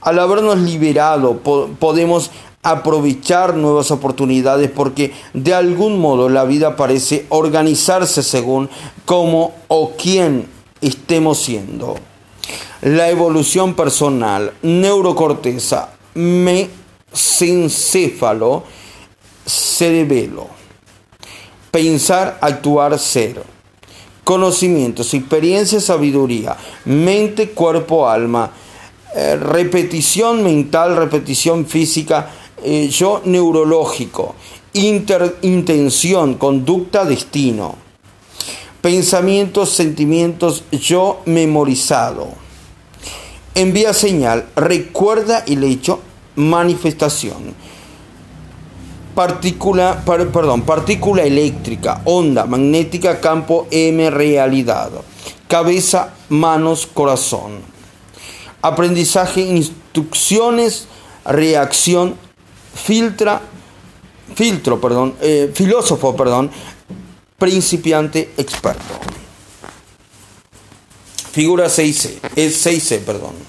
Al 0.00 0.18
habernos 0.18 0.58
liberado 0.58 1.38
podemos 1.38 2.30
aprovechar 2.62 3.54
nuevas 3.54 3.90
oportunidades 3.90 4.70
porque 4.70 5.12
de 5.32 5.54
algún 5.54 6.00
modo 6.00 6.28
la 6.28 6.44
vida 6.44 6.76
parece 6.76 7.26
organizarse 7.28 8.22
según 8.22 8.68
cómo 9.04 9.54
o 9.68 9.92
quién 9.96 10.48
estemos 10.80 11.38
siendo. 11.38 11.96
La 12.82 13.10
evolución 13.10 13.74
personal, 13.74 14.52
neurocorteza, 14.62 15.90
me 16.14 16.68
sincéfalo, 17.12 18.64
cerebelo. 19.46 20.48
Pensar, 21.70 22.38
actuar, 22.40 22.98
ser. 22.98 23.42
Conocimientos, 24.24 25.14
experiencia, 25.14 25.80
sabiduría. 25.80 26.56
Mente, 26.84 27.50
cuerpo, 27.50 28.08
alma. 28.08 28.50
Eh, 29.14 29.36
repetición 29.36 30.42
mental, 30.42 30.96
repetición 30.96 31.66
física. 31.66 32.30
Eh, 32.62 32.88
yo 32.88 33.22
neurológico. 33.24 34.34
intención, 34.74 36.34
conducta, 36.34 37.04
destino. 37.04 37.76
Pensamientos, 38.80 39.70
sentimientos, 39.70 40.64
yo 40.70 41.20
memorizado. 41.24 42.28
Envía 43.54 43.92
señal, 43.92 44.46
recuerda 44.54 45.42
el 45.46 45.64
hecho, 45.64 46.00
manifestación. 46.38 47.54
Partícula, 49.14 50.02
perdón, 50.06 50.62
partícula 50.62 51.24
eléctrica, 51.24 52.02
onda 52.04 52.46
magnética, 52.46 53.20
campo 53.20 53.66
M, 53.70 54.08
realidad. 54.10 54.90
Cabeza, 55.48 56.14
manos, 56.28 56.86
corazón. 56.86 57.58
Aprendizaje, 58.62 59.40
instrucciones, 59.40 60.86
reacción, 61.24 62.14
filtra, 62.74 63.40
filtro, 64.36 64.80
perdón, 64.80 65.16
eh, 65.20 65.50
filósofo, 65.52 66.14
perdón, 66.14 66.50
principiante, 67.36 68.30
experto. 68.36 68.94
Figura 71.32 71.66
6C, 71.66 72.18
es 72.36 72.64
6C, 72.64 73.00
perdón. 73.00 73.47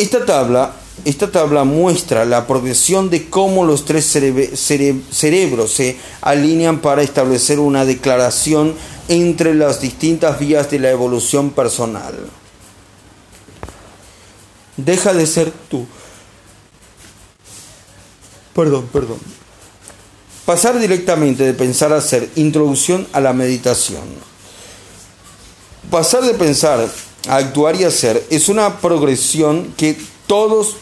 Esta 0.00 0.24
tabla, 0.24 0.72
esta 1.04 1.30
tabla 1.30 1.64
muestra 1.64 2.24
la 2.24 2.46
progresión 2.46 3.10
de 3.10 3.28
cómo 3.28 3.66
los 3.66 3.84
tres 3.84 4.06
cerebros 4.06 5.70
se 5.70 5.98
alinean 6.22 6.78
para 6.78 7.02
establecer 7.02 7.58
una 7.60 7.84
declaración 7.84 8.74
entre 9.08 9.54
las 9.54 9.82
distintas 9.82 10.38
vías 10.38 10.70
de 10.70 10.78
la 10.78 10.88
evolución 10.88 11.50
personal. 11.50 12.14
Deja 14.78 15.12
de 15.12 15.26
ser 15.26 15.52
tú. 15.68 15.86
Perdón, 18.54 18.88
perdón. 18.90 19.18
Pasar 20.46 20.78
directamente 20.80 21.44
de 21.44 21.52
pensar 21.52 21.92
a 21.92 22.00
ser, 22.00 22.30
introducción 22.36 23.06
a 23.12 23.20
la 23.20 23.34
meditación. 23.34 24.04
Pasar 25.90 26.22
de 26.22 26.32
pensar 26.32 26.88
actuar 27.28 27.76
y 27.76 27.84
hacer 27.84 28.26
es 28.30 28.48
una 28.48 28.78
progresión 28.80 29.74
que 29.76 29.96
todos 30.26 30.76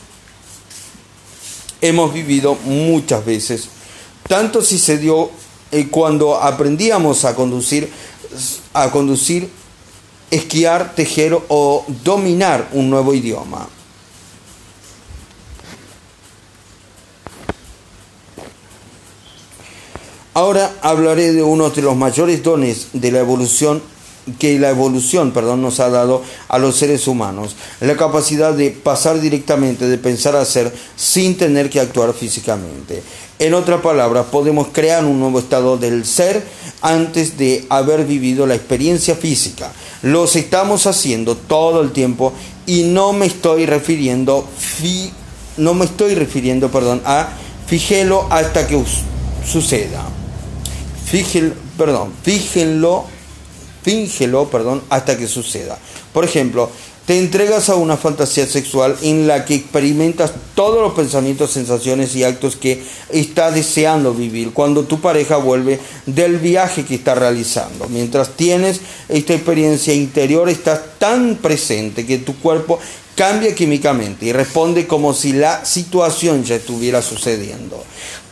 hemos 1.80 2.12
vivido 2.12 2.57
muchas 2.64 3.24
veces. 3.24 3.68
Tanto 4.26 4.62
si 4.62 4.78
se 4.78 4.99
dio 4.99 5.30
eh, 5.70 5.89
cuando 5.91 6.36
aprendíamos 6.36 7.24
a 7.24 7.34
conducir, 7.34 7.91
a 8.74 8.91
conducir, 8.91 9.49
esquiar, 10.30 10.95
tejer 10.95 11.39
o 11.49 11.84
dominar 12.05 12.68
un 12.72 12.91
nuevo 12.91 13.14
idioma. 13.14 13.68
Ahora 20.34 20.72
hablaré 20.82 21.32
de 21.32 21.43
uno 21.43 21.70
de 21.70 21.82
los 21.82 21.97
mayores 21.97 22.45
dones 22.45 22.89
de 22.93 23.11
la 23.11 23.18
evolución 23.18 23.82
que 24.39 24.59
la 24.59 24.70
evolución 24.70 25.33
perdón, 25.33 25.62
nos 25.62 25.81
ha 25.81 25.91
dado 25.91 26.22
a 26.49 26.59
los 26.59 26.76
seres 26.76 27.07
humanos, 27.07 27.57
la 27.81 27.97
capacidad 27.97 28.53
de 28.53 28.70
pasar 28.70 29.20
directamente 29.20 29.87
de 29.87 29.99
pensar 29.99 30.37
a 30.37 30.45
ser 30.45 30.72
sin 30.97 31.37
tener 31.37 31.70
que 31.70 31.81
actuar 31.81 32.12
físicamente. 32.14 33.03
En 33.39 33.55
otras 33.55 33.81
palabras, 33.81 34.26
podemos 34.33 34.68
crear 34.72 35.05
un 35.05 35.20
nuevo 35.20 35.39
estado 35.39 35.76
del 35.76 36.05
ser 36.05 36.43
antes 36.83 37.39
de 37.39 37.66
haber 37.68 38.05
vivido 38.05 38.47
la 38.47 38.57
experiencia 38.57 39.14
física. 39.14 39.72
Los 40.03 40.35
estamos 40.35 40.87
haciendo 40.87 41.37
todo 41.37 41.81
el 41.81 41.93
tiempo 41.93 42.33
y 42.66 42.83
no 42.83 43.12
me 43.12 43.26
estoy 43.26 43.66
refiriendo 43.66 44.49
no 45.57 45.74
me 45.74 45.85
estoy 45.85 46.14
refiriendo, 46.14 46.70
perdón, 46.70 47.03
a 47.05 47.29
fíjelo 47.66 48.26
hasta 48.31 48.66
que 48.66 48.83
suceda. 49.47 50.05
Fíjelo, 51.05 51.55
perdón, 51.76 52.12
fíjenlo 52.22 53.07
fíngelo, 53.89 54.51
perdón, 54.51 54.82
hasta 54.91 55.16
que 55.16 55.26
suceda. 55.26 55.78
Por 56.12 56.22
ejemplo, 56.22 56.68
te 57.07 57.18
entregas 57.18 57.70
a 57.70 57.76
una 57.76 57.97
fantasía 57.97 58.47
sexual 58.47 58.99
en 59.01 59.26
la 59.26 59.47
que 59.47 59.55
experimentas 59.55 60.30
todos 60.55 60.82
los 60.82 60.93
pensamientos, 60.93 61.53
sensaciones 61.53 62.14
y 62.14 62.22
actos 62.22 62.57
que 62.57 62.82
estás 63.09 63.55
deseando 63.55 64.12
vivir 64.12 64.53
cuando 64.53 64.84
tu 64.84 65.01
pareja 65.01 65.39
vuelve 65.39 65.80
del 66.05 66.36
viaje 66.36 66.84
que 66.84 66.97
está 66.97 67.14
realizando. 67.14 67.89
Mientras 67.89 68.36
tienes 68.36 68.82
esta 69.09 69.32
experiencia 69.32 69.95
interior, 69.95 70.51
estás 70.51 70.80
tan 70.99 71.36
presente 71.36 72.05
que 72.05 72.18
tu 72.18 72.36
cuerpo 72.36 72.78
cambia 73.14 73.55
químicamente 73.55 74.26
y 74.26 74.32
responde 74.32 74.86
como 74.86 75.14
si 75.14 75.32
la 75.32 75.64
situación 75.64 76.45
ya 76.45 76.57
estuviera 76.57 77.01
sucediendo. 77.01 77.82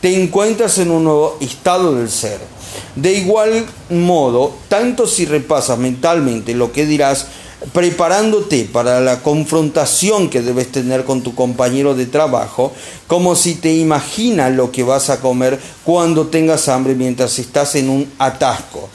Te 0.01 0.21
encuentras 0.21 0.77
en 0.77 0.91
un 0.91 1.05
nuevo 1.05 1.37
estado 1.41 1.95
del 1.95 2.11
ser 2.11 2.56
de 2.95 3.13
igual 3.13 3.65
modo, 3.89 4.55
tanto 4.67 5.07
si 5.07 5.25
repasas 5.25 5.77
mentalmente 5.77 6.53
lo 6.53 6.71
que 6.71 6.85
dirás, 6.85 7.27
preparándote 7.73 8.65
para 8.65 8.99
la 9.01 9.23
confrontación 9.23 10.29
que 10.29 10.41
debes 10.41 10.71
tener 10.71 11.03
con 11.05 11.21
tu 11.21 11.33
compañero 11.33 11.95
de 11.95 12.05
trabajo, 12.05 12.71
como 13.07 13.35
si 13.35 13.55
te 13.55 13.73
imaginas 13.73 14.53
lo 14.53 14.71
que 14.71 14.83
vas 14.83 15.09
a 15.09 15.19
comer 15.19 15.59
cuando 15.83 16.27
tengas 16.27 16.67
hambre 16.67 16.95
mientras 16.95 17.39
estás 17.39 17.75
en 17.75 17.89
un 17.89 18.11
atasco. 18.19 18.89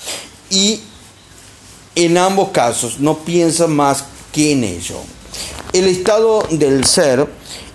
Y 0.50 0.80
en 1.94 2.18
ambos 2.18 2.50
casos 2.50 3.00
no 3.00 3.18
piensas 3.18 3.68
más 3.68 4.04
que 4.32 4.52
en 4.52 4.64
ello. 4.64 4.96
El 5.72 5.88
estado 5.88 6.46
del 6.50 6.84
ser 6.84 7.26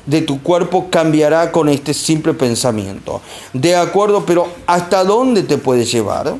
de 0.07 0.21
tu 0.21 0.41
cuerpo 0.41 0.87
cambiará 0.89 1.51
con 1.51 1.69
este 1.69 1.93
simple 1.93 2.33
pensamiento. 2.33 3.21
De 3.53 3.75
acuerdo, 3.75 4.25
pero 4.25 4.47
¿hasta 4.65 5.03
dónde 5.03 5.43
te 5.43 5.57
puedes 5.57 5.91
llevar? 5.91 6.35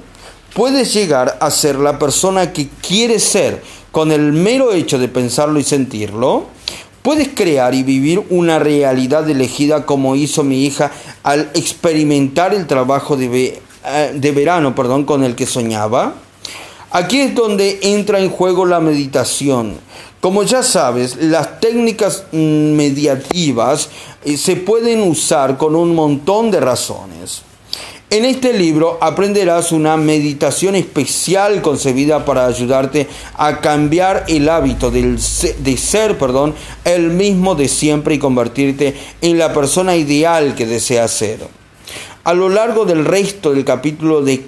Puedes 0.55 0.91
llegar 0.93 1.37
a 1.39 1.51
ser 1.51 1.75
la 1.75 1.99
persona 1.99 2.51
que 2.51 2.67
quieres 2.81 3.23
ser 3.23 3.61
con 3.91 4.11
el 4.11 4.31
mero 4.33 4.73
hecho 4.73 4.97
de 4.97 5.07
pensarlo 5.07 5.59
y 5.59 5.63
sentirlo. 5.63 6.45
Puedes 7.03 7.29
crear 7.29 7.75
y 7.75 7.83
vivir 7.83 8.23
una 8.29 8.57
realidad 8.57 9.29
elegida 9.29 9.85
como 9.85 10.15
hizo 10.15 10.43
mi 10.43 10.65
hija 10.65 10.91
al 11.23 11.51
experimentar 11.53 12.53
el 12.53 12.67
trabajo 12.67 13.15
de, 13.15 13.61
eh, 13.85 14.11
de 14.15 14.31
verano 14.31 14.73
perdón, 14.73 15.03
con 15.03 15.23
el 15.23 15.35
que 15.35 15.45
soñaba. 15.45 16.15
Aquí 16.91 17.19
es 17.19 17.35
donde 17.35 17.79
entra 17.81 18.19
en 18.19 18.29
juego 18.29 18.65
la 18.65 18.79
meditación 18.79 19.77
como 20.19 20.43
ya 20.43 20.63
sabes, 20.63 21.15
las 21.17 21.59
técnicas 21.59 22.25
mediativas 22.31 23.89
eh, 24.25 24.37
se 24.37 24.55
pueden 24.55 25.01
usar 25.01 25.57
con 25.57 25.75
un 25.75 25.93
montón 25.93 26.49
de 26.51 26.59
razones. 26.59 27.43
En 28.09 28.23
este 28.23 28.53
libro 28.53 28.97
aprenderás 29.01 29.73
una 29.73 29.97
meditación 29.97 30.75
especial 30.75 31.61
concebida 31.61 32.23
para 32.23 32.45
ayudarte 32.45 33.05
a 33.35 33.59
cambiar 33.59 34.23
el 34.29 34.47
hábito 34.47 34.89
de 34.91 35.77
ser 35.77 36.17
perdón, 36.17 36.55
el 36.85 37.09
mismo 37.09 37.53
de 37.53 37.67
siempre 37.67 38.15
y 38.15 38.19
convertirte 38.19 38.95
en 39.21 39.37
la 39.37 39.51
persona 39.51 39.97
ideal 39.97 40.55
que 40.55 40.65
deseas 40.65 41.11
ser. 41.11 41.39
A 42.23 42.33
lo 42.33 42.47
largo 42.47 42.85
del 42.85 43.03
resto 43.03 43.53
del 43.53 43.65
capítulo 43.65 44.21
de 44.21 44.45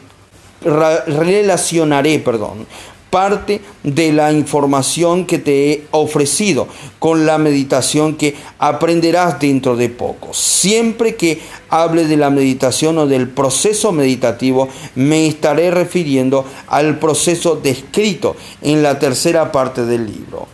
relacionaré, 0.62 2.20
perdón, 2.20 2.66
parte 3.10 3.62
de 3.84 4.14
la 4.14 4.32
información 4.32 5.26
que 5.26 5.40
te 5.40 5.72
he 5.72 5.84
ofrecido 5.92 6.68
con 7.00 7.26
la 7.26 7.38
meditación 7.38 8.16
que 8.16 8.36
aprenderás 8.60 9.40
dentro 9.40 9.76
de 9.76 9.90
poco. 9.90 10.34
Siempre 10.34 11.16
que 11.16 11.42
hable 11.70 12.06
de 12.06 12.18
la 12.18 12.30
meditación 12.30 12.98
o 12.98 13.08
del 13.08 13.30
proceso 13.30 13.92
meditativo, 13.92 14.70
me 14.96 15.28
estaré 15.28 15.72
refiriendo 15.72 16.46
al 16.68 17.00
proceso 17.00 17.56
descrito 17.56 18.36
en 18.62 18.84
la 18.84 19.00
tercera 19.00 19.52
parte 19.52 19.86
del 19.86 20.06
libro. 20.06 20.48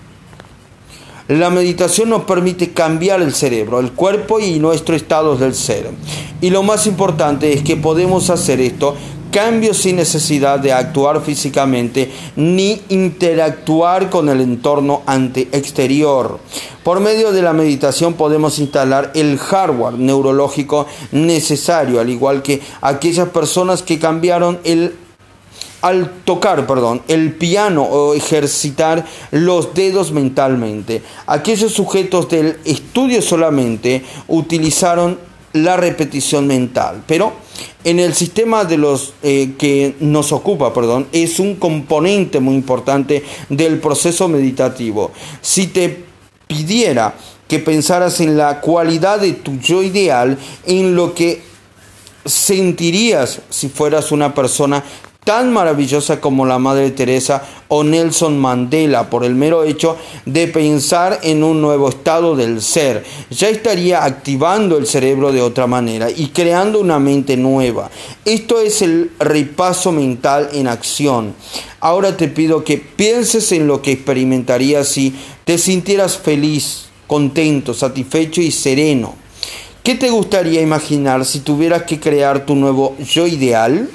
La 1.27 1.49
meditación 1.49 2.09
nos 2.09 2.25
permite 2.25 2.69
cambiar 2.69 3.19
el 3.19 3.33
cerebro, 3.33 3.79
el 3.79 3.93
cuerpo 3.93 4.39
y 4.39 4.59
nuestro 4.59 4.95
estado 4.95 5.35
del 5.35 5.55
ser. 5.55 5.89
Y 6.39 6.51
lo 6.51 6.61
más 6.61 6.85
importante 6.85 7.51
es 7.51 7.63
que 7.63 7.75
podemos 7.75 8.29
hacer 8.29 8.61
esto 8.61 8.95
cambios 9.35 9.79
sin 9.79 9.97
necesidad 9.97 10.59
de 10.59 10.71
actuar 10.71 11.21
físicamente 11.21 12.09
ni 12.37 12.81
interactuar 12.87 14.09
con 14.09 14.29
el 14.29 14.39
entorno 14.39 15.01
ante 15.05 15.49
exterior. 15.51 16.39
Por 16.85 17.01
medio 17.01 17.33
de 17.33 17.41
la 17.41 17.51
meditación 17.51 18.13
podemos 18.13 18.59
instalar 18.59 19.11
el 19.13 19.37
hardware 19.37 19.95
neurológico 19.95 20.87
necesario, 21.11 21.99
al 21.99 22.09
igual 22.09 22.41
que 22.41 22.61
aquellas 22.79 23.27
personas 23.27 23.83
que 23.83 23.99
cambiaron 23.99 24.57
el 24.63 24.95
al 25.81 26.09
tocar, 26.23 26.65
perdón, 26.65 27.01
el 27.09 27.33
piano 27.33 27.83
o 27.83 28.13
ejercitar 28.13 29.05
los 29.31 29.73
dedos 29.73 30.13
mentalmente. 30.13 31.03
Aquellos 31.27 31.73
sujetos 31.73 32.29
del 32.29 32.57
estudio 32.63 33.21
solamente 33.21 34.01
utilizaron 34.29 35.19
la 35.51 35.75
repetición 35.75 36.47
mental, 36.47 37.03
pero 37.05 37.44
en 37.83 37.99
el 37.99 38.13
sistema 38.13 38.65
de 38.65 38.77
los 38.77 39.13
eh, 39.23 39.53
que 39.57 39.95
nos 39.99 40.31
ocupa, 40.31 40.73
perdón, 40.73 41.07
es 41.11 41.39
un 41.39 41.55
componente 41.55 42.39
muy 42.39 42.55
importante 42.55 43.23
del 43.49 43.79
proceso 43.79 44.27
meditativo. 44.27 45.11
Si 45.41 45.67
te 45.67 46.03
pidiera 46.47 47.15
que 47.47 47.59
pensaras 47.59 48.21
en 48.21 48.37
la 48.37 48.61
cualidad 48.61 49.19
de 49.19 49.33
tu 49.33 49.57
yo 49.59 49.83
ideal, 49.83 50.37
en 50.65 50.95
lo 50.95 51.13
que 51.13 51.43
sentirías 52.25 53.41
si 53.49 53.69
fueras 53.69 54.11
una 54.11 54.33
persona 54.33 54.83
tan 55.25 55.51
maravillosa 55.51 56.21
como 56.21 56.45
la 56.45 56.59
Madre 56.59 56.91
Teresa 56.91 57.43
o 57.67 57.83
Nelson 57.83 58.37
Mandela 58.37 59.09
por 59.09 59.25
el 59.25 59.33
mero 59.33 59.63
hecho 59.63 59.97
de 60.25 60.47
pensar 60.47 61.19
en 61.23 61.43
un 61.43 61.61
nuevo 61.61 61.89
estado 61.89 62.35
del 62.35 62.61
ser. 62.61 63.03
Ya 63.31 63.49
estaría 63.49 64.05
activando 64.05 64.77
el 64.77 64.85
cerebro 64.85 65.33
de 65.33 65.41
otra 65.41 65.65
manera 65.65 66.09
y 66.09 66.27
creando 66.27 66.79
una 66.79 66.99
mente 66.99 67.35
nueva. 67.35 67.89
Esto 68.23 68.61
es 68.61 68.83
el 68.83 69.11
repaso 69.19 69.91
mental 69.91 70.49
en 70.53 70.67
acción. 70.67 71.33
Ahora 71.79 72.15
te 72.15 72.27
pido 72.27 72.63
que 72.63 72.77
pienses 72.77 73.51
en 73.51 73.67
lo 73.67 73.81
que 73.81 73.93
experimentarías 73.93 74.87
si 74.87 75.15
te 75.43 75.57
sintieras 75.57 76.17
feliz, 76.17 76.85
contento, 77.07 77.73
satisfecho 77.73 78.41
y 78.41 78.51
sereno. 78.51 79.15
¿Qué 79.81 79.95
te 79.95 80.11
gustaría 80.11 80.61
imaginar 80.61 81.25
si 81.25 81.39
tuvieras 81.39 81.83
que 81.83 81.99
crear 81.99 82.45
tu 82.45 82.55
nuevo 82.55 82.95
yo 82.99 83.25
ideal? 83.25 83.89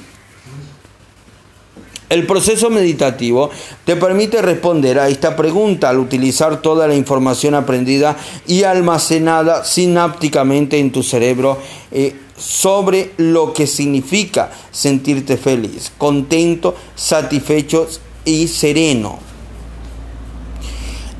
El 2.11 2.25
proceso 2.25 2.69
meditativo 2.69 3.51
te 3.85 3.95
permite 3.95 4.41
responder 4.41 4.99
a 4.99 5.07
esta 5.07 5.33
pregunta 5.37 5.87
al 5.87 5.97
utilizar 5.97 6.61
toda 6.61 6.85
la 6.85 6.93
información 6.93 7.55
aprendida 7.55 8.17
y 8.45 8.63
almacenada 8.63 9.63
sinápticamente 9.63 10.77
en 10.77 10.91
tu 10.91 11.03
cerebro 11.03 11.57
eh, 11.89 12.13
sobre 12.35 13.13
lo 13.15 13.53
que 13.53 13.65
significa 13.65 14.51
sentirte 14.71 15.37
feliz, 15.37 15.89
contento, 15.97 16.75
satisfecho 16.95 17.87
y 18.25 18.49
sereno. 18.49 19.17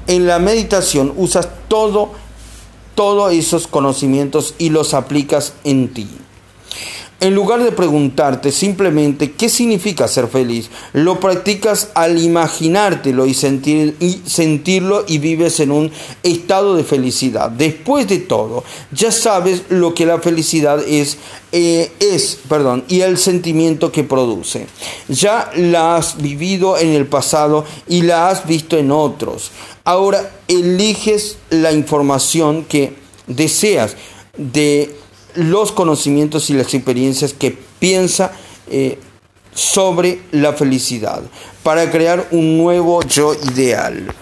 En 0.08 0.28
la 0.28 0.40
meditación 0.40 1.14
usas 1.16 1.48
todo, 1.70 2.12
todos 2.96 3.32
esos 3.32 3.66
conocimientos 3.66 4.56
y 4.58 4.72
los 4.72 4.94
aplicas 4.94 5.54
en 5.64 5.94
ti. 5.94 6.10
En 7.22 7.36
lugar 7.36 7.64
de 7.64 7.72
preguntarte 7.72 8.52
simplemente 8.52 9.34
qué 9.34 9.48
significa 9.48 10.08
ser 10.08 10.28
feliz, 10.28 10.72
lo 10.94 11.20
practicas 11.20 11.90
al 11.94 12.18
imaginártelo 12.18 13.28
y, 13.28 13.36
sentir, 13.36 13.96
y 14.00 14.24
sentirlo 14.26 15.06
y 15.08 15.20
vives 15.20 15.60
en 15.60 15.72
un 15.72 15.92
estado 16.24 16.76
de 16.76 16.84
felicidad. 16.84 17.52
Después 17.52 18.08
de 18.08 18.18
todo, 18.18 18.64
ya 18.92 19.12
sabes 19.12 19.66
lo 19.70 19.94
que 19.94 20.08
la 20.08 20.18
felicidad 20.18 20.82
es, 20.84 21.20
eh, 21.52 21.92
es 22.00 22.40
perdón, 22.50 22.86
y 22.88 23.02
el 23.02 23.20
sentimiento 23.20 23.92
que 23.92 24.04
produce. 24.04 24.66
Ya 25.08 25.52
la 25.56 25.98
has 25.98 26.20
vivido 26.20 26.76
en 26.80 26.90
el 26.90 27.06
pasado 27.06 27.66
y 27.88 28.02
la 28.02 28.30
has 28.30 28.48
visto 28.48 28.80
en 28.80 28.90
otros. 28.90 29.52
Ahora 29.84 30.32
eliges 30.48 31.38
la 31.52 31.72
información 31.72 32.66
que 32.66 32.96
deseas 33.28 33.96
de 34.38 34.96
los 35.36 35.72
conocimientos 35.72 36.50
y 36.50 36.54
las 36.54 36.74
experiencias 36.74 37.34
que 37.34 37.58
piensa 37.80 38.32
eh, 38.70 39.00
sobre 39.54 40.22
la 40.32 40.54
felicidad 40.54 41.22
para 41.64 41.90
crear 41.92 42.28
un 42.32 42.58
nuevo 42.58 43.02
yo 43.04 43.34
ideal. 43.34 44.14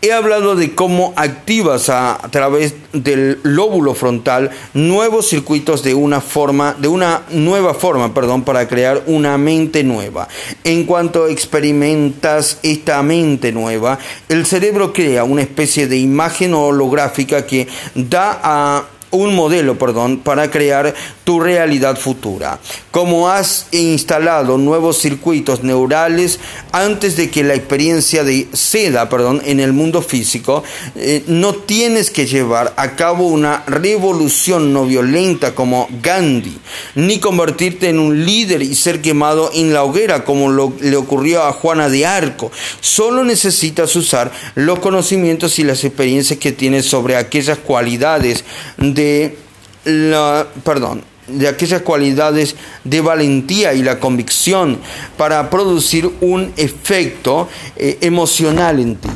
He 0.00 0.12
hablado 0.12 0.54
de 0.54 0.76
cómo 0.76 1.12
activas 1.16 1.88
a, 1.88 2.20
través 2.30 2.74
del 2.92 3.40
lóbulo 3.42 3.94
frontal 3.94 4.50
nuevos 4.72 5.28
circuitos 5.28 5.82
de 5.82 5.92
una 5.92 6.20
forma, 6.20 6.76
de 6.78 6.86
una 6.86 7.22
nueva 7.30 7.74
forma, 7.74 8.14
perdón, 8.14 8.44
para 8.44 8.68
crear 8.68 9.02
una 9.06 9.36
mente 9.38 9.82
nueva. 9.82 10.28
En 10.62 10.84
cuanto 10.84 11.26
experimentas 11.26 12.60
esta 12.62 13.02
mente 13.02 13.50
nueva, 13.50 13.98
el 14.28 14.46
cerebro 14.46 14.92
crea 14.92 15.24
una 15.24 15.42
especie 15.42 15.88
de 15.88 15.96
imagen 15.96 16.54
holográfica 16.54 17.44
que 17.44 17.66
da 17.96 18.38
a 18.40 18.84
un 19.10 19.34
modelo, 19.34 19.78
perdón, 19.78 20.18
para 20.18 20.50
crear 20.50 20.94
tu 21.28 21.40
realidad 21.40 21.98
futura. 21.98 22.58
Como 22.90 23.28
has 23.28 23.66
instalado 23.72 24.56
nuevos 24.56 24.96
circuitos 24.96 25.62
neurales 25.62 26.40
antes 26.72 27.18
de 27.18 27.28
que 27.28 27.44
la 27.44 27.52
experiencia 27.52 28.24
de 28.24 28.48
seda, 28.54 29.10
perdón, 29.10 29.42
en 29.44 29.60
el 29.60 29.74
mundo 29.74 30.00
físico, 30.00 30.64
eh, 30.96 31.24
no 31.26 31.52
tienes 31.52 32.10
que 32.10 32.24
llevar 32.24 32.72
a 32.78 32.96
cabo 32.96 33.26
una 33.26 33.62
revolución 33.66 34.72
no 34.72 34.86
violenta 34.86 35.54
como 35.54 35.86
Gandhi, 36.02 36.56
ni 36.94 37.18
convertirte 37.18 37.90
en 37.90 37.98
un 37.98 38.24
líder 38.24 38.62
y 38.62 38.74
ser 38.74 39.02
quemado 39.02 39.50
en 39.52 39.74
la 39.74 39.84
hoguera 39.84 40.24
como 40.24 40.72
le 40.80 40.96
ocurrió 40.96 41.42
a 41.42 41.52
Juana 41.52 41.90
de 41.90 42.06
Arco. 42.06 42.50
Solo 42.80 43.22
necesitas 43.22 43.94
usar 43.96 44.32
los 44.54 44.78
conocimientos 44.78 45.58
y 45.58 45.64
las 45.64 45.84
experiencias 45.84 46.38
que 46.38 46.52
tienes 46.52 46.86
sobre 46.86 47.16
aquellas 47.16 47.58
cualidades 47.58 48.46
de 48.78 49.36
la, 49.84 50.46
perdón, 50.64 51.04
de 51.28 51.48
aquellas 51.48 51.82
cualidades 51.82 52.56
de 52.84 53.00
valentía 53.00 53.74
y 53.74 53.82
la 53.82 54.00
convicción 54.00 54.78
para 55.16 55.50
producir 55.50 56.10
un 56.20 56.52
efecto 56.56 57.48
eh, 57.76 57.98
emocional 58.00 58.80
en 58.80 58.96
ti. 58.96 59.08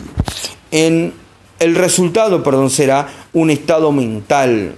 En 0.70 1.12
el 1.58 1.74
resultado, 1.74 2.42
perdón, 2.42 2.70
será 2.70 3.08
un 3.32 3.50
estado 3.50 3.92
mental. 3.92 4.74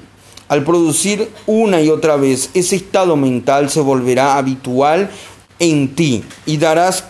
Al 0.48 0.62
producir 0.64 1.30
una 1.46 1.80
y 1.80 1.88
otra 1.88 2.16
vez 2.16 2.50
ese 2.54 2.76
estado 2.76 3.16
mental 3.16 3.70
se 3.70 3.80
volverá 3.80 4.36
habitual 4.36 5.10
en 5.58 5.94
ti 5.94 6.22
y 6.46 6.58
darás 6.58 7.04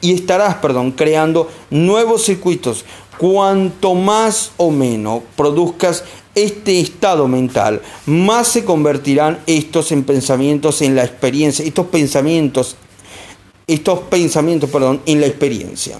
y 0.00 0.14
estarás, 0.14 0.56
perdón, 0.56 0.92
creando 0.92 1.50
nuevos 1.70 2.24
circuitos. 2.24 2.84
Cuanto 3.18 3.94
más 3.94 4.52
o 4.56 4.70
menos 4.70 5.22
produzcas 5.34 6.04
este 6.42 6.80
estado 6.80 7.28
mental, 7.28 7.82
más 8.06 8.48
se 8.48 8.64
convertirán 8.64 9.40
estos 9.46 9.92
en 9.92 10.04
pensamientos 10.04 10.82
en 10.82 10.94
la 10.94 11.04
experiencia, 11.04 11.64
estos 11.64 11.86
pensamientos, 11.86 12.76
estos 13.66 14.00
pensamientos, 14.00 14.70
perdón, 14.70 15.02
en 15.04 15.20
la 15.20 15.26
experiencia. 15.26 15.98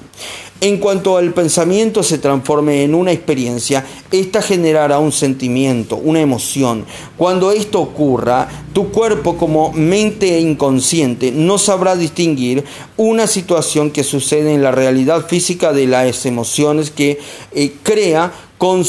En 0.60 0.78
cuanto 0.78 1.16
al 1.16 1.32
pensamiento 1.34 2.02
se 2.02 2.18
transforme 2.18 2.82
en 2.82 2.94
una 2.94 3.12
experiencia, 3.12 3.86
esta 4.10 4.42
generará 4.42 4.98
un 4.98 5.12
sentimiento, 5.12 5.96
una 5.96 6.20
emoción. 6.20 6.84
Cuando 7.16 7.52
esto 7.52 7.80
ocurra, 7.80 8.48
tu 8.72 8.90
cuerpo 8.90 9.36
como 9.36 9.72
mente 9.72 10.40
inconsciente 10.40 11.30
no 11.30 11.58
sabrá 11.58 11.94
distinguir 11.94 12.64
una 12.96 13.28
situación 13.28 13.92
que 13.92 14.02
sucede 14.02 14.52
en 14.52 14.62
la 14.62 14.72
realidad 14.72 15.28
física 15.28 15.72
de 15.72 15.86
las 15.86 16.26
emociones 16.26 16.90
que 16.90 17.20
eh, 17.52 17.74
crea 17.84 18.32
con, 18.58 18.84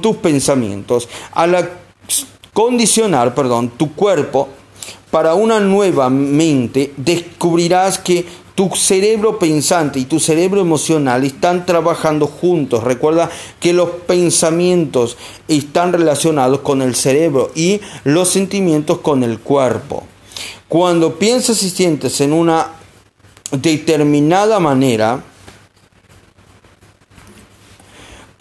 tus 0.00 0.16
pensamientos. 0.16 1.08
A 1.32 1.46
la 1.46 1.68
condicionar, 2.52 3.34
perdón, 3.34 3.70
tu 3.70 3.94
cuerpo 3.94 4.48
para 5.10 5.34
una 5.34 5.60
nueva 5.60 6.10
mente, 6.10 6.92
descubrirás 6.96 7.98
que 7.98 8.26
tu 8.54 8.70
cerebro 8.74 9.38
pensante 9.38 9.98
y 9.98 10.04
tu 10.04 10.20
cerebro 10.20 10.60
emocional 10.60 11.24
están 11.24 11.66
trabajando 11.66 12.26
juntos. 12.26 12.84
Recuerda 12.84 13.30
que 13.60 13.72
los 13.72 13.90
pensamientos 14.06 15.16
están 15.48 15.92
relacionados 15.92 16.60
con 16.60 16.82
el 16.82 16.94
cerebro 16.94 17.50
y 17.54 17.80
los 18.04 18.28
sentimientos 18.28 18.98
con 18.98 19.22
el 19.24 19.40
cuerpo. 19.40 20.04
Cuando 20.68 21.16
piensas 21.16 21.62
y 21.62 21.70
sientes 21.70 22.20
en 22.20 22.32
una 22.32 22.72
determinada 23.52 24.58
manera, 24.60 25.22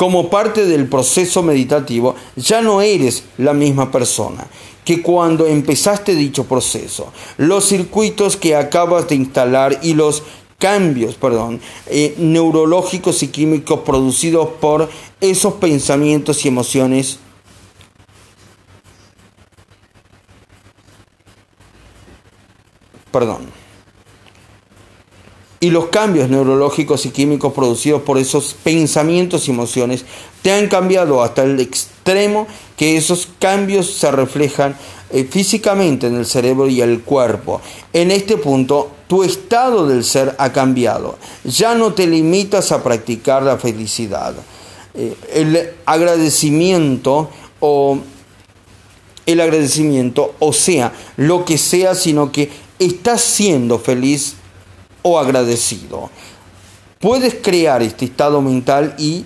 como 0.04 0.30
parte 0.30 0.66
del 0.66 0.90
proceso 0.90 1.42
meditativo, 1.44 2.14
ya 2.36 2.62
no 2.62 2.82
eres 2.82 3.24
la 3.38 3.54
misma 3.54 3.90
persona 3.90 4.46
que 4.84 5.02
cuando 5.02 5.48
empezaste 5.48 6.14
dicho 6.14 6.44
proceso. 6.44 7.14
Los 7.38 7.70
circuitos 7.70 8.36
que 8.36 8.54
acabas 8.54 9.08
de 9.08 9.16
instalar 9.16 9.80
y 9.82 9.94
los 9.94 10.24
cambios, 10.60 11.16
perdón, 11.16 11.62
eh, 11.88 12.16
neurológicos 12.18 13.24
y 13.24 13.30
químicos 13.30 13.80
producidos 13.86 14.50
por 14.60 14.90
esos 15.22 15.54
pensamientos 15.54 16.44
y 16.44 16.50
emociones 16.50 17.20
perdón 23.10 23.63
y 25.64 25.70
los 25.70 25.88
cambios 25.88 26.30
neurológicos 26.30 27.06
y 27.06 27.12
químicos 27.12 27.54
producidos 27.54 28.02
por 28.02 28.18
esos 28.18 28.54
pensamientos 28.66 29.48
y 29.48 29.52
emociones 29.52 30.04
te 30.42 30.52
han 30.52 30.68
cambiado 30.68 31.24
hasta 31.24 31.44
el 31.44 31.58
extremo 31.62 32.48
que 32.76 32.98
esos 32.98 33.30
cambios 33.40 33.90
se 33.94 34.12
reflejan 34.12 34.76
eh, 35.10 35.24
físicamente 35.24 36.08
en 36.08 36.18
el 36.18 36.26
cerebro 36.26 36.68
y 36.68 36.82
el 36.82 37.00
cuerpo. 37.00 37.62
En 37.94 38.12
este 38.12 38.36
punto, 38.36 38.92
tu 39.08 39.24
estado 39.24 39.88
del 39.88 40.04
ser 40.04 40.36
ha 40.38 40.52
cambiado. 40.52 41.18
Ya 41.46 41.76
no 41.76 41.94
te 41.94 42.08
limitas 42.08 42.74
a 42.74 42.84
practicar 42.84 43.44
la 43.44 43.58
felicidad. 43.58 44.34
Eh, 44.94 45.16
el 45.32 45.70
agradecimiento 45.86 47.30
o 47.62 48.00
el 49.26 49.40
agradecimiento, 49.40 50.36
o 50.40 50.52
sea, 50.52 50.92
lo 51.16 51.46
que 51.46 51.58
sea, 51.58 51.96
sino 51.96 52.34
que 52.34 52.52
estás 52.80 53.22
siendo 53.22 53.80
feliz 53.80 54.36
o 55.04 55.20
agradecido. 55.20 56.10
Puedes 57.00 57.36
crear 57.36 57.84
este 57.84 58.06
estado 58.06 58.42
mental 58.42 58.96
y... 58.98 59.26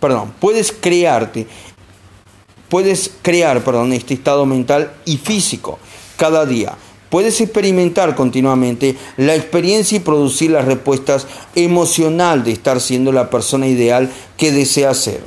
Perdón, 0.00 0.34
puedes 0.40 0.72
crearte, 0.72 1.46
puedes 2.68 3.10
crear, 3.22 3.62
perdón, 3.64 3.92
este 3.92 4.14
estado 4.14 4.44
mental 4.44 4.92
y 5.04 5.16
físico 5.16 5.78
cada 6.16 6.44
día. 6.44 6.76
Puedes 7.10 7.40
experimentar 7.40 8.14
continuamente 8.16 8.96
la 9.16 9.34
experiencia 9.34 9.96
y 9.96 10.00
producir 10.00 10.50
las 10.50 10.64
respuestas 10.64 11.26
emocional 11.54 12.42
de 12.42 12.52
estar 12.52 12.80
siendo 12.80 13.12
la 13.12 13.30
persona 13.30 13.66
ideal 13.66 14.10
que 14.36 14.52
deseas 14.52 14.98
ser. 14.98 15.22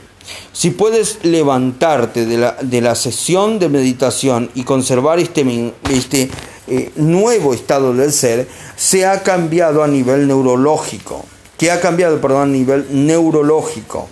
Si 0.52 0.72
puedes 0.72 1.20
levantarte 1.24 2.26
de 2.26 2.38
la, 2.38 2.58
de 2.62 2.82
la 2.82 2.96
sesión 2.96 3.60
de 3.60 3.70
meditación 3.70 4.50
y 4.56 4.64
conservar 4.64 5.20
este, 5.20 5.74
este 5.90 6.30
eh, 6.70 6.92
nuevo 6.96 7.54
estado 7.54 7.94
del 7.94 8.14
ser 8.14 8.48
se 8.76 9.06
ha 9.06 9.24
cambiado 9.24 9.84
a 9.84 9.88
nivel 9.88 10.28
neurológico, 10.28 11.26
que 11.58 11.72
ha 11.72 11.82
cambiado, 11.82 12.22
perdón, 12.22 12.44
a 12.44 12.46
nivel 12.46 12.86
neurológico, 13.08 14.08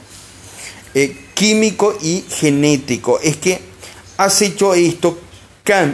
eh, 0.94 1.26
químico 1.34 1.96
y 2.02 2.26
genético. 2.28 3.20
Es 3.20 3.38
que 3.38 3.62
has 4.18 4.42
hecho 4.42 4.74
esto, 4.74 5.20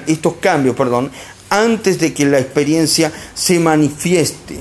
estos 0.07 0.35
cambios, 0.35 0.75
perdón, 0.75 1.11
antes 1.49 1.99
de 1.99 2.13
que 2.13 2.25
la 2.25 2.39
experiencia 2.39 3.11
se 3.33 3.59
manifieste. 3.59 4.59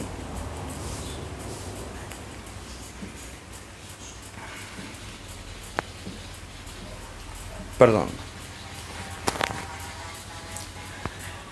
Perdón. 7.78 8.21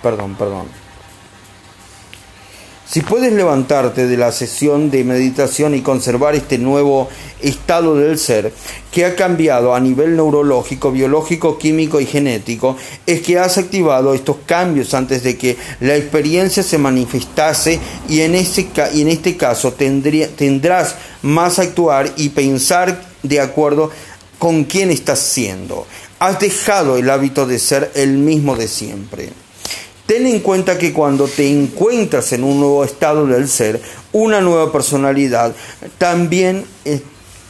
Perdón, 0.03 0.35
perdón. 0.35 0.67
Si 2.91 3.03
puedes 3.03 3.33
levantarte 3.33 4.09
de 4.09 4.17
la 4.17 4.33
sesión 4.33 4.91
de 4.91 5.05
meditación 5.05 5.77
y 5.77 5.81
conservar 5.81 6.35
este 6.35 6.59
nuevo 6.59 7.09
estado 7.41 7.95
del 7.95 8.19
ser 8.19 8.53
que 8.91 9.05
ha 9.05 9.15
cambiado 9.15 9.77
a 9.77 9.79
nivel 9.79 10.17
neurológico, 10.17 10.91
biológico, 10.91 11.57
químico 11.57 12.01
y 12.01 12.07
genético, 12.07 12.77
es 13.07 13.21
que 13.21 13.39
has 13.39 13.59
activado 13.59 14.13
estos 14.13 14.39
cambios 14.45 14.93
antes 14.93 15.23
de 15.23 15.39
que 15.39 15.57
la 15.79 15.95
experiencia 15.95 16.65
se 16.65 16.79
manifestase 16.79 17.79
y 18.09 18.23
en, 18.23 18.35
ese, 18.35 18.69
y 18.93 19.03
en 19.03 19.09
este 19.09 19.37
caso 19.37 19.73
tendrás 19.73 20.97
más 21.23 21.61
actuar 21.61 22.13
y 22.17 22.31
pensar 22.31 23.05
de 23.23 23.39
acuerdo 23.39 23.93
con 24.41 24.65
quién 24.65 24.91
estás 24.91 25.21
siendo. 25.21 25.87
Has 26.19 26.41
dejado 26.41 26.97
el 26.97 27.09
hábito 27.09 27.47
de 27.47 27.61
ser 27.61 27.93
el 27.95 28.19
mismo 28.19 28.57
de 28.57 28.67
siempre. 28.67 29.31
Ten 30.11 30.27
en 30.27 30.41
cuenta 30.41 30.77
que 30.77 30.93
cuando 30.93 31.29
te 31.29 31.49
encuentras 31.49 32.33
en 32.33 32.43
un 32.43 32.59
nuevo 32.59 32.83
estado 32.83 33.29
del 33.29 33.47
ser, 33.47 33.81
una 34.11 34.41
nueva 34.41 34.73
personalidad, 34.73 35.55
también 35.99 36.65
eh, 36.85 37.01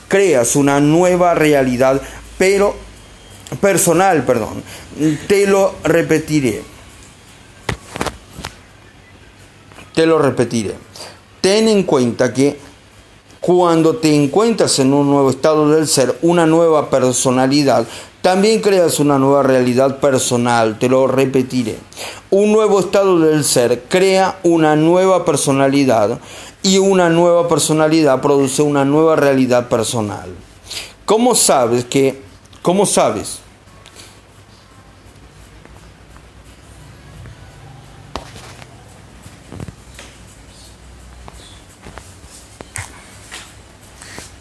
creas 0.08 0.56
una 0.56 0.78
nueva 0.78 1.32
realidad, 1.32 2.02
pero 2.36 2.76
personal, 3.62 4.26
perdón. 4.26 4.62
Te 5.26 5.46
lo 5.46 5.74
repetiré. 5.84 6.62
Te 9.94 10.04
lo 10.04 10.18
repetiré. 10.18 10.74
Ten 11.40 11.66
en 11.66 11.84
cuenta 11.84 12.34
que 12.34 12.58
cuando 13.40 13.96
te 13.96 14.14
encuentras 14.14 14.78
en 14.80 14.92
un 14.92 15.10
nuevo 15.10 15.30
estado 15.30 15.70
del 15.70 15.88
ser, 15.88 16.18
una 16.20 16.44
nueva 16.44 16.90
personalidad, 16.90 17.86
también 18.22 18.60
creas 18.60 19.00
una 19.00 19.18
nueva 19.18 19.42
realidad 19.42 19.98
personal, 19.98 20.78
te 20.78 20.88
lo 20.88 21.06
repetiré. 21.06 21.78
Un 22.30 22.52
nuevo 22.52 22.80
estado 22.80 23.18
del 23.18 23.44
ser 23.44 23.84
crea 23.88 24.38
una 24.42 24.76
nueva 24.76 25.24
personalidad 25.24 26.18
y 26.62 26.78
una 26.78 27.08
nueva 27.08 27.48
personalidad 27.48 28.20
produce 28.20 28.62
una 28.62 28.84
nueva 28.84 29.16
realidad 29.16 29.68
personal. 29.68 30.28
¿Cómo 31.06 31.34
sabes 31.34 31.84
que, 31.84 32.22
cómo 32.62 32.84
sabes? 32.84 33.38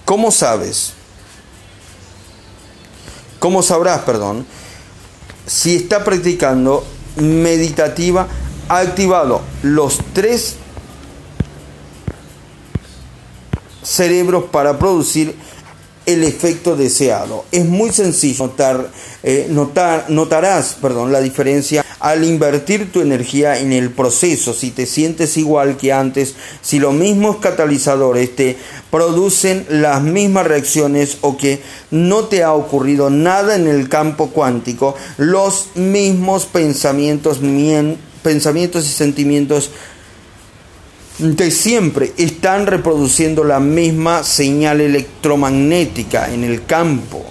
¿Cómo 0.03 0.32
sabes? 0.32 0.98
¿Cómo 3.49 3.63
sabrás, 3.63 4.01
perdón? 4.01 4.45
Si 5.47 5.75
está 5.75 6.03
practicando 6.03 6.85
meditativa, 7.15 8.27
ha 8.67 8.77
activado 8.77 9.41
los 9.63 9.97
tres 10.13 10.57
cerebros 13.81 14.43
para 14.51 14.77
producir 14.77 15.35
el 16.14 16.24
efecto 16.24 16.76
deseado. 16.76 17.45
Es 17.51 17.66
muy 17.66 17.91
sencillo 17.91 18.47
notar, 18.47 18.89
eh, 19.22 19.47
notar, 19.49 20.05
notarás 20.10 20.76
perdón, 20.82 21.12
la 21.12 21.22
diferencia 21.22 21.86
al 21.99 22.24
invertir 22.24 22.91
tu 22.91 23.01
energía 23.01 23.60
en 23.60 23.74
el 23.74 23.91
proceso, 23.91 24.53
si 24.53 24.72
te 24.72 24.86
sientes 24.86 25.38
igual 25.38 25.78
que 25.78 25.91
antes, 25.91 26.36
si 26.62 26.80
los 26.80 26.93
mismos 26.93 27.38
catalizadores 27.38 28.36
te 28.36 28.57
producen 28.89 29.66
las 29.70 30.01
mismas 30.01 30.47
reacciones 30.47 31.18
o 31.22 31.38
que 31.38 31.62
no 31.91 32.26
te 32.26 32.43
ha 32.43 32.53
ocurrido 32.53 33.10
nada 33.10 33.55
en 33.55 33.68
el 33.68 33.89
campo 33.89 34.30
cuántico, 34.30 34.95
los 35.18 35.76
mismos 35.76 36.45
pensamientos, 36.45 37.39
pensamientos 38.24 38.86
y 38.86 38.89
sentimientos 38.93 39.70
de 41.20 41.51
siempre 41.51 42.13
están 42.17 42.65
reproduciendo 42.65 43.43
la 43.43 43.59
misma 43.59 44.24
señal 44.24 44.80
electromagnética 44.80 46.34
en 46.34 46.45
el 46.45 46.65
campo. 46.65 47.26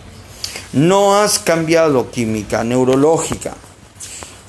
No 0.74 1.16
has 1.16 1.38
cambiado 1.38 2.10
química, 2.10 2.62
neurológica, 2.64 3.54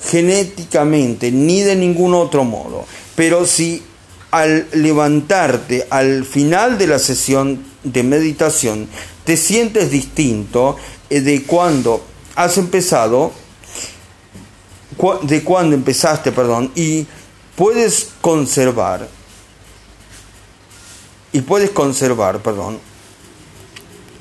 genéticamente, 0.04 1.32
ni 1.32 1.62
de 1.62 1.74
ningún 1.74 2.12
otro 2.12 2.44
modo. 2.44 2.84
Pero 3.16 3.46
si 3.46 3.82
al 4.30 4.68
levantarte 4.72 5.86
al 5.88 6.24
final 6.24 6.76
de 6.76 6.86
la 6.86 6.98
sesión 6.98 7.64
de 7.82 8.02
meditación 8.04 8.88
te 9.24 9.36
sientes 9.36 9.90
distinto 9.90 10.76
eh, 11.08 11.20
de 11.20 11.42
cuando 11.44 12.04
has 12.36 12.58
empezado, 12.58 13.32
de 15.22 15.42
cuando 15.42 15.74
empezaste, 15.74 16.30
perdón, 16.30 16.70
y 16.74 17.06
puedes 17.56 18.08
conservar 18.20 19.08
y 21.32 21.42
puedes 21.42 21.70
conservar, 21.70 22.40
perdón, 22.40 22.78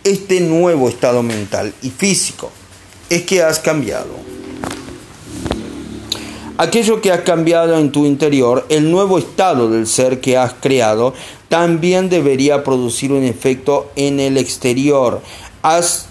este 0.03 0.41
nuevo 0.41 0.89
estado 0.89 1.23
mental 1.23 1.73
y 1.81 1.89
físico. 1.89 2.51
Es 3.09 3.23
que 3.23 3.41
has 3.41 3.59
cambiado. 3.59 4.29
Aquello 6.57 6.99
que 6.99 7.11
has 7.11 7.21
cambiado 7.21 7.79
en 7.79 7.91
tu 7.91 8.05
interior, 8.05 8.65
el 8.67 8.91
nuevo 8.91 9.17
estado 9.17 9.69
del 9.69 9.87
ser 9.87 10.19
que 10.19 10.37
has 10.37 10.53
creado, 10.53 11.13
también 11.47 12.09
debería 12.09 12.65
producir 12.65 13.13
un 13.13 13.23
efecto 13.23 13.89
en 13.95 14.19
el 14.19 14.37
exterior. 14.37 15.21
Has 15.61 16.08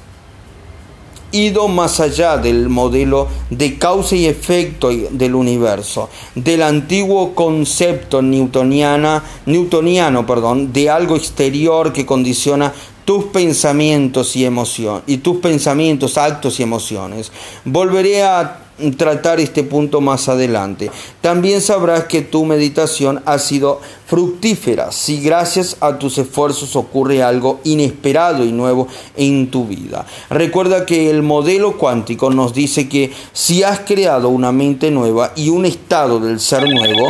ido 1.33 1.68
más 1.68 2.01
allá 2.01 2.39
del 2.39 2.68
modelo 2.68 3.29
de 3.51 3.79
causa 3.79 4.16
y 4.16 4.26
efecto 4.26 4.91
del 4.91 5.35
universo, 5.35 6.09
del 6.35 6.62
antiguo 6.62 7.35
concepto 7.35 8.22
newtoniana, 8.22 9.22
newtoniano 9.47 10.26
perdón, 10.26 10.72
de 10.72 10.91
algo 10.91 11.16
exterior 11.16 11.93
que 11.93 12.07
condiciona 12.07 12.72
tus 13.05 13.24
pensamientos 13.24 14.37
y 14.37 14.45
emociones, 14.45 15.03
y 15.07 15.18
tus 15.18 15.39
pensamientos, 15.39 16.18
actos 16.18 16.61
y 16.61 16.62
emociones. 16.62 17.33
Volveré 17.64 18.22
a 18.22 18.68
tratar 18.97 19.41
este 19.41 19.62
punto 19.62 20.01
más 20.01 20.29
adelante. 20.29 20.91
También 21.20 21.61
sabrás 21.61 22.05
que 22.05 22.22
tu 22.22 22.45
meditación 22.45 23.22
ha 23.26 23.39
sido 23.39 23.81
fructífera 24.07 24.91
si 24.91 25.20
gracias 25.20 25.76
a 25.81 25.99
tus 25.99 26.16
esfuerzos 26.18 26.76
ocurre 26.76 27.22
algo 27.22 27.61
inesperado 27.64 28.45
y 28.45 28.53
nuevo 28.53 28.89
en 29.16 29.51
tu 29.51 29.66
vida. 29.66 30.07
Recuerda 30.31 30.87
que 30.87 31.11
el 31.11 31.22
modelo 31.22 31.76
cuántico 31.76 32.31
nos 32.31 32.55
dice 32.55 32.89
que 32.89 33.12
si 33.33 33.62
has 33.62 33.81
creado 33.81 34.29
una 34.31 34.53
mente 34.53 34.91
nueva 34.91 35.33
y 35.37 35.51
un 35.51 35.66
estado 35.66 36.20
del 36.20 36.41
ser 36.41 36.68
nuevo, 36.68 37.09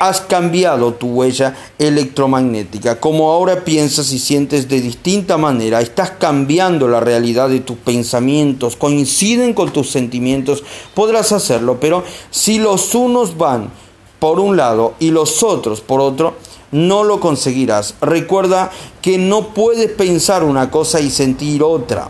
has 0.00 0.22
cambiado 0.22 0.94
tu 0.94 1.08
huella 1.08 1.54
electromagnética. 1.78 2.98
Como 2.98 3.30
ahora 3.30 3.64
piensas 3.64 4.12
y 4.12 4.18
sientes 4.18 4.66
de 4.66 4.80
distinta 4.80 5.36
manera, 5.36 5.82
estás 5.82 6.12
cambiando 6.12 6.88
la 6.88 7.00
realidad 7.00 7.50
de 7.50 7.60
tus 7.60 7.76
pensamientos, 7.76 8.76
coinciden 8.76 9.52
con 9.52 9.70
tus 9.70 9.90
sentimientos, 9.90 10.64
podrás 10.94 11.32
hacerlo, 11.32 11.78
pero 11.78 12.02
si 12.30 12.58
los 12.58 12.94
unos 12.94 13.36
van 13.36 13.70
por 14.18 14.40
un 14.40 14.56
lado 14.56 14.94
y 15.00 15.10
los 15.10 15.42
otros 15.42 15.82
por 15.82 16.00
otro, 16.00 16.34
no 16.72 17.04
lo 17.04 17.20
conseguirás. 17.20 17.94
Recuerda 18.00 18.70
que 19.02 19.18
no 19.18 19.48
puedes 19.48 19.90
pensar 19.90 20.44
una 20.44 20.70
cosa 20.70 21.00
y 21.00 21.10
sentir 21.10 21.62
otra. 21.62 22.08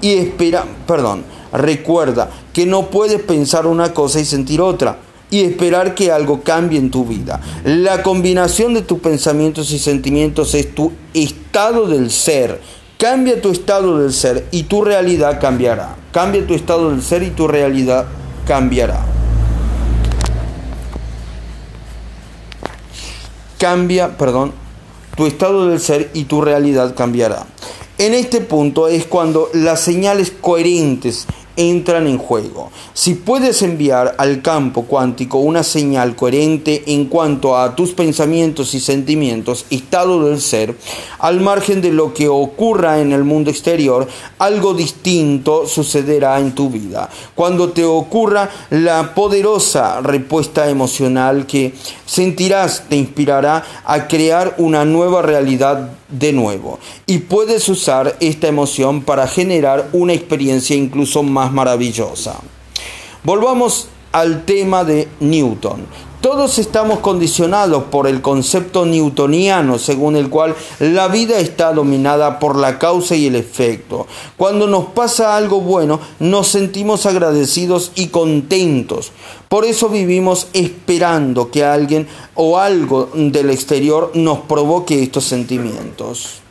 Y 0.00 0.14
espera, 0.14 0.64
perdón, 0.88 1.24
recuerda 1.52 2.30
que 2.52 2.66
no 2.66 2.90
puedes 2.90 3.22
pensar 3.22 3.68
una 3.68 3.94
cosa 3.94 4.18
y 4.18 4.24
sentir 4.24 4.60
otra 4.60 5.11
y 5.32 5.40
esperar 5.40 5.94
que 5.94 6.12
algo 6.12 6.42
cambie 6.42 6.78
en 6.78 6.90
tu 6.90 7.06
vida. 7.06 7.40
La 7.64 8.02
combinación 8.02 8.74
de 8.74 8.82
tus 8.82 9.00
pensamientos 9.00 9.70
y 9.72 9.78
sentimientos 9.78 10.54
es 10.54 10.74
tu 10.74 10.92
estado 11.14 11.88
del 11.88 12.10
ser. 12.10 12.60
Cambia 12.98 13.40
tu 13.40 13.50
estado 13.50 13.98
del 13.98 14.12
ser 14.12 14.46
y 14.50 14.64
tu 14.64 14.84
realidad 14.84 15.40
cambiará. 15.40 15.96
Cambia 16.12 16.46
tu 16.46 16.54
estado 16.54 16.90
del 16.90 17.02
ser 17.02 17.22
y 17.22 17.30
tu 17.30 17.48
realidad 17.48 18.06
cambiará. 18.46 19.06
Cambia, 23.58 24.18
perdón, 24.18 24.52
tu 25.16 25.24
estado 25.24 25.68
del 25.68 25.80
ser 25.80 26.10
y 26.12 26.24
tu 26.24 26.42
realidad 26.42 26.94
cambiará. 26.94 27.46
En 27.96 28.12
este 28.12 28.42
punto 28.42 28.86
es 28.86 29.06
cuando 29.06 29.48
las 29.54 29.80
señales 29.80 30.30
coherentes 30.38 31.26
entran 31.56 32.06
en 32.06 32.18
juego. 32.18 32.70
Si 32.94 33.14
puedes 33.14 33.62
enviar 33.62 34.14
al 34.18 34.42
campo 34.42 34.84
cuántico 34.84 35.38
una 35.38 35.62
señal 35.62 36.16
coherente 36.16 36.84
en 36.86 37.06
cuanto 37.06 37.56
a 37.56 37.74
tus 37.74 37.92
pensamientos 37.92 38.74
y 38.74 38.80
sentimientos, 38.80 39.66
estado 39.70 40.28
del 40.28 40.40
ser, 40.40 40.76
al 41.18 41.40
margen 41.40 41.80
de 41.80 41.92
lo 41.92 42.14
que 42.14 42.28
ocurra 42.28 43.00
en 43.00 43.12
el 43.12 43.24
mundo 43.24 43.50
exterior, 43.50 44.06
algo 44.38 44.74
distinto 44.74 45.66
sucederá 45.66 46.38
en 46.40 46.54
tu 46.54 46.70
vida. 46.70 47.08
Cuando 47.34 47.70
te 47.70 47.84
ocurra 47.84 48.50
la 48.70 49.14
poderosa 49.14 50.00
respuesta 50.00 50.68
emocional 50.68 51.46
que 51.46 51.74
sentirás 52.06 52.84
te 52.88 52.96
inspirará 52.96 53.64
a 53.84 54.06
crear 54.06 54.54
una 54.58 54.84
nueva 54.84 55.22
realidad 55.22 55.90
de 56.08 56.32
nuevo. 56.32 56.78
Y 57.06 57.18
puedes 57.18 57.68
usar 57.68 58.16
esta 58.20 58.48
emoción 58.48 59.02
para 59.02 59.26
generar 59.26 59.88
una 59.92 60.12
experiencia 60.12 60.76
incluso 60.76 61.22
más 61.22 61.41
maravillosa. 61.50 62.36
Volvamos 63.24 63.88
al 64.12 64.44
tema 64.44 64.84
de 64.84 65.08
Newton. 65.20 65.86
Todos 66.20 66.60
estamos 66.60 67.00
condicionados 67.00 67.84
por 67.84 68.06
el 68.06 68.22
concepto 68.22 68.86
newtoniano 68.86 69.76
según 69.76 70.14
el 70.14 70.30
cual 70.30 70.54
la 70.78 71.08
vida 71.08 71.40
está 71.40 71.72
dominada 71.72 72.38
por 72.38 72.54
la 72.54 72.78
causa 72.78 73.16
y 73.16 73.26
el 73.26 73.34
efecto. 73.34 74.06
Cuando 74.36 74.68
nos 74.68 74.84
pasa 74.84 75.36
algo 75.36 75.60
bueno, 75.62 75.98
nos 76.20 76.46
sentimos 76.46 77.06
agradecidos 77.06 77.90
y 77.96 78.06
contentos. 78.06 79.10
Por 79.48 79.64
eso 79.64 79.88
vivimos 79.88 80.46
esperando 80.52 81.50
que 81.50 81.64
alguien 81.64 82.06
o 82.36 82.56
algo 82.56 83.08
del 83.14 83.50
exterior 83.50 84.12
nos 84.14 84.38
provoque 84.42 85.02
estos 85.02 85.24
sentimientos. 85.24 86.41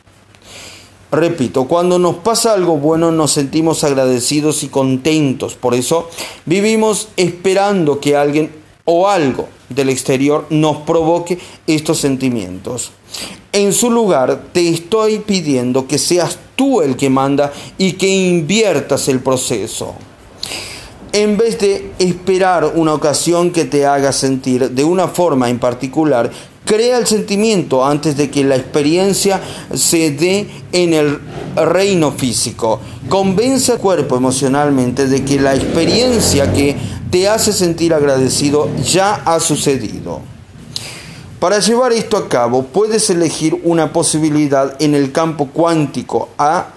Repito, 1.12 1.64
cuando 1.68 1.98
nos 1.98 2.16
pasa 2.16 2.54
algo 2.54 2.78
bueno 2.78 3.12
nos 3.12 3.32
sentimos 3.32 3.84
agradecidos 3.84 4.62
y 4.62 4.68
contentos. 4.68 5.54
Por 5.54 5.74
eso 5.74 6.08
vivimos 6.46 7.08
esperando 7.18 8.00
que 8.00 8.16
alguien 8.16 8.50
o 8.86 9.06
algo 9.06 9.46
del 9.68 9.90
exterior 9.90 10.46
nos 10.48 10.78
provoque 10.78 11.38
estos 11.66 11.98
sentimientos. 11.98 12.92
En 13.52 13.74
su 13.74 13.90
lugar, 13.90 14.44
te 14.54 14.66
estoy 14.70 15.18
pidiendo 15.18 15.86
que 15.86 15.98
seas 15.98 16.38
tú 16.56 16.80
el 16.80 16.96
que 16.96 17.10
manda 17.10 17.52
y 17.76 17.92
que 17.92 18.08
inviertas 18.08 19.06
el 19.08 19.20
proceso. 19.20 19.94
En 21.12 21.36
vez 21.36 21.58
de 21.58 21.92
esperar 21.98 22.72
una 22.74 22.94
ocasión 22.94 23.50
que 23.50 23.66
te 23.66 23.84
haga 23.84 24.12
sentir 24.12 24.70
de 24.70 24.82
una 24.82 25.08
forma 25.08 25.50
en 25.50 25.58
particular, 25.58 26.30
crea 26.64 26.98
el 26.98 27.06
sentimiento 27.06 27.84
antes 27.84 28.16
de 28.16 28.30
que 28.30 28.44
la 28.44 28.56
experiencia 28.56 29.40
se 29.74 30.10
dé 30.10 30.48
en 30.72 30.94
el 30.94 31.18
reino 31.56 32.12
físico. 32.12 32.80
Convence 33.08 33.72
al 33.72 33.78
cuerpo 33.78 34.16
emocionalmente 34.16 35.06
de 35.06 35.24
que 35.24 35.40
la 35.40 35.54
experiencia 35.54 36.52
que 36.52 36.76
te 37.10 37.28
hace 37.28 37.52
sentir 37.52 37.92
agradecido 37.92 38.68
ya 38.82 39.22
ha 39.24 39.38
sucedido. 39.40 40.20
Para 41.38 41.58
llevar 41.58 41.92
esto 41.92 42.16
a 42.16 42.28
cabo, 42.28 42.62
puedes 42.62 43.10
elegir 43.10 43.60
una 43.64 43.92
posibilidad 43.92 44.80
en 44.80 44.94
el 44.94 45.10
campo 45.10 45.48
cuántico 45.48 46.28
a 46.38 46.68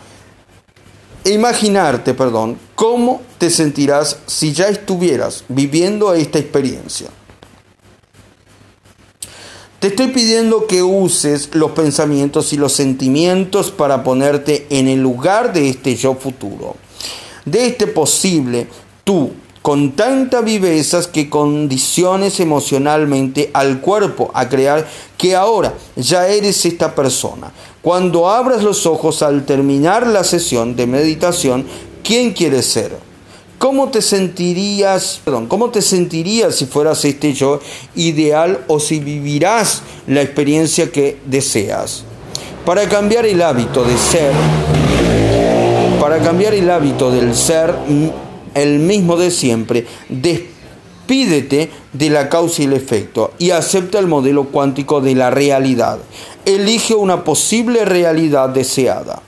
imaginarte, 1.23 2.13
perdón, 2.13 2.57
cómo 2.73 3.21
te 3.37 3.49
sentirás 3.49 4.17
si 4.25 4.53
ya 4.53 4.67
estuvieras 4.67 5.43
viviendo 5.47 6.13
esta 6.13 6.39
experiencia. 6.39 7.09
Te 9.79 9.87
estoy 9.87 10.07
pidiendo 10.07 10.67
que 10.67 10.81
uses 10.81 11.49
los 11.53 11.71
pensamientos 11.71 12.53
y 12.53 12.57
los 12.57 12.73
sentimientos 12.73 13.71
para 13.71 14.03
ponerte 14.03 14.67
en 14.69 14.87
el 14.87 15.01
lugar 15.01 15.53
de 15.53 15.69
este 15.69 15.95
yo 15.95 16.15
futuro. 16.15 16.75
De 17.43 17.67
este 17.67 17.85
posible 17.85 18.67
tú 19.03 19.31
con 19.61 19.93
tanta 19.93 20.41
viveza 20.41 21.01
que 21.11 21.29
condiciones 21.29 22.39
emocionalmente 22.39 23.49
al 23.53 23.81
cuerpo 23.81 24.31
a 24.33 24.47
crear 24.47 24.87
que 25.17 25.35
ahora 25.35 25.73
ya 25.95 26.27
eres 26.27 26.65
esta 26.65 26.93
persona. 26.93 27.51
Cuando 27.81 28.29
abras 28.29 28.63
los 28.63 28.85
ojos 28.85 29.23
al 29.23 29.45
terminar 29.45 30.07
la 30.07 30.23
sesión 30.23 30.75
de 30.75 30.87
meditación, 30.87 31.65
¿quién 32.03 32.33
quieres 32.33 32.67
ser? 32.67 32.95
¿Cómo 33.57 33.89
te 33.89 34.01
sentirías, 34.01 35.21
perdón, 35.23 35.47
cómo 35.47 35.69
te 35.69 35.81
sentirías 35.81 36.55
si 36.55 36.65
fueras 36.65 37.05
este 37.05 37.33
yo 37.33 37.61
ideal 37.95 38.65
o 38.67 38.79
si 38.79 38.99
vivirás 38.99 39.81
la 40.07 40.21
experiencia 40.21 40.91
que 40.91 41.17
deseas? 41.25 42.03
Para 42.65 42.89
cambiar 42.89 43.25
el 43.25 43.41
hábito 43.41 43.85
de 43.85 43.97
ser, 43.97 44.33
para 46.01 46.19
cambiar 46.19 46.53
el 46.53 46.69
hábito 46.69 47.11
del 47.11 47.33
ser 47.33 47.73
el 48.53 48.79
mismo 48.79 49.15
de 49.15 49.31
siempre, 49.31 49.85
despídete 50.09 51.69
de 51.93 52.09
la 52.09 52.27
causa 52.27 52.61
y 52.61 52.65
el 52.65 52.73
efecto 52.73 53.31
y 53.39 53.51
acepta 53.51 53.99
el 53.99 54.07
modelo 54.07 54.45
cuántico 54.45 54.99
de 54.99 55.15
la 55.15 55.29
realidad. 55.29 55.99
Elige 56.43 56.93
una 56.93 57.23
posible 57.23 57.85
realidad 57.85 58.49
deseada. 58.49 59.21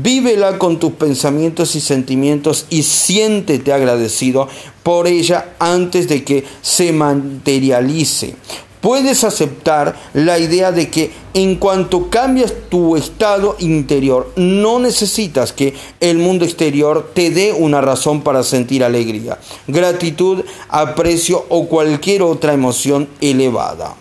Vívela 0.00 0.58
con 0.58 0.78
tus 0.78 0.92
pensamientos 0.92 1.76
y 1.76 1.80
sentimientos 1.80 2.66
y 2.70 2.82
siéntete 2.82 3.72
agradecido 3.72 4.48
por 4.82 5.06
ella 5.06 5.54
antes 5.58 6.08
de 6.08 6.24
que 6.24 6.44
se 6.62 6.92
materialice 6.92 8.36
puedes 8.82 9.22
aceptar 9.24 9.96
la 10.12 10.38
idea 10.38 10.72
de 10.72 10.90
que 10.90 11.12
en 11.32 11.54
cuanto 11.54 12.10
cambias 12.10 12.52
tu 12.68 12.96
estado 12.96 13.56
interior, 13.60 14.32
no 14.36 14.78
necesitas 14.80 15.52
que 15.52 15.74
el 16.00 16.18
mundo 16.18 16.44
exterior 16.44 17.12
te 17.14 17.30
dé 17.30 17.52
una 17.52 17.80
razón 17.80 18.20
para 18.20 18.42
sentir 18.42 18.84
alegría, 18.84 19.38
gratitud, 19.68 20.44
aprecio 20.68 21.46
o 21.48 21.68
cualquier 21.68 22.22
otra 22.22 22.52
emoción 22.52 23.08
elevada. 23.22 23.94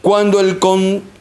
Cuando 0.00 0.40
el, 0.40 0.58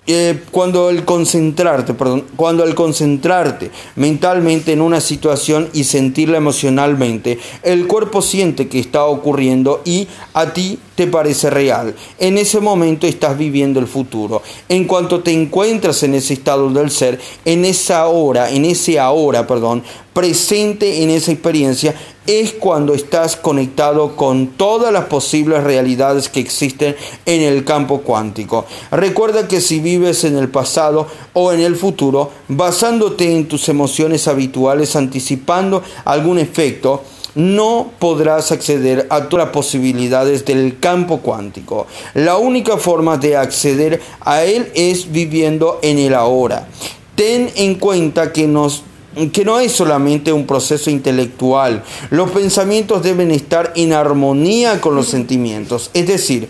eh, 0.08 0.42
cuando 0.52 0.90
concentrarte, 1.04 1.94
cuando 2.38 2.64
al 2.64 2.74
concentrarte 2.76 3.72
mentalmente 3.98 4.72
en 4.72 4.80
una 4.80 5.02
situación 5.02 5.70
y 5.74 5.84
sentirla 5.84 6.38
emocionalmente, 6.38 7.40
el 7.62 7.88
cuerpo 7.88 8.22
siente 8.22 8.70
que 8.70 8.80
está 8.80 9.04
ocurriendo 9.04 9.82
y 9.84 10.08
a 10.34 10.54
ti 10.54 10.80
te 10.98 11.06
parece 11.06 11.52
real. 11.52 11.94
En 12.18 12.40
ese 12.40 12.60
momento 12.60 13.06
estás 13.06 13.38
viviendo 13.38 13.80
el 13.80 13.86
futuro. 13.86 14.42
En 14.68 14.86
cuanto 14.86 15.22
te 15.22 15.32
encuentras 15.32 16.02
en 16.02 16.16
ese 16.16 16.34
estado 16.34 16.72
del 16.72 16.90
ser, 16.90 17.20
en 17.46 17.66
esa 17.66 18.08
hora, 18.08 18.50
en 18.50 18.66
ese 18.66 19.00
ahora, 19.00 19.46
perdón, 19.46 19.84
presente 20.12 21.04
en 21.04 21.12
esa 21.12 21.32
experiencia, 21.32 21.94
es 22.26 22.52
cuando 22.54 22.96
estás 22.96 23.36
conectado 23.36 24.16
con 24.16 24.48
todas 24.48 24.92
las 24.92 25.06
posibles 25.06 25.64
realidades 25.64 26.30
que 26.30 26.40
existen 26.40 26.96
en 27.28 27.44
el 27.44 27.64
campo 27.64 28.02
cuántico. 28.02 28.66
Recuerda 28.90 29.48
que 29.48 29.62
si 29.62 29.80
vives 29.80 30.24
en 30.24 30.36
el 30.36 30.50
pasado 30.50 31.06
o 31.34 31.54
en 31.54 31.60
el 31.60 31.76
futuro, 31.76 32.32
basándote 32.48 33.36
en 33.36 33.48
tus 33.48 33.70
emociones 33.70 34.28
habituales, 34.28 34.96
anticipando 34.96 35.84
algún 36.06 36.40
efecto, 36.40 37.04
no 37.38 37.92
podrás 38.00 38.52
acceder 38.52 39.06
a 39.12 39.30
todas 39.30 39.46
las 39.46 39.54
posibilidades 39.54 40.44
del 40.44 40.80
campo 40.80 41.20
cuántico. 41.20 41.86
La 42.16 42.38
única 42.38 42.78
forma 42.78 43.18
de 43.18 43.38
acceder 43.38 44.02
a 44.22 44.44
él 44.44 44.72
es 44.74 45.12
viviendo 45.12 45.80
en 45.84 46.00
el 46.00 46.16
ahora. 46.16 46.68
Ten 47.16 47.52
en 47.56 47.76
cuenta 47.76 48.34
que 48.34 48.48
nos 48.48 48.84
que 49.34 49.44
no 49.44 49.60
es 49.60 49.72
solamente 49.72 50.32
un 50.32 50.46
proceso 50.46 50.92
intelectual. 50.92 51.84
Los 52.12 52.30
pensamientos 52.30 53.02
deben 53.02 53.32
estar 53.32 53.74
en 53.76 53.94
armonía 53.94 54.80
con 54.80 54.96
los 54.96 55.08
sentimientos. 55.08 55.90
Es 55.96 56.06
decir, 56.06 56.50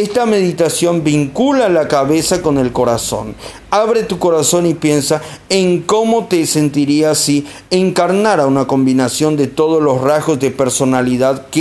esta 0.00 0.26
meditación 0.26 1.02
vincula 1.02 1.68
la 1.68 1.88
cabeza 1.88 2.40
con 2.40 2.58
el 2.58 2.72
corazón. 2.72 3.34
Abre 3.70 4.04
tu 4.04 4.18
corazón 4.18 4.66
y 4.66 4.74
piensa 4.74 5.20
en 5.48 5.82
cómo 5.82 6.26
te 6.26 6.46
sentirías 6.46 7.18
si 7.18 7.46
encarnara 7.70 8.46
una 8.46 8.66
combinación 8.66 9.36
de 9.36 9.46
todos 9.46 9.82
los 9.82 10.00
rasgos 10.00 10.38
de 10.38 10.50
personalidad 10.50 11.48
que 11.48 11.56